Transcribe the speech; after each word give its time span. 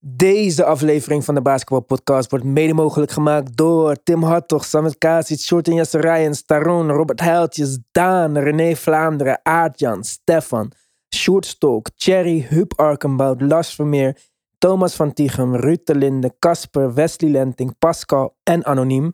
Deze 0.00 0.64
aflevering 0.64 1.24
van 1.24 1.34
de 1.34 1.42
Basketball 1.42 1.80
Podcast 1.80 2.30
wordt 2.30 2.44
mede 2.44 2.74
mogelijk 2.74 3.10
gemaakt 3.10 3.56
door 3.56 4.02
Tim 4.02 4.22
Hartog, 4.22 4.64
Samet 4.64 4.98
Kasic, 4.98 5.38
Shorten 5.38 5.74
Jesse 5.74 5.98
Ryan, 5.98 6.34
Staron, 6.34 6.90
Robert 6.90 7.20
Heiltjes, 7.20 7.78
Daan, 7.90 8.38
René 8.38 8.76
Vlaanderen, 8.76 9.40
Aartjan, 9.42 10.04
Stefan, 10.04 10.72
Sjoerd 11.14 11.46
Stolk, 11.46 11.88
Thierry, 11.96 12.46
Huub 12.48 12.72
Arkenbout, 12.76 13.40
Lars 13.40 13.74
Vermeer, 13.74 14.16
Thomas 14.58 14.94
van 14.94 15.12
Tichem, 15.12 15.56
Ruud 15.56 15.80
de 15.84 15.94
Linde, 15.94 16.34
Casper, 16.38 16.94
Wesley 16.94 17.30
Lenting, 17.30 17.78
Pascal 17.78 18.36
en 18.42 18.64
Anoniem. 18.64 19.12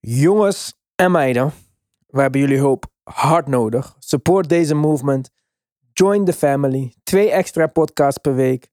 Jongens 0.00 0.74
en 0.94 1.10
meiden, 1.10 1.52
we 2.06 2.20
hebben 2.20 2.40
jullie 2.40 2.58
hulp 2.58 2.86
hard 3.02 3.46
nodig. 3.46 3.96
Support 3.98 4.48
deze 4.48 4.74
movement. 4.74 5.30
Join 5.92 6.24
the 6.24 6.32
family. 6.32 6.94
Twee 7.02 7.30
extra 7.30 7.66
podcasts 7.66 8.18
per 8.18 8.34
week. 8.34 8.69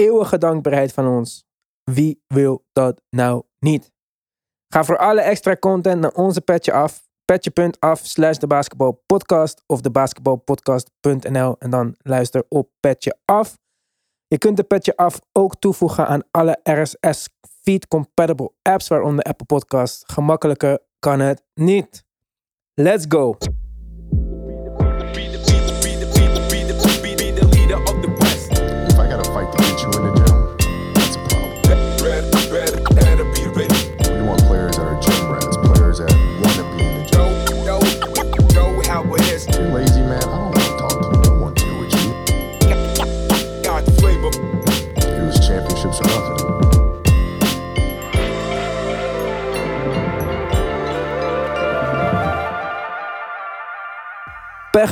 Eeuwige 0.00 0.38
dankbaarheid 0.38 0.92
van 0.92 1.06
ons. 1.06 1.44
Wie 1.84 2.24
wil 2.26 2.64
dat 2.72 3.02
nou 3.10 3.42
niet? 3.58 3.92
Ga 4.68 4.84
voor 4.84 4.98
alle 4.98 5.20
extra 5.20 5.56
content 5.56 6.00
naar 6.00 6.12
onze 6.12 6.40
petje 6.40 6.72
af. 6.72 7.08
Petje.af 7.24 8.00
slash 8.04 8.36
de 8.36 8.46
basketbalpodcast 8.46 9.62
of 9.66 9.80
de 9.80 9.90
basketbalpodcast.nl 9.90 11.56
en 11.58 11.70
dan 11.70 11.94
luister 11.98 12.44
op 12.48 12.70
Petje 12.80 13.18
Af. 13.24 13.58
Je 14.26 14.38
kunt 14.38 14.56
de 14.56 14.62
Petje 14.62 14.96
Af 14.96 15.20
ook 15.32 15.54
toevoegen 15.58 16.06
aan 16.06 16.22
alle 16.30 16.60
RSS 16.62 17.28
feed 17.62 17.88
compatible 17.88 18.52
apps 18.62 18.88
waaronder 18.88 19.24
Apple 19.24 19.46
Podcast. 19.46 20.12
Gemakkelijker 20.12 20.78
kan 20.98 21.20
het 21.20 21.42
niet. 21.54 22.04
Let's 22.74 23.04
go! 23.08 23.36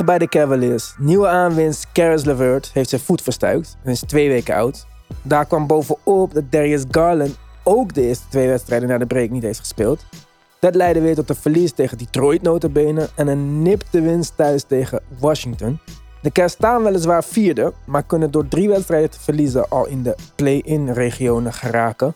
Bij 0.09 0.17
de 0.17 0.27
Cavaliers. 0.27 0.95
Nieuwe 0.97 1.27
aanwinst 1.27 1.91
Caris 1.91 2.23
LeVert 2.23 2.71
heeft 2.73 2.89
zijn 2.89 3.01
voet 3.01 3.21
verstuikt 3.21 3.77
en 3.83 3.91
is 3.91 3.99
twee 3.99 4.29
weken 4.29 4.55
oud. 4.55 4.87
Daar 5.21 5.45
kwam 5.45 5.67
bovenop 5.67 6.33
dat 6.33 6.51
Darius 6.51 6.83
Garland 6.91 7.37
ook 7.63 7.93
de 7.93 8.01
eerste 8.01 8.27
twee 8.29 8.47
wedstrijden 8.47 8.89
na 8.89 8.97
de 8.97 9.05
break 9.05 9.29
niet 9.29 9.43
heeft 9.43 9.59
gespeeld. 9.59 10.05
Dat 10.59 10.75
leidde 10.75 11.01
weer 11.01 11.15
tot 11.15 11.29
een 11.29 11.35
verlies 11.35 11.71
tegen 11.71 11.97
Detroit 11.97 12.41
notabene 12.41 13.09
en 13.15 13.27
een 13.27 13.61
nipte 13.61 14.01
winst 14.01 14.33
thuis 14.35 14.63
tegen 14.63 15.01
Washington. 15.19 15.79
De 16.21 16.31
Cavs 16.31 16.53
staan 16.53 16.83
weliswaar 16.83 17.23
vierde, 17.23 17.73
maar 17.85 18.03
kunnen 18.03 18.31
door 18.31 18.47
drie 18.47 18.69
wedstrijden 18.69 19.09
te 19.09 19.19
verliezen 19.19 19.69
al 19.69 19.87
in 19.87 20.03
de 20.03 20.15
play-in 20.35 20.91
regionen 20.91 21.53
geraken. 21.53 22.15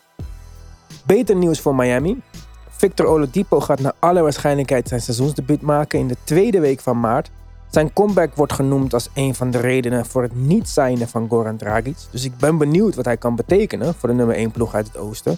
Beter 1.06 1.36
nieuws 1.36 1.60
voor 1.60 1.76
Miami. 1.76 2.22
Victor 2.70 3.06
Oladipo 3.06 3.60
gaat 3.60 3.80
naar 3.80 3.94
alle 4.00 4.22
waarschijnlijkheid 4.22 4.88
zijn 4.88 5.02
seizoensdebuut 5.02 5.62
maken 5.62 6.00
in 6.00 6.08
de 6.08 6.18
tweede 6.24 6.60
week 6.60 6.80
van 6.80 7.00
maart. 7.00 7.32
Zijn 7.74 7.94
comeback 7.94 8.36
wordt 8.36 8.54
genoemd 8.54 8.94
als 8.94 9.10
een 9.14 9.36
van 9.36 9.52
de 9.52 9.58
redenen 9.58 10.06
voor 10.06 10.22
het 10.22 10.36
niet 10.36 10.70
signen 10.70 11.08
van 11.08 11.30
Goran 11.30 11.58
Dragic. 11.58 11.98
Dus 12.12 12.26
ik 12.26 12.38
ben 12.38 12.58
benieuwd 12.58 12.96
wat 12.96 13.06
hij 13.06 13.18
kan 13.18 13.36
betekenen 13.36 13.94
voor 13.94 14.10
de 14.10 14.16
nummer 14.16 14.36
1 14.36 14.52
ploeg 14.52 14.74
uit 14.74 14.88
het 14.88 14.98
oosten. 14.98 15.38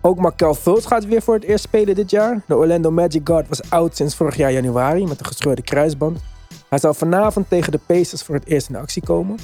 Ook 0.00 0.18
Markel 0.18 0.54
Fultz 0.54 0.86
gaat 0.86 1.04
weer 1.04 1.22
voor 1.22 1.34
het 1.34 1.44
eerst 1.44 1.64
spelen 1.64 1.94
dit 1.94 2.10
jaar. 2.10 2.42
De 2.46 2.56
Orlando 2.56 2.90
Magic 2.90 3.20
Guard 3.24 3.48
was 3.48 3.70
oud 3.70 3.96
sinds 3.96 4.14
vorig 4.14 4.36
jaar 4.36 4.52
januari 4.52 5.06
met 5.06 5.20
een 5.20 5.26
gescheurde 5.26 5.62
kruisband. 5.62 6.20
Hij 6.68 6.78
zal 6.78 6.94
vanavond 6.94 7.48
tegen 7.48 7.72
de 7.72 7.80
Pacers 7.86 8.22
voor 8.22 8.34
het 8.34 8.46
eerst 8.46 8.68
in 8.68 8.76
actie 8.76 9.02
komen. 9.02 9.36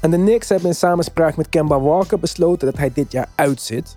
En 0.00 0.10
de 0.10 0.16
Knicks 0.16 0.48
hebben 0.48 0.68
in 0.68 0.74
samenspraak 0.74 1.36
met 1.36 1.48
Kemba 1.48 1.80
Walker 1.80 2.18
besloten 2.18 2.66
dat 2.66 2.76
hij 2.78 2.90
dit 2.94 3.12
jaar 3.12 3.28
uitzit. 3.34 3.96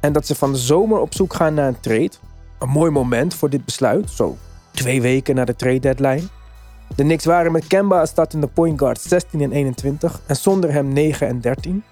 En 0.00 0.12
dat 0.12 0.26
ze 0.26 0.34
van 0.34 0.52
de 0.52 0.58
zomer 0.58 1.00
op 1.00 1.14
zoek 1.14 1.34
gaan 1.34 1.54
naar 1.54 1.68
een 1.68 1.80
trade. 1.80 2.12
Een 2.58 2.68
mooi 2.68 2.90
moment 2.90 3.34
voor 3.34 3.50
dit 3.50 3.64
besluit, 3.64 4.10
zo 4.10 4.36
twee 4.70 5.00
weken 5.02 5.34
na 5.34 5.44
de 5.44 5.56
trade 5.56 5.80
deadline. 5.80 6.22
De 6.96 7.02
Knicks 7.02 7.24
waren 7.24 7.52
met 7.52 7.66
Kemba 7.66 8.00
als 8.00 8.10
startende 8.10 8.46
point 8.46 8.78
guard 8.78 9.00
16 9.00 9.40
en 9.40 9.52
21 9.52 10.20
en 10.26 10.36
zonder 10.36 10.72
hem 10.72 10.88
9 10.88 11.28
en 11.28 11.40
13. 11.40 11.84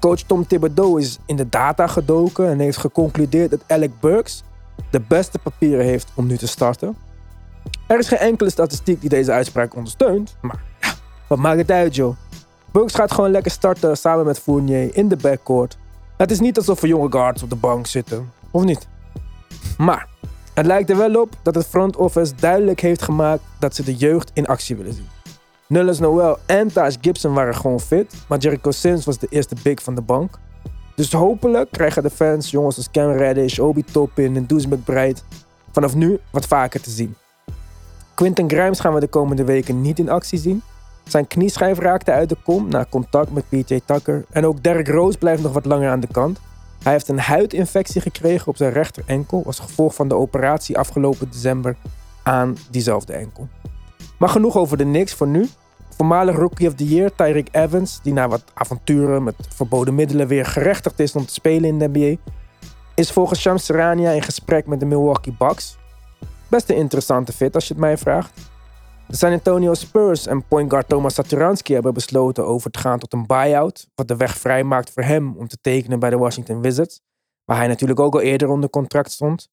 Coach 0.00 0.20
Tom 0.20 0.46
Thibodeau 0.46 1.00
is 1.00 1.18
in 1.26 1.36
de 1.36 1.48
data 1.48 1.86
gedoken 1.86 2.48
en 2.48 2.58
heeft 2.58 2.76
geconcludeerd 2.78 3.50
dat 3.50 3.60
Alec 3.66 3.90
Burks 4.00 4.42
de 4.90 5.00
beste 5.00 5.38
papieren 5.38 5.84
heeft 5.84 6.12
om 6.14 6.26
nu 6.26 6.36
te 6.36 6.46
starten. 6.46 6.96
Er 7.86 7.98
is 7.98 8.08
geen 8.08 8.18
enkele 8.18 8.50
statistiek 8.50 9.00
die 9.00 9.08
deze 9.08 9.32
uitspraak 9.32 9.76
ondersteunt, 9.76 10.36
maar 10.40 10.62
ja, 10.80 10.92
wat 11.26 11.38
maakt 11.38 11.58
het 11.58 11.70
uit 11.70 11.94
joh. 11.94 12.16
Burks 12.70 12.94
gaat 12.94 13.12
gewoon 13.12 13.30
lekker 13.30 13.50
starten 13.50 13.96
samen 13.96 14.26
met 14.26 14.38
Fournier 14.38 14.96
in 14.96 15.08
de 15.08 15.16
backcourt. 15.16 15.78
Het 16.16 16.30
is 16.30 16.40
niet 16.40 16.56
alsof 16.56 16.82
er 16.82 16.88
jonge 16.88 17.10
guards 17.10 17.42
op 17.42 17.50
de 17.50 17.56
bank 17.56 17.86
zitten, 17.86 18.32
of 18.50 18.64
niet? 18.64 18.88
Maar 19.76 20.08
het 20.54 20.66
lijkt 20.66 20.90
er 20.90 20.96
wel 20.96 21.20
op 21.20 21.28
dat 21.42 21.54
het 21.54 21.66
front 21.66 21.96
office 21.96 22.32
duidelijk 22.34 22.80
heeft 22.80 23.02
gemaakt 23.02 23.42
dat 23.58 23.74
ze 23.74 23.82
de 23.82 23.94
jeugd 23.94 24.30
in 24.34 24.46
actie 24.46 24.76
willen 24.76 24.92
zien. 24.92 25.08
Nulles 25.68 25.98
Noel 25.98 26.36
en 26.46 26.72
Taj 26.72 26.96
Gibson 27.00 27.34
waren 27.34 27.54
gewoon 27.54 27.80
fit, 27.80 28.14
maar 28.28 28.38
Jericho 28.38 28.70
Sims 28.70 29.04
was 29.04 29.18
de 29.18 29.26
eerste 29.30 29.56
big 29.62 29.82
van 29.82 29.94
de 29.94 30.02
bank. 30.02 30.38
Dus 30.94 31.12
hopelijk 31.12 31.70
krijgen 31.70 32.02
de 32.02 32.10
fans 32.10 32.50
jongens 32.50 32.76
als 32.76 32.90
Cam 32.90 33.10
Reddish, 33.10 33.58
Obi 33.58 33.84
Toppin 33.84 34.36
en 34.36 34.46
Deuce 34.46 34.68
McBride 34.68 35.20
vanaf 35.72 35.94
nu 35.94 36.18
wat 36.30 36.46
vaker 36.46 36.80
te 36.80 36.90
zien. 36.90 37.14
Quinten 38.14 38.50
Grimes 38.50 38.80
gaan 38.80 38.94
we 38.94 39.00
de 39.00 39.06
komende 39.06 39.44
weken 39.44 39.80
niet 39.80 39.98
in 39.98 40.08
actie 40.08 40.38
zien. 40.38 40.62
Zijn 41.04 41.26
knieschijf 41.26 41.78
raakte 41.78 42.12
uit 42.12 42.28
de 42.28 42.36
kom 42.44 42.68
na 42.68 42.86
contact 42.90 43.32
met 43.32 43.48
PJ 43.48 43.80
Tucker. 43.84 44.24
En 44.30 44.46
ook 44.46 44.62
Derrick 44.62 44.88
Rose 44.88 45.18
blijft 45.18 45.42
nog 45.42 45.52
wat 45.52 45.64
langer 45.64 45.90
aan 45.90 46.00
de 46.00 46.08
kant. 46.12 46.40
Hij 46.84 46.92
heeft 46.92 47.08
een 47.08 47.18
huidinfectie 47.18 48.00
gekregen 48.00 48.48
op 48.48 48.56
zijn 48.56 48.72
rechter 48.72 49.02
enkel 49.06 49.42
als 49.46 49.58
gevolg 49.58 49.94
van 49.94 50.08
de 50.08 50.14
operatie 50.14 50.78
afgelopen 50.78 51.30
december 51.30 51.76
aan 52.22 52.56
diezelfde 52.70 53.12
enkel. 53.12 53.48
Maar 54.18 54.28
genoeg 54.28 54.56
over 54.56 54.76
de 54.76 54.84
Knicks 54.84 55.14
voor 55.14 55.26
nu. 55.26 55.48
Voormalig 55.96 56.36
Rookie 56.36 56.68
of 56.68 56.74
the 56.74 56.84
Year 56.84 57.14
Tyreek 57.14 57.48
Evans, 57.52 58.00
die 58.02 58.12
na 58.12 58.28
wat 58.28 58.44
avonturen 58.54 59.22
met 59.22 59.34
verboden 59.48 59.94
middelen 59.94 60.26
weer 60.26 60.46
gerechtigd 60.46 61.00
is 61.00 61.14
om 61.14 61.26
te 61.26 61.32
spelen 61.32 61.68
in 61.68 61.78
de 61.78 61.88
NBA, 61.92 62.32
is 62.94 63.10
volgens 63.10 63.40
Shams 63.40 63.64
Serrania 63.64 64.10
in 64.10 64.22
gesprek 64.22 64.66
met 64.66 64.80
de 64.80 64.86
Milwaukee 64.86 65.34
Bucks. 65.38 65.76
Best 66.48 66.70
een 66.70 66.76
interessante 66.76 67.32
fit 67.32 67.54
als 67.54 67.68
je 67.68 67.72
het 67.72 67.82
mij 67.82 67.98
vraagt. 67.98 68.32
De 69.06 69.16
San 69.16 69.32
Antonio 69.32 69.74
Spurs 69.74 70.26
en 70.26 70.46
point 70.46 70.70
guard 70.70 70.88
Thomas 70.88 71.14
Satoransky 71.14 71.72
hebben 71.72 71.94
besloten 71.94 72.46
over 72.46 72.70
te 72.70 72.78
gaan 72.78 72.98
tot 72.98 73.12
een 73.12 73.26
buyout, 73.26 73.88
wat 73.94 74.08
de 74.08 74.16
weg 74.16 74.38
vrijmaakt 74.38 74.90
voor 74.90 75.02
hem 75.02 75.36
om 75.36 75.48
te 75.48 75.58
tekenen 75.60 75.98
bij 75.98 76.10
de 76.10 76.16
Washington 76.16 76.60
Wizards, 76.60 77.00
waar 77.44 77.56
hij 77.56 77.66
natuurlijk 77.66 78.00
ook 78.00 78.14
al 78.14 78.20
eerder 78.20 78.48
onder 78.48 78.70
contract 78.70 79.10
stond. 79.10 79.48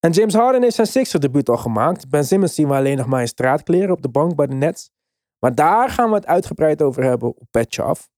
En 0.00 0.10
James 0.10 0.34
Harden 0.34 0.62
heeft 0.62 0.74
zijn 0.74 0.86
Sixer 0.86 1.20
debuut 1.20 1.48
al 1.48 1.56
gemaakt. 1.56 2.08
Ben 2.08 2.24
Simmons 2.24 2.54
zien 2.54 2.68
we 2.68 2.74
alleen 2.74 2.96
nog 2.96 3.06
maar 3.06 3.20
in 3.20 3.28
straatkleren 3.28 3.90
op 3.90 4.02
de 4.02 4.08
bank 4.08 4.36
bij 4.36 4.46
de 4.46 4.54
Nets. 4.54 4.90
Maar 5.38 5.54
daar 5.54 5.90
gaan 5.90 6.08
we 6.08 6.14
het 6.14 6.26
uitgebreid 6.26 6.82
over 6.82 7.02
hebben 7.02 7.28
op 7.28 7.46
Petje 7.50 7.82
Af. 7.82 8.08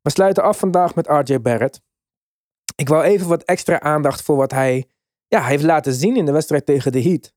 We 0.00 0.10
sluiten 0.10 0.42
af 0.42 0.58
vandaag 0.58 0.94
met 0.94 1.06
RJ 1.06 1.40
Barrett. 1.40 1.80
Ik 2.76 2.88
wou 2.88 3.02
even 3.02 3.28
wat 3.28 3.42
extra 3.42 3.80
aandacht 3.80 4.22
voor 4.22 4.36
wat 4.36 4.50
hij 4.50 4.88
ja, 5.26 5.42
heeft 5.42 5.62
laten 5.62 5.92
zien 5.92 6.16
in 6.16 6.24
de 6.24 6.32
wedstrijd 6.32 6.66
tegen 6.66 6.92
de 6.92 7.02
Heat. 7.02 7.33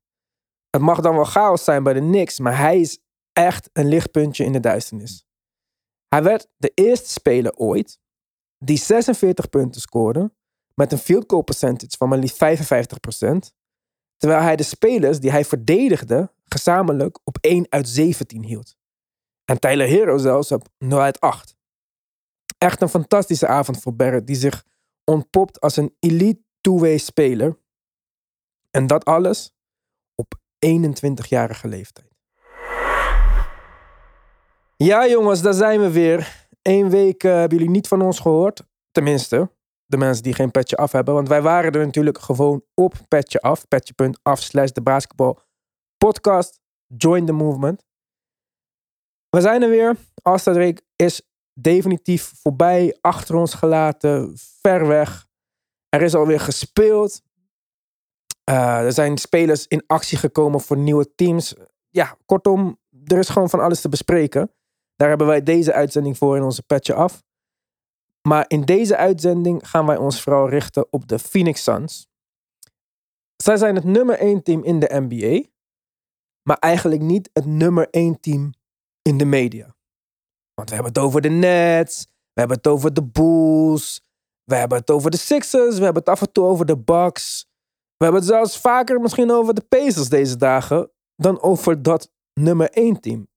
Het 0.78 0.86
mag 0.86 1.02
dan 1.02 1.16
wel 1.16 1.24
chaos 1.24 1.64
zijn 1.64 1.84
bij 1.84 1.94
de 1.94 2.00
Knicks, 2.00 2.40
maar 2.40 2.58
hij 2.58 2.80
is 2.80 3.00
echt 3.34 3.70
een 3.74 3.88
lichtpuntje 3.88 4.44
in 4.44 4.52
de 4.52 4.60
duisternis. 4.60 5.26
Hij 6.08 6.24
werd 6.24 6.48
de 6.58 6.72
eerste 6.74 7.10
speler 7.10 7.56
ooit 7.56 8.00
die 8.58 8.78
46 8.78 9.50
punten 9.50 9.82
scoorde 9.82 10.34
met 10.74 10.92
een 10.92 10.98
field 10.98 11.24
goal 11.28 11.42
percentage 11.42 11.98
van 11.98 12.10
maar 12.10 12.18
liefst 12.18 12.44
55%, 12.44 13.54
terwijl 14.18 14.42
hij 14.42 14.56
de 14.56 14.64
spelers 14.64 15.20
die 15.20 15.32
hij 15.32 15.46
verdedigde 15.46 16.32
gezamenlijk 16.46 17.20
op 17.24 17.38
1 17.42 17.66
uit 17.70 17.90
17 17.90 18.44
hield. 18.44 18.76
En 19.46 19.60
Tyler 19.60 19.88
Hero 19.88 20.18
zelfs 20.18 20.52
op 20.52 20.68
0 20.78 21.00
uit 21.00 21.20
8. 21.20 21.56
Echt 22.58 22.82
een 22.82 22.90
fantastische 22.90 23.48
avond 23.48 23.82
voor 23.82 23.96
Barrett, 23.96 24.28
die 24.28 24.36
zich 24.36 24.64
ontpopt 25.04 25.60
als 25.60 25.78
een 25.78 25.96
elite 26.00 26.42
two-way 26.62 26.98
speler. 26.98 27.58
En 28.72 28.88
dat 28.88 29.06
alles 29.06 29.57
21-jarige 30.66 31.68
leeftijd. 31.68 32.16
Ja, 34.78 35.08
jongens, 35.08 35.42
daar 35.42 35.54
zijn 35.54 35.80
we 35.80 35.92
weer. 35.92 36.48
Eén 36.62 36.90
week 36.90 37.24
eh, 37.24 37.32
hebben 37.32 37.58
jullie 37.58 37.74
niet 37.74 37.88
van 37.88 38.02
ons 38.02 38.20
gehoord. 38.20 38.64
Tenminste, 38.92 39.52
de 39.86 39.98
mensen 39.98 40.24
die 40.24 40.34
geen 40.34 40.52
petje 40.52 40.76
af 40.76 40.92
hebben. 40.92 41.14
Want 41.14 41.28
wij 41.28 41.42
waren 41.42 41.72
er 41.72 41.86
natuurlijk 41.86 42.20
gewoon 42.20 42.64
op 42.74 42.94
petje 43.08 43.42
af. 43.42 43.68
Petje.af 43.68 44.42
slash 44.42 44.72
de 44.72 44.82
basketbal 44.82 45.40
podcast. 45.98 46.60
Join 46.88 47.26
the 47.26 47.32
movement. 47.32 47.86
We 49.30 49.42
zijn 49.42 49.62
er 49.62 49.70
weer. 49.70 49.96
Astrid 50.22 50.56
Week 50.56 50.82
is 50.96 51.22
definitief 51.54 52.32
voorbij, 52.42 52.98
achter 53.02 53.36
ons 53.36 53.54
gelaten, 53.54 54.34
ver 54.62 54.88
weg. 54.88 55.28
Er 55.90 56.02
is 56.02 56.16
alweer 56.16 56.40
gespeeld. 56.40 57.22
Uh, 58.50 58.80
er 58.80 58.94
zijn 58.94 59.18
spelers 59.18 59.68
in 59.68 59.84
actie 59.88 60.18
gekomen 60.18 60.62
voor 60.62 60.78
nieuwe 60.78 61.16
teams. 61.16 61.56
Ja, 61.90 62.18
kortom, 62.26 62.80
er 63.06 63.18
is 63.18 63.30
gewoon 63.30 63.50
van 63.50 63.60
alles 63.60 63.82
te 63.82 63.90
bespreken. 63.90 64.52
Daar 64.96 65.10
hebben 65.10 65.28
wij 65.28 65.44
deze 65.44 65.74
uitzending 65.74 66.18
voor 66.18 66.36
in 66.36 66.44
onze 66.44 66.64
petje 66.64 66.94
af. 66.94 67.24
Maar 68.28 68.46
in 68.48 68.62
deze 68.62 68.98
uitzending 68.98 69.70
gaan 69.70 69.86
wij 69.86 69.98
ons 69.98 70.22
vooral 70.22 70.50
richten 70.50 70.88
op 70.90 71.08
de 71.08 71.20
Phoenix 71.20 71.64
Suns. 71.64 72.08
Zij 73.36 73.58
zijn 73.58 73.76
het 73.76 73.84
nummer 73.84 74.20
1 74.20 74.44
team 74.44 74.64
in 74.64 74.80
de 74.80 74.90
NBA, 74.92 75.50
maar 76.42 76.58
eigenlijk 76.58 77.02
niet 77.02 77.30
het 77.34 77.46
nummer 77.46 77.90
1 77.90 78.20
team 78.20 78.54
in 79.02 79.18
de 79.18 79.26
media. 79.26 79.76
Want 80.54 80.70
we 80.70 80.76
hebben 80.76 80.94
het 80.94 81.04
over 81.04 81.22
de 81.22 81.30
Nets, 81.30 82.08
we 82.34 82.40
hebben 82.40 82.58
het 82.58 82.68
over 82.68 82.94
de 82.94 83.04
Bulls, 83.04 84.02
we 84.44 84.56
hebben 84.56 84.78
het 84.78 84.90
over 84.90 85.12
de 85.12 85.18
Sixers, 85.18 85.78
we 85.78 85.84
hebben 85.84 86.04
het 86.04 86.12
af 86.12 86.22
en 86.22 86.32
toe 86.32 86.46
over 86.46 86.66
de 86.66 86.78
Bucks. 86.78 87.48
We 87.98 88.04
hebben 88.04 88.22
het 88.22 88.30
zelfs 88.30 88.60
vaker 88.60 89.02
misschien 89.02 89.32
over 89.32 89.54
de 89.54 89.62
Pacers 89.62 90.10
deze 90.10 90.38
dagen 90.38 90.92
dan 91.16 91.42
over 91.42 91.82
dat 91.82 92.12
nummer 92.34 92.70
1 92.70 93.00
team. 93.00 93.28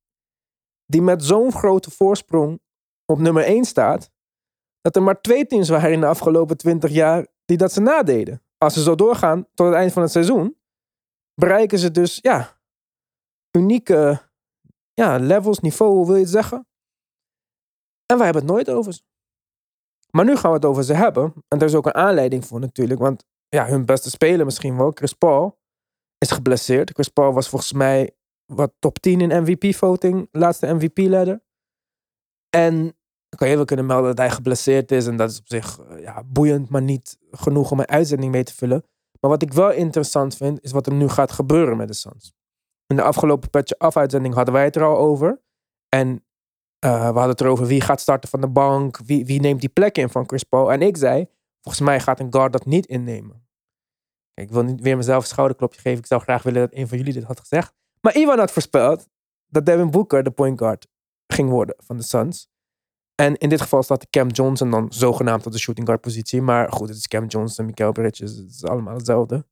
Die 0.86 1.02
met 1.02 1.24
zo'n 1.24 1.52
grote 1.52 1.90
voorsprong 1.90 2.60
op 3.04 3.18
nummer 3.18 3.44
1 3.44 3.64
staat, 3.64 4.10
dat 4.80 4.96
er 4.96 5.02
maar 5.02 5.20
twee 5.20 5.46
teams 5.46 5.68
waren 5.68 5.92
in 5.92 6.00
de 6.00 6.06
afgelopen 6.06 6.56
20 6.56 6.90
jaar 6.90 7.26
die 7.44 7.56
dat 7.56 7.72
ze 7.72 7.80
nadeden. 7.80 8.42
Als 8.58 8.74
ze 8.74 8.82
zo 8.82 8.94
doorgaan 8.94 9.46
tot 9.54 9.66
het 9.66 9.76
eind 9.76 9.92
van 9.92 10.02
het 10.02 10.10
seizoen, 10.10 10.58
bereiken 11.34 11.78
ze 11.78 11.90
dus 11.90 12.18
ja, 12.22 12.60
unieke 13.50 14.30
ja, 14.92 15.18
levels, 15.18 15.60
niveau, 15.60 15.92
hoe 15.92 16.06
wil 16.06 16.14
je 16.14 16.20
het 16.20 16.30
zeggen? 16.30 16.66
En 18.06 18.16
wij 18.16 18.24
hebben 18.24 18.42
het 18.42 18.52
nooit 18.52 18.70
over 18.70 18.92
ze. 18.92 19.02
Maar 20.10 20.24
nu 20.24 20.36
gaan 20.36 20.50
we 20.50 20.56
het 20.56 20.64
over 20.64 20.84
ze 20.84 20.92
hebben. 20.92 21.32
En 21.48 21.58
er 21.58 21.66
is 21.66 21.74
ook 21.74 21.86
een 21.86 21.94
aanleiding 21.94 22.46
voor 22.46 22.60
natuurlijk. 22.60 23.00
Want 23.00 23.24
ja, 23.50 23.67
hun 23.67 23.85
beste 23.85 24.11
speler 24.11 24.44
misschien 24.44 24.76
wel, 24.76 24.91
Chris 24.91 25.12
Paul, 25.12 25.58
is 26.19 26.31
geblesseerd. 26.31 26.91
Chris 26.91 27.08
Paul 27.08 27.32
was 27.32 27.49
volgens 27.49 27.73
mij 27.73 28.11
wat 28.47 28.73
top 28.79 28.99
10 28.99 29.20
in 29.20 29.43
MVP-voting. 29.43 30.29
Laatste 30.32 30.75
MVP-leider. 30.75 31.43
En 32.50 32.97
kan 33.37 33.49
je 33.49 33.56
wel 33.56 33.64
kunnen 33.64 33.87
melden 33.87 34.08
dat 34.08 34.19
hij 34.19 34.31
geblesseerd 34.31 34.93
is. 34.93 35.06
En 35.06 35.17
dat 35.17 35.31
is 35.31 35.38
op 35.38 35.47
zich 35.47 35.79
eh, 35.79 36.00
ja, 36.00 36.23
boeiend, 36.26 36.69
maar 36.69 36.82
niet 36.82 37.19
genoeg 37.31 37.70
om 37.70 37.79
een 37.79 37.88
uitzending 37.88 38.32
mee 38.32 38.43
te 38.43 38.55
vullen. 38.55 38.85
Maar 39.20 39.31
wat 39.31 39.43
ik 39.43 39.53
wel 39.53 39.70
interessant 39.70 40.37
vind, 40.37 40.62
is 40.62 40.73
wat 40.73 40.87
er 40.87 40.93
nu 40.93 41.08
gaat 41.08 41.32
gebeuren 41.32 41.76
met 41.76 41.88
de 41.88 41.94
Suns. 41.94 42.32
In 42.87 42.96
de 42.96 43.03
afgelopen 43.03 43.50
Petje 43.50 43.79
Af-uitzending 43.79 44.35
hadden 44.35 44.55
wij 44.55 44.64
het 44.64 44.76
er 44.76 44.85
al 44.85 44.99
over. 44.99 45.43
En 45.88 46.08
uh, 46.85 46.99
we 46.99 47.05
hadden 47.05 47.29
het 47.29 47.41
erover 47.41 47.67
wie 47.67 47.81
gaat 47.81 48.00
starten 48.00 48.31
van 48.31 48.41
de 48.41 48.49
bank. 48.49 48.99
Wie, 48.99 49.26
wie 49.26 49.41
neemt 49.41 49.61
die 49.61 49.69
plek 49.69 49.99
in 49.99 50.08
van 50.08 50.26
Chris 50.29 50.44
Paul. 50.44 50.73
En 50.73 50.82
ik 50.82 50.96
zei, 50.96 51.29
volgens 51.60 51.84
mij 51.84 52.00
gaat 52.00 52.20
een 52.20 52.32
guard 52.32 52.52
dat 52.52 52.66
niet 52.66 52.86
innemen. 52.86 53.48
Ik 54.34 54.50
wil 54.50 54.62
niet 54.62 54.80
weer 54.80 54.96
mezelf 54.96 55.22
een 55.22 55.28
schouderklopje 55.28 55.80
geven. 55.80 55.98
Ik 55.98 56.06
zou 56.06 56.20
graag 56.20 56.42
willen 56.42 56.60
dat 56.60 56.78
een 56.78 56.88
van 56.88 56.98
jullie 56.98 57.12
dit 57.12 57.22
had 57.22 57.40
gezegd. 57.40 57.74
Maar 58.00 58.16
Ivan 58.16 58.38
had 58.38 58.52
voorspeld 58.52 59.08
dat 59.46 59.66
Devin 59.66 59.90
Booker 59.90 60.22
de 60.22 60.30
point 60.30 60.58
guard 60.58 60.86
ging 61.26 61.50
worden 61.50 61.74
van 61.78 61.96
de 61.96 62.02
Suns. 62.02 62.48
En 63.14 63.36
in 63.36 63.48
dit 63.48 63.60
geval 63.60 63.82
staat 63.82 64.10
Cam 64.10 64.28
Johnson 64.28 64.70
dan 64.70 64.92
zogenaamd 64.92 65.46
op 65.46 65.52
de 65.52 65.58
shooting 65.58 65.86
guard 65.86 66.00
positie. 66.00 66.42
Maar 66.42 66.72
goed, 66.72 66.88
het 66.88 66.96
is 66.96 67.08
Cam 67.08 67.26
Johnson, 67.26 67.66
Mikael 67.66 67.92
Bridges. 67.92 68.36
Het 68.36 68.50
is 68.50 68.64
allemaal 68.64 68.94
hetzelfde. 68.94 69.46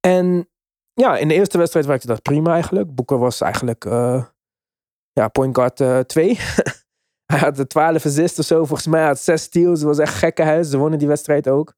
En 0.00 0.48
ja, 0.92 1.16
in 1.16 1.28
de 1.28 1.34
eerste 1.34 1.58
wedstrijd 1.58 1.86
werkte 1.86 2.06
dat 2.06 2.22
prima 2.22 2.52
eigenlijk. 2.52 2.94
Booker 2.94 3.18
was 3.18 3.40
eigenlijk 3.40 3.84
uh, 3.84 4.24
ja, 5.12 5.28
point 5.28 5.56
guard 5.56 6.08
2. 6.08 6.30
Uh, 6.30 6.38
hij 7.32 7.38
had 7.38 7.56
de 7.56 7.66
12 7.66 8.04
assists 8.04 8.38
of 8.38 8.44
zo. 8.44 8.64
Volgens 8.64 8.86
mij 8.86 9.04
had 9.04 9.18
6 9.18 9.42
steals. 9.42 9.78
Het 9.78 9.88
was 9.88 9.98
echt 9.98 10.14
gekke 10.14 10.42
huis. 10.42 10.70
Ze 10.70 10.78
wonnen 10.78 10.98
die 10.98 11.08
wedstrijd 11.08 11.48
ook. 11.48 11.74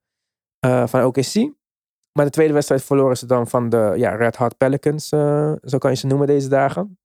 Uh, 0.67 0.87
van 0.87 1.05
OKC. 1.05 1.35
Maar 2.13 2.25
de 2.25 2.31
tweede 2.31 2.53
wedstrijd 2.53 2.85
verloren 2.85 3.17
ze 3.17 3.27
dan 3.27 3.49
van 3.49 3.69
de 3.69 3.93
ja, 3.97 4.15
Red 4.15 4.37
Hot 4.37 4.57
Pelicans. 4.57 5.13
Uh, 5.13 5.53
zo 5.63 5.79
kan 5.79 5.91
je 5.91 5.97
ze 5.97 6.07
noemen 6.07 6.27
deze 6.27 6.49
dagen. 6.49 6.99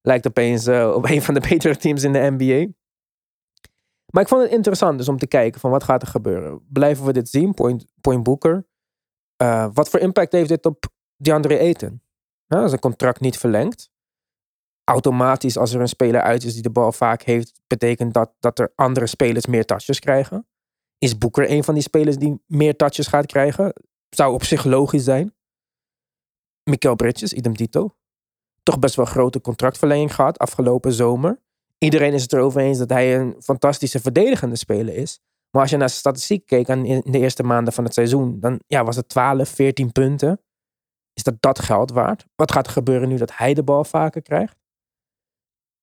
Lijkt 0.00 0.26
opeens 0.26 0.66
uh, 0.66 0.92
op 0.94 1.04
een 1.10 1.22
van 1.22 1.34
de 1.34 1.40
betere 1.40 1.76
teams 1.76 2.02
in 2.02 2.12
de 2.12 2.34
NBA. 2.36 2.72
Maar 4.12 4.22
ik 4.22 4.28
vond 4.28 4.42
het 4.42 4.50
interessant 4.50 4.98
dus 4.98 5.08
om 5.08 5.18
te 5.18 5.26
kijken 5.26 5.60
van 5.60 5.70
wat 5.70 5.84
gaat 5.84 6.02
er 6.02 6.08
gebeuren. 6.08 6.60
Blijven 6.68 7.04
we 7.04 7.12
dit 7.12 7.28
zien? 7.28 7.54
Point, 7.54 7.84
point 8.00 8.22
Booker. 8.22 8.66
Wat 9.72 9.88
voor 9.88 10.00
impact 10.00 10.32
heeft 10.32 10.48
dit 10.48 10.66
op 10.66 10.84
DeAndre 11.16 11.58
Ayton? 11.58 12.02
Nou, 12.46 12.72
een 12.72 12.78
contract 12.78 13.20
niet 13.20 13.38
verlengd. 13.38 13.90
Automatisch 14.88 15.56
als 15.56 15.74
er 15.74 15.80
een 15.80 15.88
speler 15.88 16.20
uit 16.20 16.44
is 16.44 16.52
die 16.52 16.62
de 16.62 16.70
bal 16.70 16.92
vaak 16.92 17.22
heeft, 17.22 17.60
betekent 17.66 18.14
dat 18.14 18.32
dat 18.40 18.58
er 18.58 18.72
andere 18.74 19.06
spelers 19.06 19.46
meer 19.46 19.64
touches 19.64 19.98
krijgen. 19.98 20.46
Is 20.98 21.18
Booker 21.18 21.50
een 21.50 21.64
van 21.64 21.74
die 21.74 21.82
spelers 21.82 22.16
die 22.16 22.42
meer 22.46 22.76
touches 22.76 23.06
gaat 23.06 23.26
krijgen? 23.26 23.72
Zou 24.10 24.34
op 24.34 24.44
zich 24.44 24.64
logisch 24.64 25.04
zijn. 25.04 25.34
Mikel 26.62 26.94
Bridges, 26.94 27.32
idem 27.32 27.56
dito 27.56 27.98
toch 28.68 28.78
best 28.78 28.94
wel 28.94 29.04
grote 29.04 29.40
contractverlenging 29.40 30.14
gehad 30.14 30.38
afgelopen 30.38 30.92
zomer. 30.92 31.40
Iedereen 31.78 32.12
is 32.12 32.22
het 32.22 32.32
erover 32.32 32.60
eens 32.60 32.78
dat 32.78 32.90
hij 32.90 33.18
een 33.18 33.36
fantastische 33.38 34.00
verdedigende 34.00 34.56
speler 34.56 34.94
is. 34.94 35.20
Maar 35.50 35.62
als 35.62 35.70
je 35.70 35.76
naar 35.76 35.88
zijn 35.88 36.00
statistiek 36.00 36.46
keek 36.46 36.68
in 36.68 37.02
de 37.04 37.18
eerste 37.18 37.42
maanden 37.42 37.72
van 37.72 37.84
het 37.84 37.94
seizoen, 37.94 38.40
dan 38.40 38.60
ja, 38.66 38.84
was 38.84 38.96
het 38.96 39.08
12, 39.08 39.48
14 39.48 39.92
punten. 39.92 40.40
Is 41.12 41.22
dat 41.22 41.34
dat 41.40 41.58
geld 41.58 41.90
waard? 41.90 42.26
Wat 42.34 42.52
gaat 42.52 42.66
er 42.66 42.72
gebeuren 42.72 43.08
nu 43.08 43.16
dat 43.16 43.36
hij 43.36 43.54
de 43.54 43.62
bal 43.62 43.84
vaker 43.84 44.22
krijgt? 44.22 44.56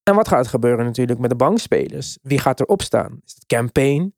En 0.10 0.16
wat 0.16 0.28
gaat 0.28 0.44
er 0.44 0.50
gebeuren 0.50 0.86
natuurlijk 0.86 1.20
met 1.20 1.30
de 1.30 1.36
bankspelers? 1.36 2.18
Wie 2.22 2.40
gaat 2.40 2.60
er 2.60 2.66
opstaan? 2.66 3.22
Is 3.26 3.34
het 3.34 3.46
campaign? 3.46 4.16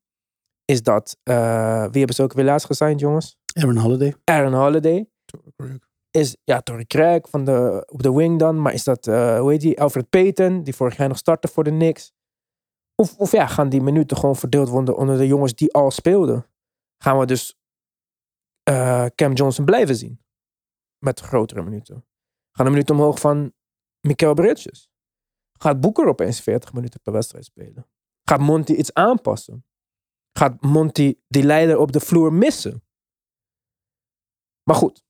Is 0.66 0.84
dat, 0.84 1.18
uh, 1.24 1.82
wie 1.82 1.98
hebben 1.98 2.16
ze 2.16 2.24
ook 2.24 2.34
weer 2.34 2.46
laatst 2.46 2.66
gesigned, 2.66 3.00
jongens? 3.00 3.38
Aaron 3.54 3.78
Holiday. 3.78 4.16
Aaron 4.24 4.54
Holiday 4.54 5.10
is 6.12 6.38
ja, 6.44 6.62
Torrey 6.62 6.86
Craig 6.86 7.30
van 7.30 7.46
de, 7.46 7.84
op 7.92 8.04
de 8.04 8.14
wing 8.14 8.40
dan. 8.40 8.62
Maar 8.62 8.74
is 8.74 8.84
dat, 8.84 9.08
uh, 9.08 9.40
hoe 9.40 9.52
heet 9.52 9.62
die, 9.62 9.82
Alfred 9.82 10.10
Payton, 10.10 10.64
die 10.64 10.76
vorig 10.76 10.98
jaar 10.98 11.08
nog 11.08 11.18
startte 11.18 11.48
voor 11.48 11.64
de 11.64 11.70
Knicks. 11.70 12.14
Of, 12.96 13.18
of 13.18 13.32
ja, 13.32 13.48
gaan 13.48 13.70
die 13.70 13.82
minuten 13.82 14.18
gewoon 14.18 14.36
verdeeld 14.36 14.70
worden 14.70 14.98
onder 14.98 15.18
de 15.18 15.28
jongens 15.28 15.56
die 15.56 15.74
al 15.74 15.92
speelden. 15.92 16.46
Gaan 17.04 17.20
we 17.20 17.26
dus 17.26 17.56
uh, 18.70 19.06
Cam 19.16 19.34
Johnson 19.34 19.66
blijven 19.66 19.96
zien. 19.96 20.22
Met 20.98 21.20
grotere 21.20 21.64
minuten. 21.64 22.06
Gaan 22.52 22.66
de 22.66 22.72
minuten 22.72 22.96
omhoog 22.96 23.20
van 23.20 23.54
Mikael 24.02 24.34
Bridges. 24.34 24.90
Gaat 25.58 25.82
Boeker 25.82 26.08
opeens 26.08 26.42
40 26.42 26.74
minuten 26.74 27.00
per 27.02 27.14
wedstrijd 27.14 27.46
spelen? 27.46 27.88
Gaat 28.24 28.40
Monty 28.40 28.74
iets 28.74 28.94
aanpassen? 28.94 29.66
Gaat 30.32 30.62
Monty 30.62 31.16
die 31.28 31.44
leider 31.44 31.78
op 31.78 31.92
de 31.92 32.00
vloer 32.00 32.34
missen? 32.34 32.84
Maar 34.64 34.76
goed, 34.76 35.08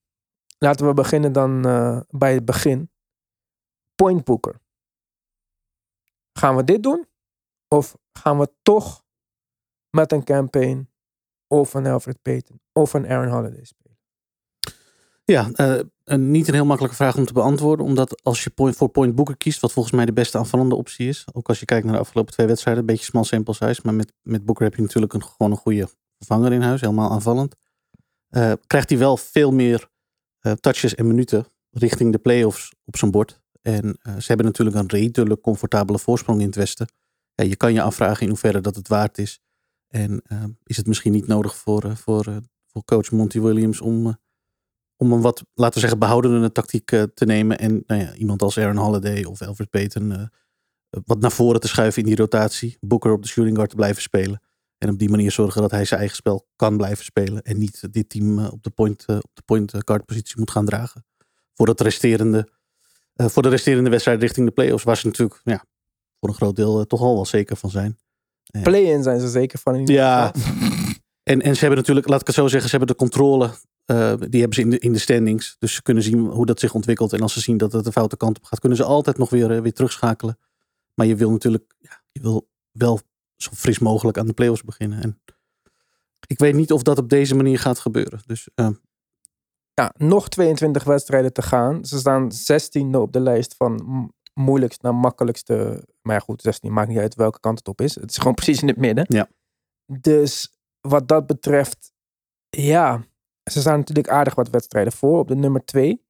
Laten 0.58 0.88
we 0.88 0.94
beginnen 0.94 1.32
dan 1.32 1.68
uh, 1.68 2.00
bij 2.10 2.34
het 2.34 2.46
begin. 2.46 2.92
Point 3.96 4.24
Booker. 4.24 4.62
Gaan 6.34 6.56
we 6.56 6.64
dit 6.64 6.84
doen? 6.84 7.08
Of 7.68 7.98
gaan 8.12 8.38
we 8.38 8.54
toch 8.62 9.06
met 9.90 10.12
een 10.12 10.24
campaign 10.24 10.90
of 11.48 11.74
een 11.74 11.86
Alfred 11.86 12.22
Payton 12.22 12.62
of 12.72 12.94
een 12.94 13.08
Aaron 13.08 13.32
Holiday 13.32 13.64
spelen? 13.64 13.98
Ja, 15.24 15.50
uh, 15.56 15.84
een, 16.08 16.32
niet 16.32 16.48
een 16.48 16.54
heel 16.54 16.66
makkelijke 16.66 16.96
vraag 16.96 17.18
om 17.18 17.26
te 17.26 17.34
beantwoorden. 17.34 17.86
Omdat 17.86 18.24
als 18.24 18.44
je 18.44 18.50
point, 18.50 18.76
voor 18.76 18.90
Point 18.90 19.16
Booker 19.16 19.38
kiest, 19.38 19.60
wat 19.60 19.72
volgens 19.72 19.96
mij 19.96 20.06
de 20.06 20.14
beste 20.14 20.38
aanvallende 20.38 20.76
optie 20.76 21.08
is. 21.08 21.26
Ook 21.34 21.48
als 21.48 21.60
je 21.60 21.66
kijkt 21.66 21.86
naar 21.86 21.94
de 21.94 22.00
afgelopen 22.00 22.34
twee 22.34 22.48
wedstrijden. 22.48 22.82
Een 22.82 22.90
beetje 22.90 23.06
small 23.06 23.24
sample 23.24 23.54
size. 23.54 23.82
Maar 23.84 23.94
met, 23.94 24.14
met 24.22 24.46
Booker 24.46 24.64
heb 24.64 24.76
je 24.76 24.82
natuurlijk 24.82 25.14
een, 25.14 25.24
gewoon 25.24 25.52
een 25.52 25.58
goede 25.58 25.90
vervanger 26.18 26.54
in 26.54 26.62
huis. 26.62 26.82
Helemaal 26.82 27.12
aanvallend. 27.12 27.56
Uh, 28.30 28.52
krijgt 28.68 28.90
hij 28.90 28.98
wel 28.98 29.18
veel 29.18 29.52
meer 29.52 29.90
uh, 30.42 30.52
touches 30.52 30.96
en 30.96 31.08
minuten 31.08 31.46
richting 31.72 32.12
de 32.12 32.18
playoffs 32.18 32.74
op 32.86 32.98
zijn 32.98 33.12
bord. 33.12 33.42
En 33.62 33.86
uh, 33.86 34.18
ze 34.18 34.28
hebben 34.28 34.46
natuurlijk 34.46 34.78
een 34.78 34.90
redelijk 34.90 35.42
comfortabele 35.42 36.00
voorsprong 36.00 36.40
in 36.40 36.46
het 36.46 36.56
Westen. 36.56 36.88
Je 37.34 37.56
kan 37.56 37.74
je 37.74 37.82
afvragen 37.82 38.22
in 38.22 38.30
hoeverre 38.30 38.62
dat 38.62 38.76
het 38.76 38.88
waard 38.88 39.18
is. 39.18 39.40
En 39.88 40.22
is 40.64 40.78
het 40.78 40.88
misschien 40.88 41.12
niet 41.12 41.28
nodig 41.28 41.56
voor, 41.56 41.98
voor, 41.98 42.42
voor 42.66 42.84
coach 42.86 43.12
Monty 43.12 43.40
Williams 43.40 43.82
om, 43.82 44.18
om 44.98 45.12
een 45.12 45.22
wat, 45.22 45.44
laten 45.54 45.74
we 45.74 45.80
zeggen, 45.80 46.00
behoudende 46.00 46.52
tactiek 46.52 46.86
te 46.88 47.26
nemen. 47.26 47.60
En 47.60 47.84
nou 47.86 48.02
ja, 48.02 48.14
iemand 48.14 48.42
als 48.42 48.58
Aaron 48.58 48.78
Holiday 48.78 49.24
of 49.24 49.42
Alfred 49.42 49.70
Payton 49.70 50.30
wat 51.06 51.20
naar 51.20 51.32
voren 51.32 51.60
te 51.60 51.68
schuiven 51.68 52.02
in 52.02 52.08
die 52.08 52.18
rotatie. 52.18 52.78
Booker 52.80 53.12
op 53.12 53.22
de 53.22 53.28
shooting 53.28 53.56
guard 53.56 53.70
te 53.70 53.76
blijven 53.76 54.02
spelen. 54.02 54.42
En 54.78 54.90
op 54.90 55.00
die 55.00 55.10
manier 55.10 55.32
zorgen 55.32 55.62
dat 55.62 55.72
hij 55.72 55.86
zijn 55.86 56.00
eigen 56.00 56.18
spel 56.18 56.48
kan 56.56 56.78
blijven 56.78 57.06
spelen. 57.06 57.42
En 57.42 57.58
niet 57.58 57.94
dit 57.94 58.10
team 58.10 58.40
eh, 58.40 58.52
op 58.52 58.64
de 58.64 58.70
point, 58.70 59.06
eh, 59.06 59.16
op 59.16 59.32
de 59.34 59.42
point 59.46 59.74
guard 59.78 60.06
positie 60.06 60.36
moet 60.38 60.52
gaan 60.52 60.66
dragen. 60.66 61.06
Voor, 61.54 61.68
het 61.68 61.82
resterende, 61.82 62.50
voor 63.16 63.44
de 63.44 63.50
resterende 63.50 63.90
wedstrijd 63.90 64.22
richting 64.22 64.48
de 64.48 64.54
playoffs. 64.54 64.84
Waar 64.84 64.98
ze 64.98 65.06
natuurlijk 65.06 65.42
ja, 65.44 65.66
voor 66.20 66.30
een 66.30 66.36
groot 66.36 66.56
deel 66.56 66.86
toch 66.86 67.02
al 67.02 67.16
wel 67.16 67.26
zeker 67.26 67.56
van 67.56 67.70
zijn. 67.70 67.98
Play-in 68.64 69.04
zijn 69.04 69.20
ze 69.20 69.28
zeker 69.28 69.60
van. 69.60 69.76
In 69.76 69.86
ja. 69.86 70.34
en, 71.24 71.42
en 71.42 71.54
ze 71.54 71.60
hebben 71.60 71.78
natuurlijk, 71.78 72.08
laat 72.08 72.22
ik 72.22 72.28
het 72.28 72.36
zo 72.36 72.48
zeggen, 72.48 72.70
ze 72.70 72.78
hebben 72.78 72.96
de 72.96 73.04
controle. 73.04 73.50
Die 74.30 74.40
hebben 74.40 74.54
ze 74.54 74.62
in 74.62 74.70
de, 74.70 74.80
in 74.80 74.94
de 74.94 75.00
standings. 75.00 75.56
Dus 75.60 75.74
ze 75.74 75.82
kunnen 75.82 76.04
zien 76.04 76.20
hoe 76.20 76.46
dat 76.46 76.60
zich 76.60 76.74
ontwikkelt. 76.74 77.14
En 77.14 77.22
als 77.22 77.34
ze 77.34 77.40
zien 77.40 77.58
dat 77.58 77.72
het 77.72 77.84
de 77.84 77.92
foute 77.92 78.18
kant 78.18 78.38
op 78.38 78.44
gaat, 78.44 78.60
kunnen 78.60 78.78
ze 78.78 78.84
altijd 78.84 79.18
nog 79.18 79.30
weer, 79.30 79.62
weer 79.62 79.74
terugschakelen 79.74 80.40
Maar 80.94 81.06
je 81.06 81.16
wil 81.16 81.32
natuurlijk 81.32 81.76
ja, 81.78 82.04
je 82.12 82.22
wil 82.22 82.50
wel 82.72 83.00
zo 83.36 83.52
fris 83.54 83.80
mogelijk 83.80 84.18
aan 84.18 84.28
de 84.28 84.34
playoffs 84.34 84.64
beginnen. 84.64 85.02
En 85.02 85.22
ik 86.28 86.40
weet 86.40 86.56
niet 86.56 86.72
of 86.72 86.84
dat 86.84 86.98
op 86.98 87.10
deze 87.10 87.36
manier 87.36 87.60
gaat 87.60 87.80
gebeuren. 87.80 88.22
Dus 88.26 88.50
uh, 88.56 88.70
ja, 89.74 89.94
nog 89.98 90.30
22 90.30 90.84
wedstrijden 90.84 91.34
te 91.34 91.42
gaan. 91.42 91.86
Ze 91.86 91.98
staan 91.98 92.32
16e 92.32 92.92
op 92.92 93.14
de 93.14 93.20
lijst 93.20 93.56
van 93.56 94.12
moeilijkst 94.34 94.82
naar 94.82 94.96
makkelijkste. 94.96 95.88
Maar 96.02 96.16
ja, 96.16 96.22
goed, 96.22 96.42
16 96.42 96.74
maakt 96.74 96.90
niet 96.90 96.98
uit 96.98 97.16
welke 97.16 97.40
kant 97.40 97.58
het 97.58 97.68
op 97.68 97.82
is. 97.82 97.96
Het 97.96 98.10
is 98.10 98.18
gewoon 98.18 98.34
precies 98.34 98.62
in 98.62 98.68
het 98.68 98.78
midden. 98.78 99.06
Ja. 99.08 99.30
Dus 100.00 100.58
wat 100.82 101.08
dat 101.08 101.28
betreft, 101.28 101.94
ja, 102.50 103.06
ze 103.52 103.60
staan 103.60 103.78
natuurlijk 103.78 104.10
aardig 104.10 104.36
wat 104.36 104.50
wedstrijden 104.50 104.94
voor 104.94 105.20
op 105.20 105.28
de 105.28 105.36
nummer 105.36 105.66
2. 105.66 106.06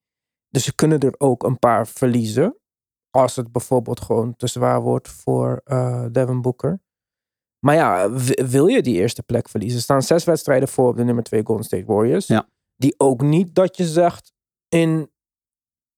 Dus 0.50 0.64
ze 0.64 0.76
kunnen 0.76 1.00
er 1.00 1.16
ook 1.18 1.44
een 1.44 1.60
paar 1.60 1.88
verliezen. 1.88 2.58
Als 3.10 3.36
het 3.36 3.52
bijvoorbeeld 3.52 4.02
gewoon 4.02 4.36
te 4.36 4.48
zwaar 4.48 4.82
wordt 4.82 5.08
voor 5.08 5.62
uh, 5.66 6.06
Devin 6.12 6.42
Booker. 6.42 6.80
Maar 7.60 7.76
ja, 7.76 8.12
wil 8.50 8.68
je 8.68 8.82
die 8.82 8.96
eerste 8.96 9.24
plek 9.24 9.50
verliezen? 9.50 9.78
Er 9.78 9.84
staan 9.84 10.02
zes 10.02 10.24
wedstrijden 10.24 10.68
voor 10.68 10.90
op 10.90 10.98
de 10.98 11.04
nummer 11.04 11.24
2 11.24 11.44
Golden 11.44 11.66
State 11.66 11.86
Warriors. 11.86 12.28
Ja. 12.28 12.50
Die 12.76 12.94
ook 12.98 13.22
niet 13.22 13.56
dat 13.56 13.78
je 13.78 13.86
zegt 13.86 14.34
in 14.70 15.12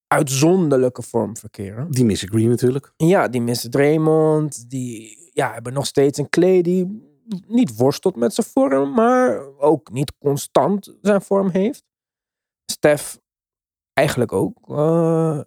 uitzonderlijke 0.07 1.01
vorm 1.01 1.37
verkeren. 1.37 1.91
Die 1.91 2.05
missen 2.05 2.29
Green 2.29 2.49
natuurlijk. 2.49 2.93
Ja, 2.97 3.27
die 3.27 3.41
missen 3.41 3.71
Draymond. 3.71 4.69
Die 4.69 5.17
ja, 5.33 5.53
hebben 5.53 5.73
nog 5.73 5.85
steeds 5.85 6.17
een 6.17 6.29
Clay 6.29 6.61
die 6.61 7.08
niet 7.47 7.75
worstelt 7.75 8.15
met 8.15 8.33
zijn 8.33 8.47
vorm, 8.47 8.93
maar 8.93 9.57
ook 9.57 9.91
niet 9.91 10.13
constant 10.17 10.97
zijn 11.01 11.21
vorm 11.21 11.49
heeft. 11.49 11.83
Stef 12.71 13.19
eigenlijk 13.93 14.31
ook. 14.31 14.69
Uh, 14.69 15.41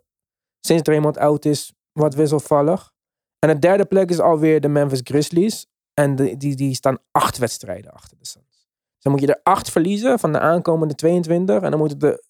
sinds 0.61 0.83
Draymond 0.83 1.19
oud 1.19 1.45
is, 1.45 1.73
wat 1.93 2.15
wisselvallig. 2.15 2.93
En 3.39 3.49
de 3.49 3.59
derde 3.59 3.85
plek 3.85 4.11
is 4.11 4.21
alweer 4.21 4.61
de 4.61 4.69
Memphis 4.69 5.01
Grizzlies. 5.05 5.67
En 5.95 6.17
die, 6.17 6.57
die 6.57 6.75
staan 6.75 6.99
acht 7.11 7.39
wedstrijden 7.39 7.93
achter 7.93 8.19
de 8.19 8.27
Suns. 8.27 8.47
Dus 8.95 9.03
dan 9.03 9.13
moet 9.13 9.21
je 9.21 9.27
er 9.27 9.41
acht 9.43 9.71
verliezen 9.71 10.19
van 10.19 10.33
de 10.33 10.41
aankomende 10.41 10.95
22. 10.95 11.63
En 11.63 11.71
dan 11.71 11.79
moeten 11.79 11.99
de 11.99 12.25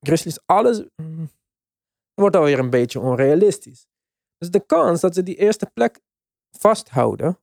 Grizzlies 0.00 0.46
alles... 0.46 0.82
Mm, 0.96 1.30
wordt 2.14 2.36
alweer 2.36 2.58
een 2.58 2.70
beetje 2.70 3.00
onrealistisch. 3.00 3.86
Dus 4.38 4.50
de 4.50 4.66
kans 4.66 5.00
dat 5.00 5.14
ze 5.14 5.22
die 5.22 5.36
eerste 5.36 5.70
plek 5.74 6.00
vasthouden 6.50 7.38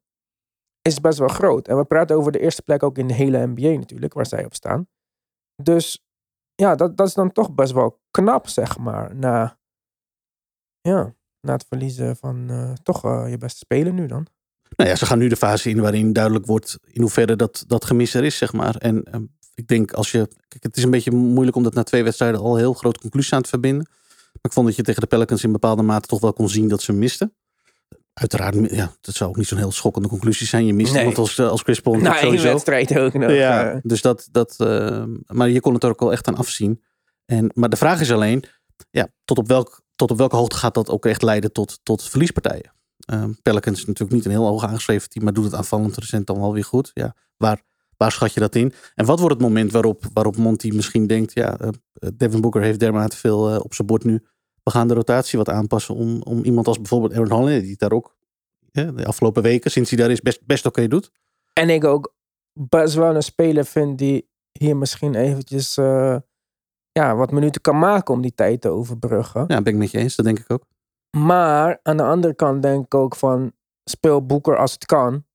is 0.87 1.01
best 1.01 1.19
wel 1.19 1.27
groot. 1.27 1.67
En 1.67 1.77
we 1.77 1.85
praten 1.85 2.15
over 2.15 2.31
de 2.31 2.39
eerste 2.39 2.61
plek 2.61 2.83
ook 2.83 2.97
in 2.97 3.07
de 3.07 3.13
hele 3.13 3.47
NBA 3.47 3.79
natuurlijk, 3.79 4.13
waar 4.13 4.25
zij 4.25 4.45
op 4.45 4.53
staan. 4.53 4.87
Dus 5.63 6.05
ja, 6.55 6.75
dat, 6.75 6.97
dat 6.97 7.07
is 7.07 7.13
dan 7.13 7.31
toch 7.31 7.53
best 7.53 7.71
wel 7.71 8.01
knap, 8.11 8.47
zeg 8.47 8.77
maar. 8.77 9.15
Na, 9.15 9.59
ja, 10.81 11.15
na 11.41 11.53
het 11.53 11.65
verliezen 11.67 12.15
van 12.15 12.51
uh, 12.51 12.73
toch 12.83 13.05
uh, 13.05 13.29
je 13.29 13.37
beste 13.37 13.57
speler 13.57 13.93
nu 13.93 14.07
dan. 14.07 14.27
Nou 14.75 14.89
ja, 14.89 14.95
ze 14.95 15.05
gaan 15.05 15.17
nu 15.17 15.27
de 15.27 15.35
fase 15.35 15.69
in 15.69 15.81
waarin 15.81 16.13
duidelijk 16.13 16.45
wordt 16.45 16.77
in 16.83 17.01
hoeverre 17.01 17.35
dat, 17.35 17.63
dat 17.67 17.85
gemis 17.85 18.13
er 18.13 18.23
is, 18.23 18.37
zeg 18.37 18.53
maar. 18.53 18.75
En 18.75 19.07
uh, 19.11 19.21
ik 19.55 19.67
denk 19.67 19.91
als 19.93 20.11
je. 20.11 20.27
Kijk, 20.47 20.63
het 20.63 20.77
is 20.77 20.83
een 20.83 20.91
beetje 20.91 21.11
moeilijk 21.11 21.57
om 21.57 21.63
dat 21.63 21.73
na 21.73 21.83
twee 21.83 22.03
wedstrijden 22.03 22.39
al 22.39 22.55
heel 22.55 22.73
grote 22.73 22.99
conclusies 22.99 23.33
aan 23.33 23.41
te 23.41 23.49
verbinden. 23.49 23.87
Maar 23.87 24.41
ik 24.41 24.53
vond 24.53 24.67
dat 24.67 24.75
je 24.75 24.83
tegen 24.83 25.01
de 25.01 25.07
Pelicans 25.07 25.43
in 25.43 25.51
bepaalde 25.51 25.81
mate 25.81 26.07
toch 26.07 26.19
wel 26.19 26.33
kon 26.33 26.49
zien 26.49 26.67
dat 26.67 26.81
ze 26.81 26.93
misten. 26.93 27.35
Uiteraard, 28.19 28.71
ja, 28.71 28.91
dat 29.01 29.15
zou 29.15 29.29
ook 29.29 29.35
niet 29.35 29.47
zo'n 29.47 29.57
heel 29.57 29.71
schokkende 29.71 30.07
conclusie 30.07 30.47
zijn. 30.47 30.65
Je 30.65 30.73
mist 30.73 30.91
nee. 30.91 30.99
iemand 30.99 31.17
als, 31.17 31.39
als 31.39 31.61
Chris 31.61 31.79
Paul. 31.79 31.95
Nou, 31.95 32.17
sowieso. 32.17 32.47
wedstrijd 32.47 32.97
ook 32.97 33.13
nog. 33.13 33.31
Ja, 33.31 33.79
dus 33.83 34.01
dat, 34.01 34.27
dat, 34.31 34.55
uh, 34.57 35.03
maar 35.27 35.49
je 35.49 35.59
kon 35.59 35.73
het 35.73 35.83
er 35.83 35.89
ook 35.89 35.99
wel 35.99 36.11
echt 36.11 36.27
aan 36.27 36.35
afzien. 36.35 36.83
En, 37.25 37.51
maar 37.53 37.69
de 37.69 37.75
vraag 37.75 37.99
is 37.99 38.11
alleen, 38.11 38.43
ja, 38.89 39.07
tot 39.25 39.37
op, 39.37 39.47
welk, 39.47 39.81
tot 39.95 40.11
op 40.11 40.17
welke 40.17 40.35
hoogte 40.35 40.55
gaat 40.55 40.73
dat 40.73 40.89
ook 40.89 41.05
echt 41.05 41.21
leiden 41.21 41.51
tot, 41.51 41.79
tot 41.83 42.03
verliespartijen? 42.03 42.73
Uh, 43.11 43.23
Pelicans 43.41 43.79
is 43.79 43.85
natuurlijk 43.85 44.15
niet 44.15 44.25
een 44.25 44.31
heel 44.31 44.47
hoog 44.47 44.63
aangeschreven 44.63 45.09
team, 45.09 45.23
maar 45.23 45.33
doet 45.33 45.45
het 45.45 45.55
aanvallend 45.55 45.97
recent 45.97 46.27
dan 46.27 46.39
wel 46.39 46.53
weer 46.53 46.63
goed. 46.63 46.91
Ja, 46.93 47.15
waar, 47.37 47.61
waar 47.97 48.11
schat 48.11 48.33
je 48.33 48.39
dat 48.39 48.55
in? 48.55 48.73
En 48.95 49.05
wat 49.05 49.19
wordt 49.19 49.33
het 49.33 49.43
moment 49.43 49.71
waarop, 49.71 50.05
waarop 50.13 50.37
Monty 50.37 50.69
misschien 50.69 51.07
denkt, 51.07 51.33
ja, 51.33 51.57
uh, 51.61 51.69
Devin 52.13 52.41
Booker 52.41 52.61
heeft 52.61 52.79
dermate 52.79 53.17
veel 53.17 53.59
op 53.59 53.73
zijn 53.73 53.87
bord 53.87 54.03
nu 54.03 54.23
we 54.67 54.73
gaan 54.73 54.87
de 54.87 54.93
rotatie 54.93 55.37
wat 55.37 55.49
aanpassen 55.49 55.95
om, 55.95 56.21
om 56.21 56.43
iemand 56.43 56.67
als 56.67 56.77
bijvoorbeeld 56.77 57.13
Aaron 57.13 57.31
Holiday, 57.31 57.61
die 57.61 57.77
daar 57.77 57.91
ook 57.91 58.15
de 58.71 59.05
afgelopen 59.05 59.43
weken, 59.43 59.71
sinds 59.71 59.89
hij 59.89 59.99
daar 59.99 60.11
is, 60.11 60.21
best, 60.21 60.45
best 60.45 60.65
oké 60.65 60.87
doet. 60.87 61.11
En 61.53 61.69
ik 61.69 61.83
ook 61.83 62.15
best 62.53 62.93
wel 62.95 63.15
een 63.15 63.23
speler 63.23 63.65
vind 63.65 63.97
die 63.97 64.29
hier 64.51 64.77
misschien 64.77 65.15
eventjes 65.15 65.77
uh, 65.77 66.17
ja, 66.91 67.15
wat 67.15 67.31
minuten 67.31 67.61
kan 67.61 67.79
maken 67.79 68.13
om 68.13 68.21
die 68.21 68.33
tijd 68.33 68.61
te 68.61 68.69
overbruggen. 68.69 69.45
Ja, 69.47 69.61
ben 69.61 69.73
ik 69.73 69.79
met 69.79 69.91
je 69.91 69.97
eens, 69.97 70.15
dat 70.15 70.25
denk 70.25 70.39
ik 70.39 70.51
ook. 70.51 70.65
Maar 71.17 71.79
aan 71.83 71.97
de 71.97 72.03
andere 72.03 72.33
kant 72.33 72.61
denk 72.61 72.85
ik 72.85 72.93
ook 72.93 73.15
van 73.15 73.51
speel 73.83 74.25
Boeker 74.25 74.57
als 74.57 74.71
het 74.71 74.85
kan. 74.85 75.25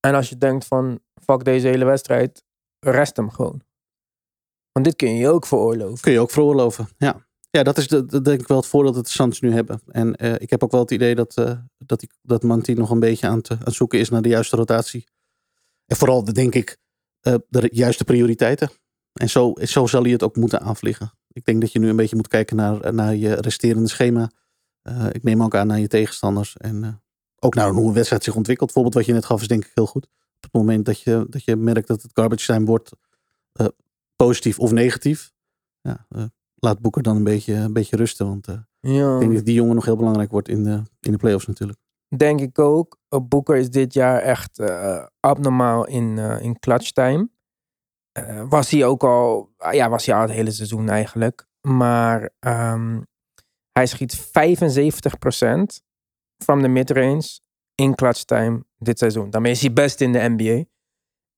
En 0.00 0.14
als 0.14 0.28
je 0.28 0.38
denkt 0.38 0.66
van 0.66 1.00
fuck 1.24 1.44
deze 1.44 1.68
hele 1.68 1.84
wedstrijd, 1.84 2.44
rest 2.78 3.16
hem 3.16 3.30
gewoon. 3.30 3.62
Want 4.72 4.84
dit 4.84 4.96
kun 4.96 5.16
je 5.16 5.28
ook 5.28 5.46
veroorloven. 5.46 6.00
Kun 6.00 6.12
je 6.12 6.20
ook 6.20 6.30
veroorloven, 6.30 6.88
ja. 6.96 7.23
Ja, 7.54 7.62
dat 7.62 7.78
is 7.78 7.88
de, 7.88 8.22
denk 8.22 8.40
ik 8.40 8.48
wel 8.48 8.56
het 8.56 8.66
voordeel 8.66 8.92
dat 8.92 9.04
de 9.04 9.10
Suns 9.10 9.40
nu 9.40 9.52
hebben. 9.52 9.80
En 9.86 10.24
uh, 10.24 10.34
ik 10.38 10.50
heb 10.50 10.62
ook 10.62 10.70
wel 10.70 10.80
het 10.80 10.90
idee 10.90 11.14
dat, 11.14 11.36
uh, 11.38 11.58
dat, 11.78 12.06
dat 12.22 12.42
Manti 12.42 12.74
nog 12.74 12.90
een 12.90 13.00
beetje 13.00 13.26
aan 13.26 13.50
aan 13.50 13.58
het 13.64 13.74
zoeken 13.74 13.98
is 13.98 14.08
naar 14.08 14.22
de 14.22 14.28
juiste 14.28 14.56
rotatie. 14.56 15.08
En 15.86 15.96
vooral, 15.96 16.24
denk 16.24 16.54
ik, 16.54 16.76
uh, 17.22 17.34
de 17.48 17.68
juiste 17.72 18.04
prioriteiten. 18.04 18.70
En 19.12 19.30
zo, 19.30 19.52
zo 19.62 19.86
zal 19.86 20.02
hij 20.02 20.10
het 20.10 20.22
ook 20.22 20.36
moeten 20.36 20.60
aanvliegen. 20.60 21.12
Ik 21.28 21.44
denk 21.44 21.60
dat 21.60 21.72
je 21.72 21.78
nu 21.78 21.88
een 21.88 21.96
beetje 21.96 22.16
moet 22.16 22.28
kijken 22.28 22.56
naar, 22.56 22.94
naar 22.94 23.14
je 23.14 23.34
resterende 23.34 23.88
schema. 23.88 24.30
ik 25.12 25.22
neem 25.22 25.42
ook 25.42 25.54
aan 25.54 25.66
naar 25.66 25.80
je 25.80 25.88
tegenstanders. 25.88 26.56
En 26.56 27.02
ook 27.38 27.54
naar 27.54 27.70
hoe 27.70 27.88
een 27.88 27.94
wedstrijd 27.94 28.24
zich 28.24 28.34
ontwikkelt. 28.34 28.72
Bijvoorbeeld 28.72 29.04
wat 29.04 29.06
je 29.06 29.20
net 29.20 29.24
gaf 29.24 29.40
is 29.40 29.48
denk 29.48 29.64
ik 29.64 29.70
heel 29.74 29.86
goed. 29.86 30.04
Op 30.36 30.42
het 30.42 30.52
moment 30.52 30.84
dat 30.84 31.00
je, 31.00 31.26
dat 31.28 31.44
je 31.44 31.56
merkt 31.56 31.88
dat 31.88 32.02
het 32.02 32.10
garbage 32.14 32.46
time 32.46 32.64
wordt 32.64 32.90
positief 34.16 34.58
of 34.58 34.72
negatief. 34.72 35.32
Ja, 35.80 36.06
laat 36.64 36.80
Boeker 36.80 37.02
dan 37.02 37.16
een 37.16 37.24
beetje, 37.24 37.54
een 37.54 37.72
beetje 37.72 37.96
rusten. 37.96 38.26
Want 38.26 38.48
uh, 38.48 38.54
ja. 38.80 39.14
ik 39.14 39.20
denk 39.20 39.34
dat 39.34 39.44
die 39.44 39.54
jongen 39.54 39.74
nog 39.74 39.84
heel 39.84 39.96
belangrijk 39.96 40.30
wordt 40.30 40.48
in 40.48 40.64
de, 40.64 40.82
in 41.00 41.12
de 41.12 41.18
playoffs 41.18 41.46
natuurlijk. 41.46 41.78
Denk 42.16 42.40
ik 42.40 42.58
ook. 42.58 42.98
Uh, 43.08 43.20
Boeker 43.22 43.56
is 43.56 43.70
dit 43.70 43.92
jaar 43.92 44.20
echt 44.20 44.58
uh, 44.58 45.04
abnormaal 45.20 45.86
in, 45.86 46.18
in 46.18 46.58
clutch 46.58 46.90
time. 46.90 47.28
was 48.48 48.70
hij 48.70 48.84
ook 48.84 49.04
al, 49.04 49.54
ja, 49.70 49.88
was 49.88 50.06
hij 50.06 50.14
al 50.14 50.20
het 50.20 50.30
hele 50.30 50.50
seizoen 50.50 50.88
eigenlijk. 50.88 51.46
Maar 51.60 52.30
um, 52.40 53.06
hij 53.72 53.86
schiet 53.86 54.26
75% 54.26 54.30
van 56.44 56.62
de 56.62 56.68
midrange 56.68 57.40
in 57.74 57.94
clutch 57.94 58.24
time 58.24 58.64
dit 58.78 58.98
seizoen. 58.98 59.30
Daarmee 59.30 59.52
is 59.52 59.60
hij 59.60 59.72
best 59.72 60.00
in 60.00 60.12
de 60.12 60.34
NBA. 60.36 60.64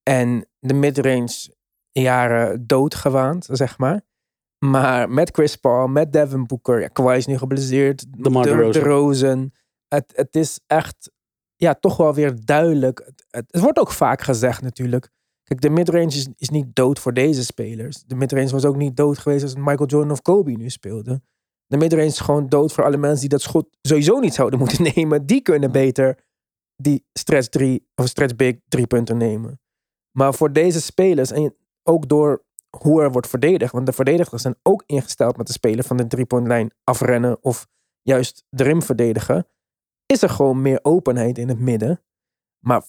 En 0.03 0.47
de 0.59 0.75
midrange 0.75 1.55
jaren 1.93 2.67
doodgewaand, 2.67 3.49
zeg 3.51 3.79
maar. 3.79 4.06
Maar 4.59 5.11
met 5.11 5.31
Chris 5.31 5.57
Paul, 5.57 5.87
met 5.89 6.13
Devin 6.13 6.47
Booker, 6.47 6.81
ja, 6.81 6.89
Kawhi 6.89 7.17
is 7.17 7.27
nu 7.27 7.39
geblesseerd. 7.39 8.07
De, 8.11 8.31
de, 8.31 8.69
de 8.73 8.79
Rosen. 8.79 9.53
Het, 9.89 10.13
het 10.15 10.37
is 10.37 10.61
echt 10.67 11.11
ja, 11.57 11.75
toch 11.75 11.97
wel 11.97 12.15
weer 12.15 12.45
duidelijk. 12.45 13.03
Het, 13.05 13.47
het, 13.51 13.61
wordt 13.63 13.79
ook 13.79 13.93
vaak 13.93 14.23
gezegd 14.23 14.63
natuurlijk. 14.63 15.09
Kijk, 15.43 15.61
de 15.61 15.71
midrange 15.71 16.07
is, 16.07 16.29
is 16.37 16.49
niet 16.49 16.75
dood 16.75 16.99
voor 16.99 17.15
deze 17.15 17.45
spelers. 17.45 18.03
De 18.07 18.15
midrange 18.15 18.51
was 18.51 18.65
ook 18.65 18.77
niet 18.77 18.97
dood 18.97 19.19
geweest 19.19 19.43
als 19.43 19.55
Michael 19.55 19.87
Jordan 19.87 20.11
of 20.11 20.23
Kobe 20.23 20.51
nu 20.51 20.71
speelden. 20.71 21.25
De 21.67 21.77
midrange 21.77 22.07
is 22.07 22.21
gewoon 22.21 22.49
dood 22.49 22.73
voor 22.73 22.85
alle 22.85 22.97
mensen 22.97 23.21
die 23.21 23.29
dat 23.29 23.41
schot 23.41 23.77
sowieso 23.83 24.19
niet 24.19 24.35
zouden 24.35 24.59
moeten 24.63 24.91
nemen. 24.95 25.27
Die 25.27 25.41
kunnen 25.41 25.73
beter 25.73 26.25
die 26.77 27.07
stretch 27.13 27.49
3 27.49 27.89
of 27.95 28.07
stretch 28.07 28.37
big 28.37 28.57
drie 28.69 28.87
punten 28.87 29.17
nemen. 29.17 29.61
Maar 30.11 30.35
voor 30.35 30.53
deze 30.53 30.81
spelers, 30.81 31.31
en 31.31 31.57
ook 31.83 32.09
door 32.09 32.45
hoe 32.83 33.03
er 33.03 33.13
wordt 33.13 33.29
verdedigd. 33.29 33.73
Want 33.73 33.87
de 33.87 33.93
verdedigers 33.93 34.43
zijn 34.43 34.57
ook 34.63 34.83
ingesteld 34.87 35.37
met 35.37 35.47
de 35.47 35.53
speler 35.53 35.85
van 35.85 35.97
de 35.97 36.07
driepuntlijn 36.07 36.73
afrennen 36.85 37.39
of 37.41 37.67
juist 38.03 38.45
de 38.49 38.63
rim 38.63 38.83
verdedigen. 38.83 39.47
Is 40.07 40.23
er 40.23 40.31
gewoon 40.31 40.63
meer 40.63 40.79
openheid 40.83 41.39
in 41.39 41.49
het 41.49 41.59
midden. 41.59 42.01
Maar 42.59 42.83
75% 42.83 42.87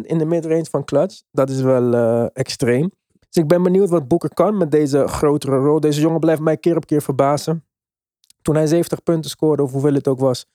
in 0.00 0.18
de 0.18 0.24
midrange 0.24 0.64
van 0.64 0.84
Clutch, 0.84 1.22
dat 1.30 1.50
is 1.50 1.60
wel 1.60 1.94
uh, 1.94 2.26
extreem. 2.32 2.92
Dus 3.28 3.42
ik 3.42 3.48
ben 3.48 3.62
benieuwd 3.62 3.88
wat 3.88 4.08
Boeker 4.08 4.34
kan 4.34 4.56
met 4.56 4.70
deze 4.70 5.08
grotere 5.08 5.56
rol. 5.56 5.80
Deze 5.80 6.00
jongen 6.00 6.20
blijft 6.20 6.40
mij 6.40 6.56
keer 6.56 6.76
op 6.76 6.86
keer 6.86 7.02
verbazen. 7.02 7.64
Toen 8.42 8.54
hij 8.54 8.66
70 8.66 9.02
punten 9.02 9.30
scoorde, 9.30 9.62
of 9.62 9.72
hoeveel 9.72 9.94
het 9.94 10.08
ook 10.08 10.18
was, 10.18 10.46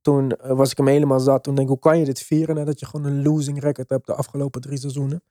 toen 0.00 0.32
uh, 0.44 0.52
was 0.52 0.70
ik 0.70 0.76
hem 0.76 0.86
helemaal 0.86 1.20
zat. 1.20 1.42
Toen 1.42 1.54
denk 1.54 1.66
ik, 1.66 1.72
hoe 1.72 1.82
kan 1.82 1.98
je 1.98 2.04
dit 2.04 2.20
vieren 2.20 2.54
nadat 2.54 2.80
je 2.80 2.86
gewoon 2.86 3.06
een 3.06 3.22
losing 3.22 3.60
record 3.60 3.90
hebt 3.90 4.06
de 4.06 4.14
afgelopen 4.14 4.60
drie 4.60 4.78
seizoenen? 4.78 5.22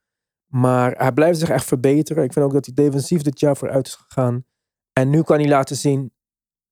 Maar 0.54 0.92
hij 0.98 1.12
blijft 1.12 1.40
zich 1.40 1.50
echt 1.50 1.66
verbeteren. 1.66 2.24
Ik 2.24 2.34
vind 2.34 2.46
ook 2.46 2.54
dat 2.54 2.66
hij 2.66 2.74
defensief 2.74 3.22
dit 3.22 3.40
jaar 3.40 3.58
vooruit 3.58 3.88
is 3.88 3.96
gegaan. 3.96 4.46
En 4.94 5.10
nu 5.10 5.22
kan 5.22 5.40
hij 5.40 5.48
laten 5.48 5.76
zien 5.76 6.14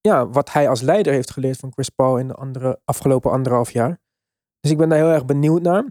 ja, 0.02 0.28
wat 0.28 0.52
hij 0.52 0.70
als 0.70 0.82
leider 0.82 1.14
heeft 1.14 1.32
geleerd 1.32 1.58
van 1.58 1.72
Chris 1.72 1.90
Paul 1.90 2.18
in 2.18 2.28
de 2.28 2.34
andere, 2.34 2.82
afgelopen 2.86 3.32
anderhalf 3.32 3.72
jaar. 3.72 4.00
Dus 4.60 4.72
ik 4.72 4.78
ben 4.78 4.90
daar 4.90 4.98
heel 4.98 5.12
erg 5.12 5.26
benieuwd 5.26 5.62
naar. 5.62 5.86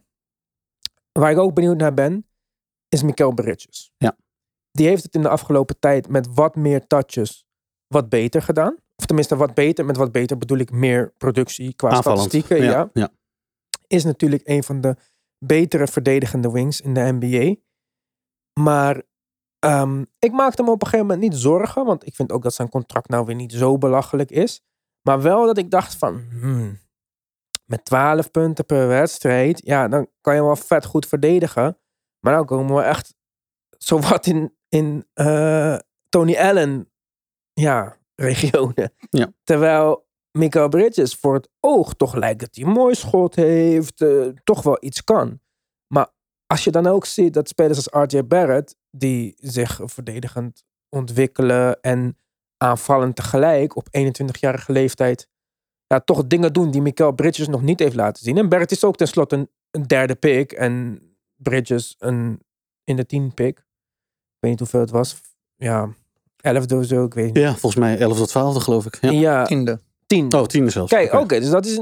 Waar 1.12 1.30
ik 1.30 1.38
ook 1.38 1.54
benieuwd 1.54 1.76
naar 1.76 1.94
ben, 1.94 2.26
is 2.88 3.02
Mikel 3.02 3.34
Bridges. 3.34 3.92
Ja. 3.96 4.16
Die 4.70 4.86
heeft 4.86 5.02
het 5.02 5.14
in 5.14 5.22
de 5.22 5.28
afgelopen 5.28 5.78
tijd 5.78 6.08
met 6.08 6.34
wat 6.34 6.56
meer 6.56 6.86
touches 6.86 7.46
wat 7.86 8.08
beter 8.08 8.42
gedaan. 8.42 8.76
of 8.96 9.06
tenminste 9.06 9.36
wat 9.36 9.54
beter, 9.54 9.84
met 9.84 9.96
wat 9.96 10.12
beter 10.12 10.38
bedoel 10.38 10.58
ik 10.58 10.70
meer 10.70 11.12
productie 11.18 11.74
qua 11.74 11.88
Aanvallend. 11.88 12.20
statistieken, 12.20 12.64
ja, 12.64 12.70
ja. 12.70 12.90
ja. 12.92 13.10
is 13.86 14.04
natuurlijk 14.04 14.42
een 14.44 14.62
van 14.62 14.80
de 14.80 14.96
betere 15.38 15.86
verdedigende 15.86 16.50
wings 16.50 16.80
in 16.80 16.94
de 16.94 17.00
NBA. 17.00 17.54
Maar 18.60 19.02
ehm, 19.58 20.04
ik 20.18 20.32
maakte 20.32 20.62
me 20.62 20.70
op 20.70 20.82
een 20.82 20.88
gegeven 20.88 21.06
moment 21.06 21.30
niet 21.30 21.40
zorgen, 21.40 21.84
want 21.84 22.06
ik 22.06 22.14
vind 22.14 22.32
ook 22.32 22.42
dat 22.42 22.54
zijn 22.54 22.68
contract 22.68 23.08
nou 23.08 23.24
weer 23.24 23.34
niet 23.34 23.52
zo 23.52 23.78
belachelijk 23.78 24.30
is. 24.30 24.62
Maar 25.02 25.22
wel 25.22 25.46
dat 25.46 25.58
ik 25.58 25.70
dacht 25.70 25.94
van, 25.94 26.24
hmm, 26.30 26.78
met 27.64 27.84
12 27.84 28.30
punten 28.30 28.66
per 28.66 28.88
wedstrijd, 28.88 29.60
ja, 29.64 29.88
dan 29.88 30.08
kan 30.20 30.34
je 30.34 30.42
wel 30.42 30.56
vet 30.56 30.84
goed 30.84 31.06
verdedigen. 31.06 31.78
Maar 32.20 32.34
dan 32.34 32.46
komen 32.46 32.76
we 32.76 32.82
echt 32.82 33.14
zowat 33.78 34.26
in, 34.26 34.56
in 34.68 35.06
eh, 35.12 35.78
Tony 36.08 36.36
Allen, 36.36 36.90
ja, 37.52 37.96
regionen. 38.14 38.92
Ja. 39.10 39.32
Terwijl 39.44 40.06
Michael 40.30 40.68
Bridges 40.68 41.14
voor 41.14 41.34
het 41.34 41.48
oog 41.60 41.94
toch 41.94 42.14
lijkt 42.14 42.40
dat 42.40 42.48
hij 42.52 42.64
een 42.64 42.72
mooi 42.72 42.94
schot 42.94 43.34
heeft, 43.34 44.00
eh, 44.00 44.26
toch 44.44 44.62
wel 44.62 44.76
iets 44.80 45.04
kan. 45.04 45.40
Als 46.46 46.64
je 46.64 46.70
dan 46.70 46.86
ook 46.86 47.06
ziet 47.06 47.34
dat 47.34 47.48
spelers 47.48 47.90
als 47.90 48.08
RJ 48.08 48.24
Barrett, 48.26 48.76
die 48.90 49.34
zich 49.40 49.80
verdedigend 49.84 50.64
ontwikkelen 50.88 51.80
en 51.80 52.18
aanvallend 52.56 53.16
tegelijk 53.16 53.76
op 53.76 53.86
21-jarige 53.98 54.72
leeftijd, 54.72 55.28
ja, 55.86 56.00
toch 56.00 56.26
dingen 56.26 56.52
doen 56.52 56.70
die 56.70 56.82
Michael 56.82 57.12
Bridges 57.12 57.48
nog 57.48 57.62
niet 57.62 57.78
heeft 57.78 57.94
laten 57.94 58.22
zien. 58.24 58.38
En 58.38 58.48
Barrett 58.48 58.70
is 58.70 58.84
ook 58.84 58.96
tenslotte 58.96 59.36
een, 59.36 59.48
een 59.70 59.82
derde 59.86 60.14
pick 60.14 60.52
en 60.52 61.00
Bridges 61.36 61.94
een 61.98 62.40
in 62.84 62.96
de 62.96 63.06
10 63.06 63.34
pick. 63.34 63.58
Ik 63.58 64.36
weet 64.40 64.50
niet 64.50 64.58
hoeveel 64.60 64.80
het 64.80 64.90
was. 64.90 65.20
Ja, 65.56 65.88
11 66.36 66.72
of 66.72 66.84
zo, 66.84 67.04
ik 67.04 67.14
weet 67.14 67.26
niet. 67.26 67.36
Ja, 67.36 67.50
volgens 67.50 67.74
mij 67.76 67.98
11 67.98 68.16
tot 68.16 68.28
12 68.28 68.62
geloof 68.62 68.86
ik. 68.86 68.98
Ja. 69.00 69.10
Ja, 69.10 69.48
In 69.48 69.64
de. 69.64 69.78
10. 70.06 70.32
Oh, 70.34 70.44
tiende 70.44 70.70
zelfs. 70.70 70.92
Kijk, 70.92 71.12
oké, 71.12 71.22
Oké. 71.22 71.40
dus 71.40 71.50
dat 71.50 71.66
is 71.66 71.80